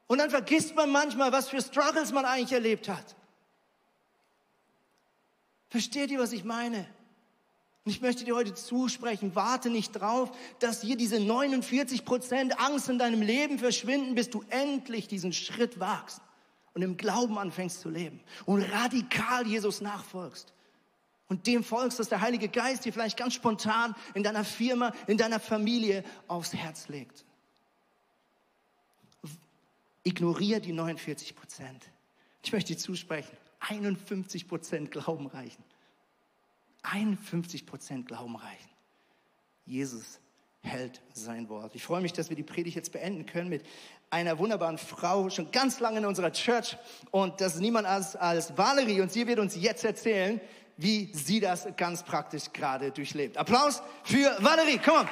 Und 0.07 0.19
dann 0.19 0.29
vergisst 0.29 0.75
man 0.75 0.89
manchmal, 0.89 1.33
was 1.33 1.49
für 1.49 1.61
Struggles 1.61 2.13
man 2.13 2.23
eigentlich 2.23 2.53
erlebt 2.53 2.87
hat. 2.87 3.15
Versteht 5.69 6.11
ihr, 6.11 6.19
was 6.19 6.31
ich 6.31 6.45
meine? 6.45 6.85
Und 7.83 7.91
ich 7.91 8.01
möchte 8.01 8.23
dir 8.23 8.35
heute 8.35 8.53
zusprechen, 8.53 9.33
warte 9.33 9.71
nicht 9.71 9.93
drauf, 9.93 10.31
dass 10.59 10.81
hier 10.81 10.95
diese 10.95 11.19
49 11.19 12.05
Prozent 12.05 12.59
Angst 12.59 12.89
in 12.89 12.99
deinem 12.99 13.21
Leben 13.21 13.57
verschwinden, 13.57 14.13
bis 14.13 14.29
du 14.29 14.43
endlich 14.49 15.07
diesen 15.07 15.33
Schritt 15.33 15.79
wagst 15.79 16.21
und 16.73 16.83
im 16.83 16.95
Glauben 16.95 17.39
anfängst 17.39 17.81
zu 17.81 17.89
leben 17.89 18.19
und 18.45 18.61
radikal 18.61 19.47
Jesus 19.47 19.81
nachfolgst. 19.81 20.53
Und 21.27 21.47
dem 21.47 21.63
folgst, 21.63 21.97
dass 21.97 22.09
der 22.09 22.21
Heilige 22.21 22.49
Geist 22.49 22.85
dir 22.85 22.93
vielleicht 22.93 23.17
ganz 23.17 23.33
spontan 23.33 23.95
in 24.13 24.21
deiner 24.21 24.43
Firma, 24.43 24.93
in 25.07 25.17
deiner 25.17 25.39
Familie 25.39 26.03
aufs 26.27 26.53
Herz 26.53 26.87
legt. 26.89 27.25
Ignoriere 30.03 30.59
die 30.59 30.73
49 30.73 31.35
Prozent. 31.35 31.89
Ich 32.43 32.51
möchte 32.51 32.73
dir 32.73 32.79
zusprechen, 32.79 33.35
51 33.59 34.47
Prozent 34.47 34.91
Glauben 34.91 35.27
reichen. 35.27 35.63
51 36.83 37.65
Prozent 37.65 38.07
Glauben 38.07 38.35
reichen. 38.35 38.69
Jesus 39.65 40.19
hält 40.61 41.01
sein 41.13 41.49
Wort. 41.49 41.75
Ich 41.75 41.83
freue 41.83 42.01
mich, 42.01 42.13
dass 42.13 42.29
wir 42.29 42.35
die 42.35 42.43
Predigt 42.43 42.75
jetzt 42.75 42.91
beenden 42.91 43.25
können 43.25 43.49
mit 43.49 43.65
einer 44.09 44.37
wunderbaren 44.37 44.77
Frau, 44.77 45.29
schon 45.29 45.51
ganz 45.51 45.79
lange 45.79 45.99
in 45.99 46.05
unserer 46.05 46.31
Church. 46.31 46.77
Und 47.11 47.41
das 47.41 47.55
ist 47.55 47.61
niemand 47.61 47.87
als, 47.87 48.15
als 48.15 48.57
Valerie. 48.57 49.01
Und 49.01 49.11
sie 49.11 49.25
wird 49.25 49.39
uns 49.39 49.55
jetzt 49.55 49.83
erzählen, 49.83 50.41
wie 50.77 51.11
sie 51.13 51.39
das 51.39 51.67
ganz 51.77 52.03
praktisch 52.03 52.51
gerade 52.51 52.91
durchlebt. 52.91 53.37
Applaus 53.37 53.81
für 54.03 54.35
Valerie. 54.39 54.79
Komm 54.83 55.01
on. 55.01 55.09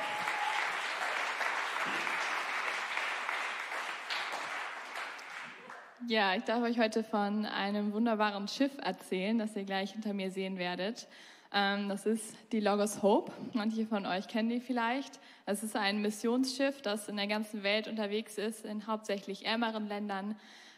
Ja, 6.07 6.33
ich 6.33 6.43
darf 6.43 6.63
euch 6.63 6.79
heute 6.79 7.03
von 7.03 7.45
einem 7.45 7.93
wunderbaren 7.93 8.47
Schiff 8.47 8.71
erzählen, 8.81 9.37
das 9.37 9.55
ihr 9.55 9.63
gleich 9.63 9.91
hinter 9.91 10.13
mir 10.13 10.31
sehen 10.31 10.57
werdet. 10.57 11.07
Ähm, 11.51 11.89
das 11.89 12.05
ist 12.05 12.35
die 12.51 12.59
Logos 12.59 13.01
Hope. 13.01 13.31
Manche 13.53 13.85
von 13.87 14.05
euch 14.05 14.27
kennen 14.27 14.49
die 14.49 14.59
vielleicht. 14.59 15.19
Es 15.45 15.63
ist 15.63 15.75
ein 15.75 16.01
Missionsschiff, 16.01 16.81
das 16.81 17.09
in 17.09 17.17
der 17.17 17.27
ganzen 17.27 17.63
Welt 17.63 17.87
unterwegs 17.87 18.37
ist, 18.37 18.65
in 18.65 18.85
hauptsächlich 18.85 19.45
ärmeren 19.45 19.87
Ländern. 19.87 20.35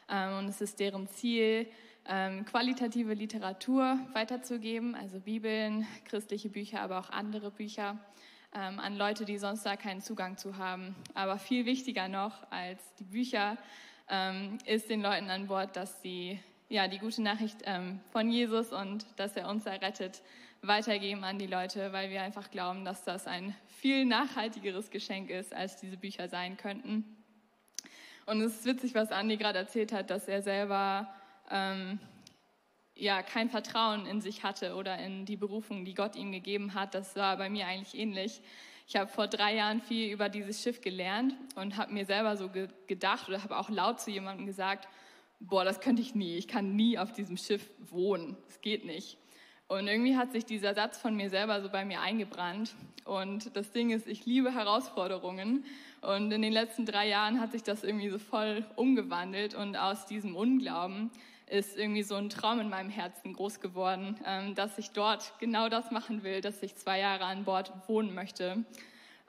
Ähm, 0.10 0.40
und 0.40 0.50
es 0.50 0.62
ist 0.62 0.80
deren 0.80 1.08
Ziel, 1.10 1.68
ähm, 2.08 2.46
qualitative 2.46 3.14
Literatur 3.14 4.00
weiterzugeben, 4.14 4.96
also 4.96 5.20
Bibeln, 5.20 5.86
christliche 6.06 6.50
Bücher, 6.50 6.82
aber 6.82 7.00
auch 7.00 7.10
andere 7.10 7.52
Bücher 7.52 7.98
an 8.54 8.98
Leute, 8.98 9.24
die 9.24 9.38
sonst 9.38 9.66
da 9.66 9.78
keinen 9.78 10.02
Zugang 10.02 10.36
zu 10.36 10.58
haben. 10.58 10.94
Aber 11.14 11.38
viel 11.38 11.66
wichtiger 11.66 12.10
noch 12.10 12.34
als 12.52 12.82
die 13.00 13.06
Bücher 13.06 13.56
ist 14.66 14.90
den 14.90 15.02
Leuten 15.02 15.30
an 15.30 15.48
Bord, 15.48 15.78
dass 15.78 16.02
sie 16.02 16.38
ja, 16.68 16.90
die 16.90 16.98
gute 16.98 17.22
Nachricht 17.22 17.64
von 18.12 18.30
Jesus 18.30 18.74
und 18.74 19.06
dass 19.16 19.38
er 19.38 19.48
uns 19.48 19.66
errettet 19.66 20.22
weitergeben 20.62 21.24
an 21.24 21.40
die 21.40 21.48
Leute, 21.48 21.92
weil 21.92 22.10
wir 22.10 22.22
einfach 22.22 22.52
glauben, 22.52 22.86
dass 22.86 23.04
das 23.04 23.28
ein 23.28 23.56
viel 23.68 24.06
nachhaltigeres 24.06 24.92
Geschenk 24.92 25.30
ist, 25.30 25.54
als 25.54 25.78
diese 25.78 25.98
Bücher 25.98 26.30
sein 26.30 26.58
könnten. 26.58 27.18
Und 28.28 28.42
es 28.42 28.60
ist 28.60 28.66
witzig, 28.66 28.94
was 28.94 29.12
Andi 29.12 29.38
gerade 29.38 29.60
erzählt 29.60 29.92
hat, 29.92 30.10
dass 30.12 30.28
er 30.28 30.42
selber 30.42 31.12
ähm, 31.50 32.00
ja 32.96 33.24
kein 33.24 33.50
Vertrauen 33.50 34.06
in 34.06 34.22
sich 34.22 34.44
hatte 34.44 34.76
oder 34.76 34.98
in 35.00 35.26
die 35.26 35.38
Berufung, 35.38 35.86
die 35.86 35.96
Gott 35.96 36.16
ihm 36.16 36.32
gegeben 36.32 36.76
hat. 36.76 36.94
Das 36.94 37.16
war 37.16 37.38
bei 37.38 37.50
mir 37.50 37.66
eigentlich 37.66 38.00
ähnlich. 38.00 38.42
Ich 38.88 38.96
habe 38.96 39.10
vor 39.10 39.28
drei 39.28 39.56
Jahren 39.56 39.82
viel 39.82 40.12
über 40.12 40.30
dieses 40.30 40.62
Schiff 40.62 40.82
gelernt 40.82 41.34
und 41.56 41.78
habe 41.78 41.94
mir 41.94 42.06
selber 42.06 42.38
so 42.38 42.50
ge 42.50 42.68
gedacht 42.88 43.28
oder 43.30 43.42
habe 43.42 43.58
auch 43.58 43.70
laut 43.70 44.00
zu 44.00 44.12
jemandem 44.12 44.46
gesagt, 44.46 44.88
boah, 45.40 45.66
das 45.66 45.80
könnte 45.80 46.02
ich 46.02 46.14
nie. 46.14 46.36
Ich 46.36 46.48
kann 46.48 46.76
nie 46.76 47.00
auf 47.00 47.14
diesem 47.14 47.38
Schiff 47.38 47.72
wohnen. 47.80 48.38
Es 48.48 48.62
geht 48.62 48.86
nicht. 48.86 49.18
Und 49.72 49.88
irgendwie 49.88 50.18
hat 50.18 50.34
sich 50.34 50.44
dieser 50.44 50.74
Satz 50.74 50.98
von 50.98 51.16
mir 51.16 51.30
selber 51.30 51.62
so 51.62 51.70
bei 51.70 51.86
mir 51.86 52.02
eingebrannt. 52.02 52.76
Und 53.06 53.56
das 53.56 53.72
Ding 53.72 53.92
ist, 53.92 54.06
ich 54.06 54.26
liebe 54.26 54.54
Herausforderungen. 54.54 55.64
Und 56.02 56.30
in 56.34 56.42
den 56.42 56.52
letzten 56.52 56.86
drei 56.86 57.08
Jahren 57.08 57.40
hat 57.40 57.54
sich 57.54 57.64
das 57.64 57.86
irgendwie 57.86 58.10
so 58.10 58.20
voll 58.20 58.66
umgewandelt. 58.76 59.56
Und 59.56 59.78
aus 59.78 60.06
diesem 60.06 60.36
Unglauben 60.36 61.10
ist 61.48 61.78
irgendwie 61.78 62.04
so 62.04 62.16
ein 62.16 62.30
Traum 62.30 62.60
in 62.60 62.68
meinem 62.68 62.90
Herzen 62.90 63.32
groß 63.32 63.62
geworden, 63.62 64.18
ähm, 64.26 64.56
dass 64.56 64.78
ich 64.78 64.92
dort 64.92 65.32
genau 65.40 65.70
das 65.70 65.90
machen 65.90 66.24
will, 66.24 66.42
dass 66.42 66.62
ich 66.64 66.76
zwei 66.76 67.00
Jahre 67.00 67.24
an 67.24 67.46
Bord 67.46 67.72
wohnen 67.88 68.14
möchte. 68.14 68.66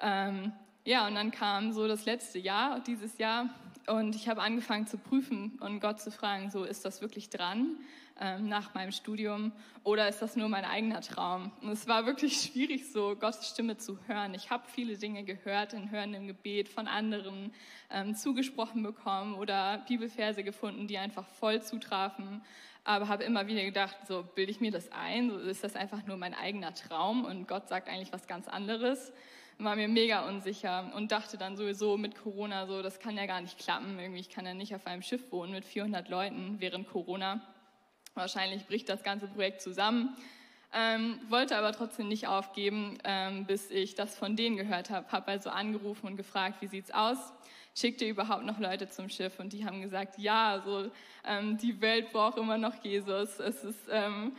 Ähm, 0.01 0.51
ja, 0.85 1.07
und 1.07 1.15
dann 1.15 1.31
kam 1.31 1.73
so 1.73 1.87
das 1.87 2.05
letzte 2.05 2.41
Jahr, 2.41 2.81
dieses 2.81 3.19
Jahr, 3.19 3.49
und 3.87 4.17
ich 4.17 4.29
habe 4.29 4.43
angefangen 4.43 4.89
zu 4.89 4.99
prüfen 4.99 5.61
und 5.61 5.79
Gott 5.79 6.01
zu 6.01 6.11
fragen, 6.11 6.51
so 6.51 6.65
ist 6.65 6.85
das 6.85 7.01
wirklich 7.01 7.31
dran? 7.31 7.77
Ähm, 8.21 8.49
nach 8.49 8.75
meinem 8.75 8.93
Studium 8.93 9.53
oder 9.85 10.09
ist 10.09 10.23
das 10.23 10.37
nur 10.37 10.49
mein 10.49 10.65
eigener 10.65 11.01
Traum? 11.01 11.51
Und 11.61 11.71
es 11.71 11.89
war 11.89 12.07
wirklich 12.07 12.41
schwierig, 12.43 12.91
so 12.93 13.17
Gottes 13.17 13.49
Stimme 13.49 13.77
zu 13.77 13.99
hören. 14.07 14.35
Ich 14.35 14.51
habe 14.51 14.65
viele 14.69 14.97
Dinge 14.97 15.25
gehört 15.25 15.73
in 15.73 15.91
hörendem 15.91 16.27
Gebet 16.27 16.69
von 16.69 16.87
anderen 16.87 17.53
ähm, 17.91 18.15
zugesprochen 18.15 18.83
bekommen 18.83 19.35
oder 19.35 19.79
Bibelverse 19.89 20.45
gefunden, 20.45 20.87
die 20.87 20.99
einfach 20.99 21.27
voll 21.27 21.63
zutrafen. 21.63 22.43
Aber 22.85 23.09
habe 23.09 23.25
immer 23.25 23.47
wieder 23.47 23.65
gedacht, 23.65 23.97
so 24.09 24.25
bilde 24.35 24.51
ich 24.51 24.61
mir 24.61 24.73
das 24.73 24.91
ein? 24.91 25.31
So 25.31 25.39
ist 25.39 25.63
das 25.63 25.77
einfach 25.77 26.05
nur 26.07 26.17
mein 26.17 26.35
eigener 26.35 26.75
Traum 26.75 27.25
und 27.25 27.47
Gott 27.47 27.69
sagt 27.69 27.89
eigentlich 27.89 28.13
was 28.13 28.27
ganz 28.27 28.49
anderes 28.49 29.13
war 29.59 29.77
mir 29.77 29.89
mega 29.89 30.29
unsicher 30.29 30.91
und 30.95 31.13
dachte 31.13 31.37
dann 31.37 31.57
sowieso 31.57 31.97
mit 31.97 32.17
Corona 32.17 32.67
so, 32.67 32.83
das 32.83 32.99
kann 32.99 33.17
ja 33.17 33.27
gar 33.27 33.41
nicht 33.41 33.59
klappen. 33.59 33.99
Irgendwie, 33.99 34.21
ich 34.21 34.31
kann 34.31 34.47
ja 34.47 34.55
nicht 34.55 34.75
auf 34.75 34.87
einem 34.87 35.03
Schiff 35.03 35.31
wohnen 35.31 35.53
mit 35.53 35.65
400 35.65 36.09
Leuten 36.09 36.57
während 36.59 36.89
Corona. 36.89 37.41
Wahrscheinlich 38.15 38.67
bricht 38.67 38.89
das 38.89 39.03
ganze 39.03 39.27
Projekt 39.27 39.63
zusammen. 39.63 40.17
Ähm, 40.75 41.21
wollte 41.29 41.57
aber 41.57 41.73
trotzdem 41.73 42.09
nicht 42.09 42.27
aufgeben, 42.27 42.99
ähm, 43.05 43.45
bis 43.45 43.71
ich 43.71 43.95
das 43.95 44.17
von 44.17 44.37
denen 44.37 44.57
gehört 44.57 44.91
habe. 44.91 45.11
Habe 45.13 45.29
also 45.29 45.51
angerufen 45.51 46.07
und 46.07 46.17
gefragt, 46.17 46.57
wie 46.61 46.67
sieht's 46.67 46.91
aus? 46.91 47.19
Schickte 47.75 48.07
überhaupt 48.07 48.45
noch 48.45 48.59
Leute 48.59 48.89
zum 48.89 49.09
Schiff 49.09 49.39
und 49.39 49.53
die 49.53 49.65
haben 49.65 49.81
gesagt, 49.81 50.19
ja, 50.19 50.63
so 50.65 50.91
ähm, 51.25 51.59
die 51.59 51.81
Welt 51.81 52.13
braucht 52.13 52.39
immer 52.39 52.59
noch 52.59 52.75
Jesus. 52.83 53.39
Es 53.39 53.65
ist 53.65 53.81
ähm, 53.91 54.35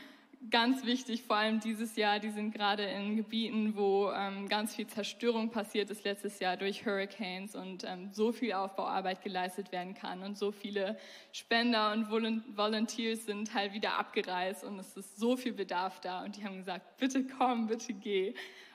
ganz 0.50 0.86
wichtig, 0.86 1.24
vor 1.24 1.38
allem 1.38 1.60
dieses 1.60 1.96
Jahr. 1.96 2.20
Die 2.20 2.30
sind 2.30 2.54
gerade 2.54 2.84
in 2.84 3.16
Gebieten, 3.16 3.76
wo 3.76 4.12
ähm, 4.12 4.48
ganz 4.48 4.76
viel 4.76 4.88
Zerstörung 4.88 5.50
passiert 5.50 5.90
ist 5.90 6.04
letztes 6.04 6.40
Jahr 6.40 6.58
durch 6.58 6.86
Hurricanes 6.86 7.56
und 7.56 7.84
ähm, 7.84 8.10
so 8.12 8.32
viel 8.32 8.54
Aufbauarbeit 8.54 9.22
geleistet 9.22 9.72
werden 9.72 9.94
kann 9.94 10.22
und 10.24 10.38
so 10.38 10.52
viele 10.52 10.98
Spender 11.32 11.94
und 11.94 12.10
Volunteers 12.10 13.26
sind 13.26 13.54
halt 13.54 13.74
wieder 13.74 13.98
abgereist 13.98 14.64
und 14.64 14.80
es 14.80 14.96
ist 14.98 15.18
so 15.18 15.38
viel 15.38 15.54
Bedarf 15.54 16.00
da 16.02 16.24
und 16.24 16.38
die 16.38 16.44
haben 16.44 16.58
gesagt, 16.58 16.98
bitte 16.98 17.26
komm, 17.26 17.68
bitte 17.68 17.94
geh. 17.94 18.34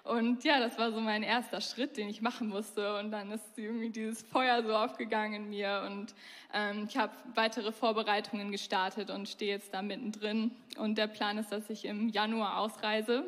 Und 0.08 0.42
ja, 0.42 0.58
das 0.58 0.78
war 0.78 0.90
so 0.90 1.00
mein 1.02 1.22
erster 1.22 1.60
Schritt, 1.60 1.98
den 1.98 2.08
ich 2.08 2.22
machen 2.22 2.48
musste. 2.48 2.98
Und 2.98 3.10
dann 3.10 3.30
ist 3.30 3.44
irgendwie 3.58 3.90
dieses 3.90 4.22
Feuer 4.22 4.62
so 4.62 4.74
aufgegangen 4.74 5.34
in 5.34 5.50
mir. 5.50 5.82
Und 5.86 6.14
ähm, 6.54 6.86
ich 6.88 6.96
habe 6.96 7.12
weitere 7.34 7.72
Vorbereitungen 7.72 8.50
gestartet 8.50 9.10
und 9.10 9.28
stehe 9.28 9.52
jetzt 9.52 9.74
da 9.74 9.82
mittendrin. 9.82 10.52
Und 10.78 10.96
der 10.96 11.08
Plan 11.08 11.36
ist, 11.36 11.52
dass 11.52 11.68
ich 11.68 11.84
im 11.84 12.08
Januar 12.08 12.58
ausreise. 12.58 13.22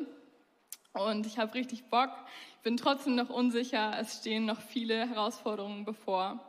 Und 0.93 1.27
ich 1.27 1.37
habe 1.37 1.53
richtig 1.53 1.83
Bock. 1.83 2.09
Ich 2.57 2.63
bin 2.63 2.77
trotzdem 2.77 3.13
noch 3.13 3.29
unsicher. 3.29 3.95
Es 3.99 4.17
stehen 4.17 4.45
noch 4.45 4.59
viele 4.59 5.07
Herausforderungen 5.07 5.85
bevor. 5.85 6.43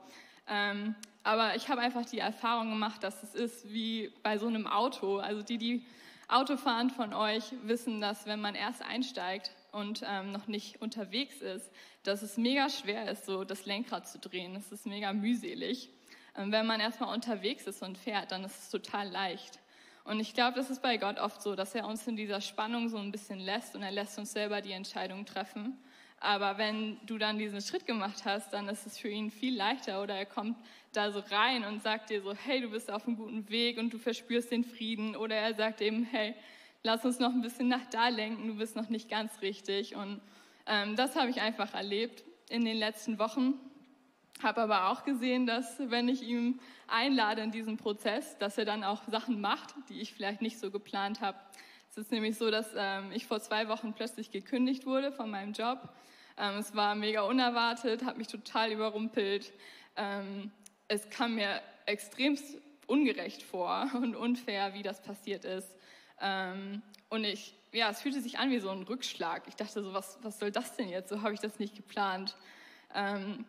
Ähm, 0.49 0.95
aber 1.25 1.57
ich 1.57 1.69
habe 1.69 1.83
einfach 1.83 2.07
die 2.07 2.21
Erfahrung 2.21 2.71
gemacht, 2.71 3.05
dass 3.05 3.23
es 3.23 3.35
ist 3.35 3.71
wie 3.71 4.11
bei 4.23 4.39
so 4.39 4.47
einem 4.47 4.67
Auto. 4.67 5.19
Also 5.19 5.43
die, 5.43 5.59
die 5.59 5.85
Auto 6.27 6.57
fahren 6.57 6.89
von 6.89 7.13
euch, 7.13 7.53
wissen, 7.65 8.01
dass 8.01 8.25
wenn 8.25 8.41
man 8.41 8.55
erst 8.55 8.83
einsteigt, 8.83 9.51
und 9.73 10.03
ähm, 10.07 10.33
noch 10.33 10.47
nicht 10.47 10.81
unterwegs 10.81 11.41
ist, 11.41 11.71
dass 12.03 12.23
es 12.23 12.37
mega 12.37 12.69
schwer 12.69 13.11
ist, 13.11 13.27
so 13.27 13.45
das 13.45 13.67
Lenkrad 13.67 14.07
zu 14.07 14.19
drehen. 14.19 14.55
Es 14.55 14.71
ist 14.71 14.87
mega 14.87 15.13
mühselig. 15.13 15.91
Ähm, 16.37 16.53
wenn 16.53 16.67
man 16.67 16.81
erstmal 16.81 17.13
unterwegs 17.13 17.67
ist 17.67 17.83
und 17.83 17.99
fährt, 17.99 18.33
dann 18.33 18.45
ist 18.45 18.59
es 18.59 18.71
total 18.71 19.09
leicht. 19.09 19.59
Und 20.05 20.21
ich 20.21 20.35
glaube, 20.35 20.57
das 20.57 20.71
ist 20.71 20.83
bei 20.83 20.97
Gott 20.97 21.19
oft 21.19 21.43
so, 21.43 21.55
dass 21.55 21.75
er 21.75 21.87
uns 21.87 22.07
in 22.07 22.17
dieser 22.17 22.41
Spannung 22.41 22.89
so 22.89 22.99
ein 22.99 23.13
bisschen 23.13 23.39
lässt 23.39 23.75
und 23.77 23.83
er 23.83 23.93
lässt 23.93 24.19
uns 24.19 24.33
selber 24.33 24.61
die 24.61 24.73
Entscheidung 24.73 25.25
treffen. 25.25 25.79
Aber 26.19 26.57
wenn 26.59 26.99
du 27.07 27.19
dann 27.19 27.39
diesen 27.39 27.61
Schritt 27.61 27.87
gemacht 27.87 28.25
hast, 28.25 28.53
dann 28.53 28.69
ist 28.69 28.87
es 28.87 28.99
für 28.99 29.09
ihn 29.09 29.31
viel 29.31 29.57
leichter 29.57 30.03
oder 30.03 30.15
er 30.15 30.27
kommt 30.27 30.57
da 30.93 31.11
so 31.11 31.21
rein 31.31 31.65
und 31.65 31.83
sagt 31.83 32.11
dir 32.11 32.23
so, 32.23 32.35
hey, 32.35 32.61
du 32.61 32.71
bist 32.71 32.91
auf 32.91 33.07
einem 33.07 33.17
guten 33.17 33.49
Weg 33.49 33.79
und 33.79 33.93
du 33.93 33.99
verspürst 33.99 34.51
den 34.53 34.65
Frieden. 34.65 35.17
Oder 35.17 35.37
er 35.37 35.55
sagt 35.55 35.81
eben, 35.81 36.05
hey, 36.05 36.35
lass 36.83 37.05
uns 37.05 37.19
noch 37.19 37.33
ein 37.33 37.43
bisschen 37.43 37.69
nach 37.69 37.85
da 37.91 38.09
lenken, 38.09 38.49
du 38.49 38.57
bist 38.57 38.77
noch 38.77 38.89
nicht 38.89 39.09
ganz 39.09 39.41
richtig. 39.41 39.95
Und 39.95 40.21
ähm, 40.67 40.97
das 40.97 41.17
habe 41.17 41.31
ich 41.31 41.41
einfach 41.41 41.75
erlebt 41.75 42.25
in 42.49 42.65
den 42.65 42.77
letzten 42.77 43.19
Wochen. 43.19 43.55
Habe 44.43 44.63
aber 44.63 44.89
auch 44.89 45.05
gesehen, 45.05 45.47
dass 45.47 45.79
wenn 45.79 46.09
ich 46.09 46.23
ihm 46.23 46.59
einlade 46.89 47.43
in 47.43 47.53
diesen 47.53 47.77
Prozess, 47.77 48.37
dass 48.39 48.59
er 48.59 48.65
dann 48.65 48.83
auch 48.83 49.03
Sachen 49.09 49.41
macht, 49.41 49.75
die 49.89 50.01
ich 50.01 50.13
vielleicht 50.13 50.43
nicht 50.43 50.59
so 50.59 50.71
geplant 50.71 51.21
habe. 51.21 51.39
Es 51.91 51.99
ist 51.99 52.11
nämlich 52.11 52.37
so, 52.39 52.51
dass 52.51 52.71
ähm, 52.77 53.13
ich 53.13 53.27
vor 53.27 53.41
zwei 53.41 53.69
Wochen 53.69 53.93
plötzlich 53.93 54.31
gekündigt 54.31 54.87
wurde 54.87 55.13
von 55.13 55.31
meinem 55.31 55.53
Job. 55.53 55.91
Ähm, 56.39 56.57
es 56.57 56.75
war 56.75 56.95
mega 56.95 57.23
unerwartet, 57.23 58.05
hat 58.05 58.17
mich 58.17 58.29
total 58.29 58.73
überrumpelt. 58.73 59.53
Ähm, 59.97 60.51
es 60.89 61.09
kam 61.11 61.35
mir 61.35 61.61
extremst 61.87 62.57
ungerecht 62.87 63.43
vor 63.43 63.91
und 63.95 64.17
unfair, 64.17 64.75
wie 64.75 64.83
das 64.83 65.03
passiert 65.03 65.45
ist. 65.45 65.69
Ähm, 66.21 66.83
und 67.09 67.25
ich, 67.25 67.55
ja, 67.73 67.91
es 67.91 68.01
fühlte 68.01 68.21
sich 68.21 68.39
an 68.39 68.51
wie 68.51 68.59
so 68.59 68.71
ein 68.71 68.83
Rückschlag. 68.83 69.43
Ich 69.49 69.57
dachte 69.57 69.83
so, 69.83 69.93
was, 69.93 70.19
was 70.23 70.39
soll 70.39 70.51
das 70.51 70.77
denn 70.77 70.89
jetzt? 70.89 71.09
So 71.09 71.23
habe 71.23 71.35
ich 71.35 71.41
das 71.41 71.59
nicht 71.59 71.75
geplant. 71.75 72.37
Ähm, 72.95 73.45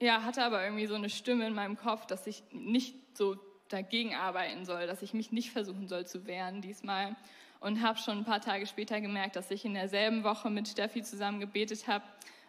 ja, 0.00 0.22
hatte 0.22 0.42
aber 0.44 0.64
irgendwie 0.64 0.86
so 0.86 0.94
eine 0.94 1.10
Stimme 1.10 1.46
in 1.46 1.54
meinem 1.54 1.76
Kopf, 1.76 2.06
dass 2.06 2.26
ich 2.26 2.42
nicht 2.52 3.16
so 3.16 3.36
dagegen 3.68 4.14
arbeiten 4.14 4.64
soll, 4.64 4.86
dass 4.86 5.02
ich 5.02 5.14
mich 5.14 5.32
nicht 5.32 5.50
versuchen 5.50 5.88
soll 5.88 6.06
zu 6.06 6.26
wehren 6.26 6.60
diesmal. 6.60 7.16
Und 7.60 7.80
habe 7.80 7.98
schon 7.98 8.18
ein 8.18 8.24
paar 8.24 8.42
Tage 8.42 8.66
später 8.66 9.00
gemerkt, 9.00 9.36
dass 9.36 9.50
ich 9.50 9.64
in 9.64 9.72
derselben 9.72 10.22
Woche 10.22 10.50
mit 10.50 10.68
Steffi 10.68 11.02
zusammen 11.02 11.40
gebetet 11.40 11.88
habe 11.88 12.04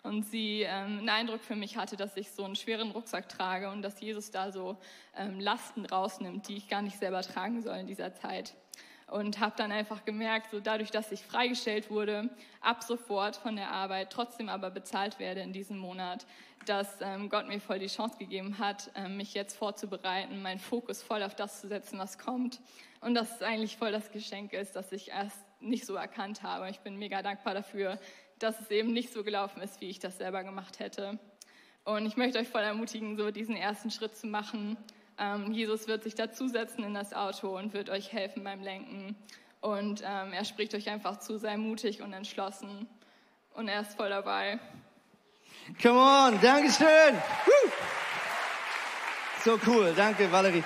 und 0.05 0.24
sie 0.24 0.61
ähm, 0.61 0.99
einen 0.99 1.09
Eindruck 1.09 1.41
für 1.41 1.55
mich 1.55 1.78
hatte, 1.78 1.95
dass 1.97 2.16
ich 2.16 2.32
so 2.32 2.43
einen 2.43 2.55
schweren 2.55 2.91
Rucksack 2.91 3.28
trage 3.28 3.70
und 3.70 3.82
dass 3.82 3.99
Jesus 3.99 4.30
da 4.30 4.51
so 4.51 4.78
ähm, 5.16 5.39
Lasten 5.39 5.86
rausnimmt, 5.86 6.47
die 6.47 6.57
ich 6.57 6.68
gar 6.68 6.82
nicht 6.82 6.99
selber 6.99 7.22
tragen 7.22 7.61
soll 7.61 7.78
in 7.78 7.88
dieser 7.88 8.13
Zeit 8.13 8.53
und 9.07 9.39
habe 9.39 9.53
dann 9.55 9.71
einfach 9.71 10.03
gemerkt, 10.03 10.49
so 10.51 10.59
dadurch, 10.59 10.91
dass 10.91 11.11
ich 11.11 11.21
freigestellt 11.21 11.89
wurde, 11.89 12.29
ab 12.61 12.83
sofort 12.83 13.35
von 13.35 13.55
der 13.55 13.71
Arbeit, 13.71 14.11
trotzdem 14.11 14.49
aber 14.49 14.71
bezahlt 14.71 15.19
werde 15.19 15.41
in 15.41 15.53
diesem 15.53 15.77
Monat, 15.77 16.25
dass 16.65 17.01
ähm, 17.01 17.29
Gott 17.29 17.47
mir 17.47 17.59
voll 17.59 17.77
die 17.77 17.87
Chance 17.87 18.17
gegeben 18.17 18.57
hat, 18.57 18.89
ähm, 18.95 19.17
mich 19.17 19.35
jetzt 19.35 19.55
vorzubereiten, 19.55 20.41
meinen 20.41 20.59
Fokus 20.59 21.03
voll 21.03 21.21
auf 21.21 21.35
das 21.35 21.61
zu 21.61 21.67
setzen, 21.67 21.99
was 21.99 22.17
kommt. 22.17 22.59
Und 23.01 23.13
dass 23.13 23.35
es 23.35 23.41
eigentlich 23.43 23.77
voll 23.77 23.91
das 23.91 24.11
Geschenk 24.11 24.53
ist, 24.53 24.75
dass 24.75 24.91
ich 24.91 25.09
erst 25.09 25.37
nicht 25.59 25.85
so 25.85 25.95
erkannt 25.95 26.41
habe. 26.41 26.69
Ich 26.71 26.79
bin 26.79 26.97
mega 26.97 27.21
dankbar 27.21 27.53
dafür, 27.53 27.99
dass 28.39 28.59
es 28.59 28.71
eben 28.71 28.91
nicht 28.91 29.13
so 29.13 29.23
gelaufen 29.23 29.61
ist, 29.61 29.79
wie 29.81 29.89
ich 29.89 29.99
das 29.99 30.17
selber 30.17 30.43
gemacht 30.43 30.79
hätte. 30.79 31.19
Und 31.83 32.07
ich 32.07 32.17
möchte 32.17 32.39
euch 32.39 32.47
voll 32.47 32.63
ermutigen, 32.63 33.15
so 33.15 33.29
diesen 33.29 33.55
ersten 33.55 33.91
Schritt 33.91 34.17
zu 34.17 34.25
machen 34.25 34.75
ähm, 35.18 35.51
Jesus 35.51 35.88
wird 35.88 36.03
sich 36.03 36.16
dazusetzen 36.16 36.84
in 36.84 36.93
das 36.93 37.13
Auto 37.13 37.57
und 37.57 37.74
wird 37.74 37.89
euch 37.89 38.11
helfen 38.11 38.43
beim 38.43 38.61
Lenken. 38.61 39.16
Und 39.61 40.01
ähm, 40.05 40.34
er 40.34 40.45
spricht 40.45 40.76
euch 40.76 40.89
einfach 40.89 41.20
zu, 41.20 41.38
sei 41.38 41.57
mutig 41.57 42.01
und 42.01 42.13
entschlossen. 42.13 42.88
Und 43.53 43.68
er 43.68 43.82
ist 43.82 43.95
voll 43.95 44.09
dabei. 44.09 44.59
Come 45.82 45.99
on, 45.99 46.39
Dankeschön. 46.41 47.16
Woo. 47.45 47.72
So 49.43 49.59
cool, 49.68 49.93
danke 49.95 50.32
Valerie. 50.32 50.63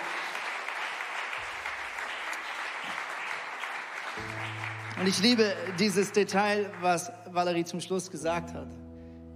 Und 4.99 5.07
ich 5.07 5.21
liebe 5.21 5.55
dieses 5.79 6.11
Detail, 6.11 6.69
was 6.81 7.11
Valerie 7.27 7.63
zum 7.63 7.79
Schluss 7.79 8.11
gesagt 8.11 8.53
hat. 8.53 8.67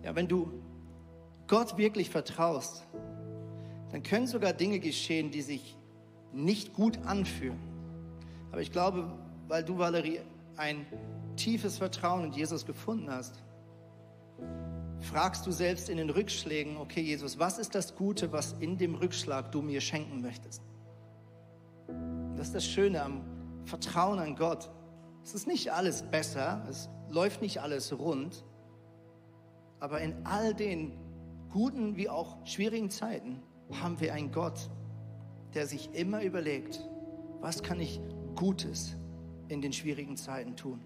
Ja, 0.03 0.14
wenn 0.14 0.28
du 0.28 0.61
Gott 1.47 1.78
wirklich 1.78 2.09
vertraust, 2.09 2.86
dann 3.93 4.01
können 4.01 4.25
sogar 4.25 4.53
Dinge 4.53 4.79
geschehen, 4.79 5.29
die 5.29 5.43
sich 5.43 5.77
nicht 6.31 6.73
gut 6.73 6.97
anfühlen. 7.05 7.59
Aber 8.51 8.59
ich 8.59 8.71
glaube, 8.71 9.13
weil 9.47 9.63
du, 9.63 9.77
Valerie, 9.77 10.19
ein 10.57 10.87
tiefes 11.35 11.77
Vertrauen 11.77 12.25
in 12.25 12.31
Jesus 12.31 12.65
gefunden 12.65 13.11
hast, 13.11 13.43
fragst 14.99 15.45
du 15.45 15.51
selbst 15.51 15.89
in 15.89 15.97
den 15.97 16.09
Rückschlägen, 16.09 16.77
okay 16.77 17.01
Jesus, 17.01 17.37
was 17.37 17.59
ist 17.59 17.75
das 17.75 17.95
Gute, 17.95 18.31
was 18.31 18.53
in 18.53 18.79
dem 18.79 18.95
Rückschlag 18.95 19.51
du 19.51 19.61
mir 19.61 19.79
schenken 19.79 20.21
möchtest? 20.21 20.63
Das 22.35 22.47
ist 22.47 22.55
das 22.55 22.65
Schöne 22.65 23.03
am 23.03 23.21
Vertrauen 23.65 24.17
an 24.17 24.35
Gott. 24.35 24.71
Es 25.23 25.35
ist 25.35 25.45
nicht 25.45 25.71
alles 25.71 26.01
besser, 26.01 26.65
es 26.67 26.89
läuft 27.11 27.43
nicht 27.43 27.61
alles 27.61 27.95
rund, 27.95 28.43
aber 29.79 30.01
in 30.01 30.25
all 30.25 30.55
den 30.55 30.97
guten 31.51 31.95
wie 31.95 32.09
auch 32.09 32.43
schwierigen 32.47 32.89
Zeiten 32.89 33.43
haben 33.72 33.99
wir 33.99 34.14
einen 34.14 34.32
Gott, 34.32 34.70
der 35.53 35.68
sich 35.68 35.93
immer 35.93 36.22
überlegt, 36.24 36.82
was 37.41 37.64
kann 37.64 37.80
ich 37.80 37.99
Gutes 38.36 38.95
in 39.47 39.61
den 39.61 39.74
schwierigen 39.74 40.18
Zeiten 40.18 40.55
tun. 40.55 40.80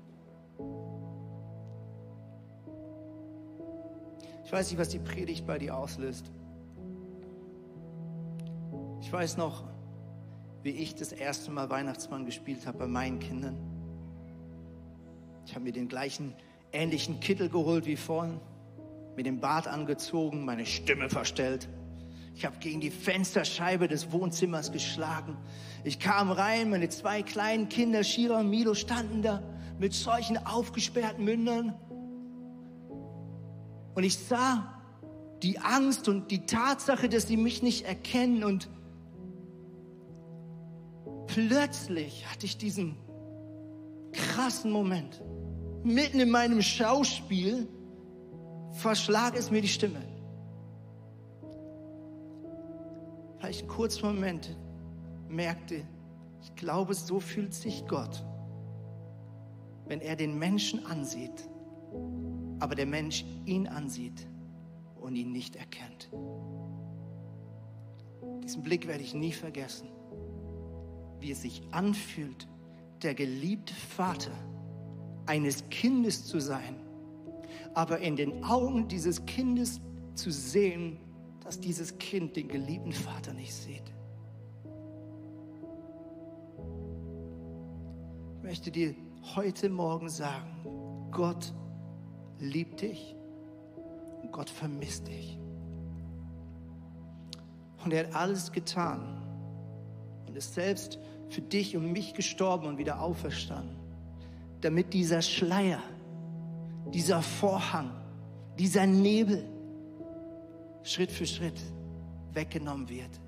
Ich 4.44 4.52
weiß 4.52 4.70
nicht, 4.72 4.80
was 4.80 4.90
die 4.90 5.00
Predigt 5.00 5.46
bei 5.46 5.58
dir 5.58 5.78
auslöst. 5.78 6.32
Ich 9.02 9.12
weiß 9.12 9.38
noch, 9.38 9.64
wie 10.64 10.72
ich 10.72 10.96
das 10.96 11.12
erste 11.12 11.52
Mal 11.52 11.70
Weihnachtsmann 11.70 12.26
gespielt 12.26 12.66
habe 12.66 12.80
bei 12.80 12.88
meinen 12.88 13.20
Kindern. 13.20 13.58
Ich 15.46 15.54
habe 15.54 15.64
mir 15.64 15.72
den 15.72 15.88
gleichen 15.88 16.34
ähnlichen 16.72 17.20
Kittel 17.20 17.50
geholt 17.50 17.86
wie 17.86 17.96
vorhin, 17.96 18.40
mit 19.16 19.26
dem 19.26 19.40
Bart 19.40 19.68
angezogen, 19.68 20.46
meine 20.46 20.66
Stimme 20.66 21.10
verstellt. 21.10 21.70
Ich 22.38 22.46
habe 22.46 22.58
gegen 22.60 22.80
die 22.80 22.92
Fensterscheibe 22.92 23.88
des 23.88 24.12
Wohnzimmers 24.12 24.72
geschlagen. 24.72 25.36
Ich 25.84 25.98
kam 25.98 26.30
rein, 26.30 26.70
meine 26.70 26.88
zwei 26.88 27.24
kleinen 27.24 27.68
Kinder, 27.68 28.04
Shira 28.04 28.42
und 28.42 28.52
Milo, 28.52 28.76
standen 28.76 29.24
da 29.24 29.42
mit 29.80 29.96
solchen 29.96 30.38
aufgesperrten 30.46 31.26
Mündern. 31.26 31.74
Und 33.96 34.04
ich 34.04 34.20
sah 34.20 34.72
die 35.42 35.58
Angst 35.58 36.08
und 36.08 36.30
die 36.30 36.46
Tatsache, 36.46 37.10
dass 37.10 37.28
sie 37.28 37.38
mich 37.38 37.64
nicht 37.64 37.86
erkennen. 37.86 38.44
Und 38.44 38.70
plötzlich 41.26 42.24
hatte 42.32 42.46
ich 42.46 42.60
diesen 42.60 42.98
krassen 44.12 44.70
Moment. 44.70 45.24
Mitten 45.84 46.20
in 46.20 46.30
meinem 46.30 46.62
Schauspiel 46.62 47.68
verschlag 48.74 49.36
es 49.36 49.50
mir 49.50 49.64
die 49.64 49.68
Stimme. 49.68 50.07
Vielleicht 53.40 53.62
einen 53.62 53.70
kurzen 53.70 54.06
Moment 54.08 54.58
merkte, 55.30 55.84
ich 56.42 56.56
glaube, 56.56 56.94
so 56.94 57.20
fühlt 57.20 57.54
sich 57.54 57.86
Gott, 57.88 58.24
wenn 59.88 60.02
er 60.02 60.16
den 60.16 60.38
Menschen 60.38 60.86
ansieht, 60.86 61.50
aber 62.60 62.76
der 62.76 62.86
Mensch 62.86 63.26
ihn 63.46 63.68
ansieht 63.68 64.28
und 65.00 65.16
ihn 65.16 65.32
nicht 65.32 65.56
erkennt. 65.56 66.10
Diesen 68.44 68.64
Blick 68.64 68.88
werde 68.88 69.04
ich 69.04 69.14
nie 69.14 69.32
vergessen, 69.32 69.90
wie 71.20 71.32
es 71.32 71.42
sich 71.42 71.62
anfühlt, 71.72 72.48
der 73.02 73.14
geliebte 73.14 73.74
Vater 73.74 74.32
eines 75.26 75.70
Kindes 75.70 76.26
zu 76.26 76.40
sein, 76.40 76.76
aber 77.74 78.00
in 78.00 78.16
den 78.16 78.44
Augen 78.44 78.88
dieses 78.88 79.26
Kindes 79.26 79.82
zu 80.16 80.32
sehen, 80.32 80.98
dass 81.48 81.62
dieses 81.62 81.98
Kind 81.98 82.36
den 82.36 82.50
geliebten 82.50 82.91
Vater 82.91 83.32
nicht 83.32 83.54
sieht. 83.54 83.82
Ich 88.36 88.43
möchte 88.43 88.70
dir 88.70 88.93
heute 89.34 89.70
Morgen 89.70 90.10
sagen, 90.10 91.08
Gott 91.10 91.54
liebt 92.39 92.82
dich 92.82 93.16
und 94.22 94.34
Gott 94.34 94.50
vermisst 94.50 95.08
dich. 95.08 95.39
Und 97.86 97.93
er 97.93 98.08
hat 98.08 98.14
alles 98.14 98.52
getan 98.52 99.24
und 100.28 100.36
ist 100.36 100.54
selbst 100.54 101.00
für 101.30 101.41
dich 101.41 101.78
und 101.78 101.93
mich 101.93 102.14
gestorben 102.14 102.68
und 102.68 102.78
wieder 102.78 103.00
auferstanden, 103.00 103.78
damit 104.60 104.93
dieser 104.93 105.22
Schleier, 105.22 105.80
dieser 106.93 107.22
Vorhang, 107.22 107.91
dieser 108.58 108.86
Nebel 108.86 109.57
Schritt 110.84 111.12
für 111.12 111.26
Schritt 111.26 111.60
weggenommen 112.34 112.88
wird 112.90 113.20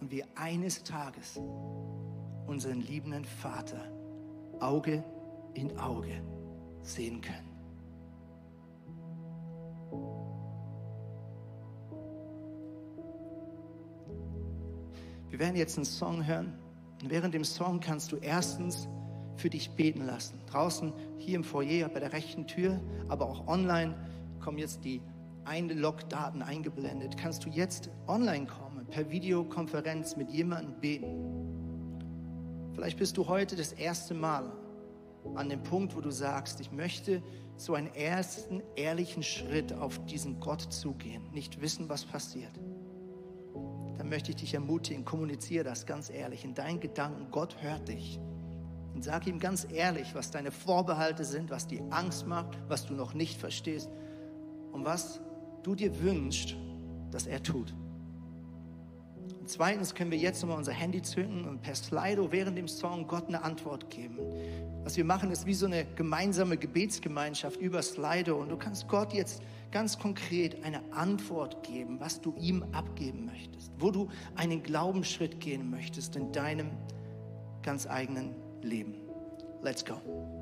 und 0.00 0.10
wir 0.10 0.26
eines 0.34 0.82
Tages 0.82 1.40
unseren 2.46 2.80
liebenden 2.80 3.24
Vater 3.24 3.90
Auge 4.60 5.04
in 5.54 5.76
Auge 5.78 6.22
sehen 6.82 7.20
können. 7.20 7.52
Wir 15.30 15.38
werden 15.38 15.56
jetzt 15.56 15.78
einen 15.78 15.86
Song 15.86 16.26
hören. 16.26 16.52
Und 17.02 17.10
während 17.10 17.32
dem 17.32 17.44
Song 17.44 17.80
kannst 17.80 18.12
du 18.12 18.16
erstens 18.16 18.86
für 19.36 19.48
dich 19.48 19.70
beten 19.70 20.04
lassen. 20.04 20.38
Draußen, 20.46 20.92
hier 21.16 21.36
im 21.36 21.42
Foyer, 21.42 21.88
bei 21.88 22.00
der 22.00 22.12
rechten 22.12 22.46
Tür, 22.46 22.80
aber 23.08 23.26
auch 23.26 23.48
online 23.48 23.94
kommen 24.40 24.58
jetzt 24.58 24.84
die 24.84 25.00
Einlog-Daten 25.44 26.42
eingeblendet. 26.42 27.16
Kannst 27.16 27.44
du 27.44 27.50
jetzt 27.50 27.90
online 28.06 28.46
kommen, 28.46 28.86
per 28.86 29.10
Videokonferenz 29.10 30.16
mit 30.16 30.30
jemandem 30.30 30.80
beten. 30.80 32.70
Vielleicht 32.74 32.98
bist 32.98 33.16
du 33.16 33.28
heute 33.28 33.56
das 33.56 33.72
erste 33.72 34.14
Mal 34.14 34.52
an 35.34 35.48
dem 35.48 35.62
Punkt, 35.62 35.94
wo 35.96 36.00
du 36.00 36.10
sagst, 36.10 36.60
ich 36.60 36.72
möchte 36.72 37.22
so 37.56 37.74
einen 37.74 37.94
ersten 37.94 38.62
ehrlichen 38.76 39.22
Schritt 39.22 39.72
auf 39.72 40.04
diesen 40.06 40.40
Gott 40.40 40.62
zugehen, 40.72 41.22
nicht 41.32 41.60
wissen, 41.60 41.88
was 41.88 42.04
passiert 42.04 42.58
dann 44.02 44.08
möchte 44.08 44.30
ich 44.30 44.36
dich 44.36 44.54
ermutigen, 44.54 45.04
kommuniziere 45.04 45.62
das 45.62 45.86
ganz 45.86 46.10
ehrlich 46.10 46.44
in 46.44 46.54
deinen 46.54 46.80
Gedanken. 46.80 47.30
Gott 47.30 47.62
hört 47.62 47.86
dich. 47.86 48.18
Und 48.94 49.04
sag 49.04 49.28
ihm 49.28 49.38
ganz 49.38 49.64
ehrlich, 49.72 50.12
was 50.16 50.32
deine 50.32 50.50
Vorbehalte 50.50 51.24
sind, 51.24 51.50
was 51.50 51.68
die 51.68 51.80
Angst 51.90 52.26
macht, 52.26 52.58
was 52.66 52.84
du 52.84 52.94
noch 52.94 53.14
nicht 53.14 53.38
verstehst 53.38 53.88
und 54.72 54.84
was 54.84 55.20
du 55.62 55.74
dir 55.74 56.00
wünschst, 56.02 56.56
dass 57.10 57.26
er 57.26 57.42
tut. 57.42 57.74
Und 59.40 59.48
zweitens 59.48 59.94
können 59.94 60.10
wir 60.10 60.18
jetzt 60.18 60.40
nochmal 60.42 60.58
unser 60.58 60.72
Handy 60.72 61.02
zünden 61.02 61.48
und 61.48 61.62
per 61.62 61.74
Slido 61.74 62.30
während 62.30 62.56
dem 62.56 62.68
Song 62.68 63.06
Gott 63.06 63.28
eine 63.28 63.42
Antwort 63.42 63.90
geben. 63.90 64.18
Was 64.84 64.96
wir 64.96 65.04
machen, 65.04 65.30
ist 65.30 65.46
wie 65.46 65.54
so 65.54 65.66
eine 65.66 65.84
gemeinsame 65.96 66.56
Gebetsgemeinschaft 66.56 67.60
über 67.60 67.82
Slido 67.82 68.36
und 68.40 68.48
du 68.48 68.56
kannst 68.56 68.88
Gott 68.88 69.12
jetzt 69.12 69.42
ganz 69.70 69.98
konkret 69.98 70.64
eine 70.64 70.80
Antwort 70.92 71.62
geben, 71.62 71.98
was 71.98 72.20
du 72.20 72.34
ihm 72.38 72.64
abgeben 72.72 73.26
möchtest, 73.26 73.72
wo 73.78 73.90
du 73.90 74.08
einen 74.36 74.62
Glaubensschritt 74.62 75.40
gehen 75.40 75.70
möchtest 75.70 76.14
in 76.16 76.30
deinem 76.32 76.70
ganz 77.62 77.86
eigenen 77.86 78.34
Leben. 78.62 78.94
Let's 79.62 79.84
go. 79.84 80.41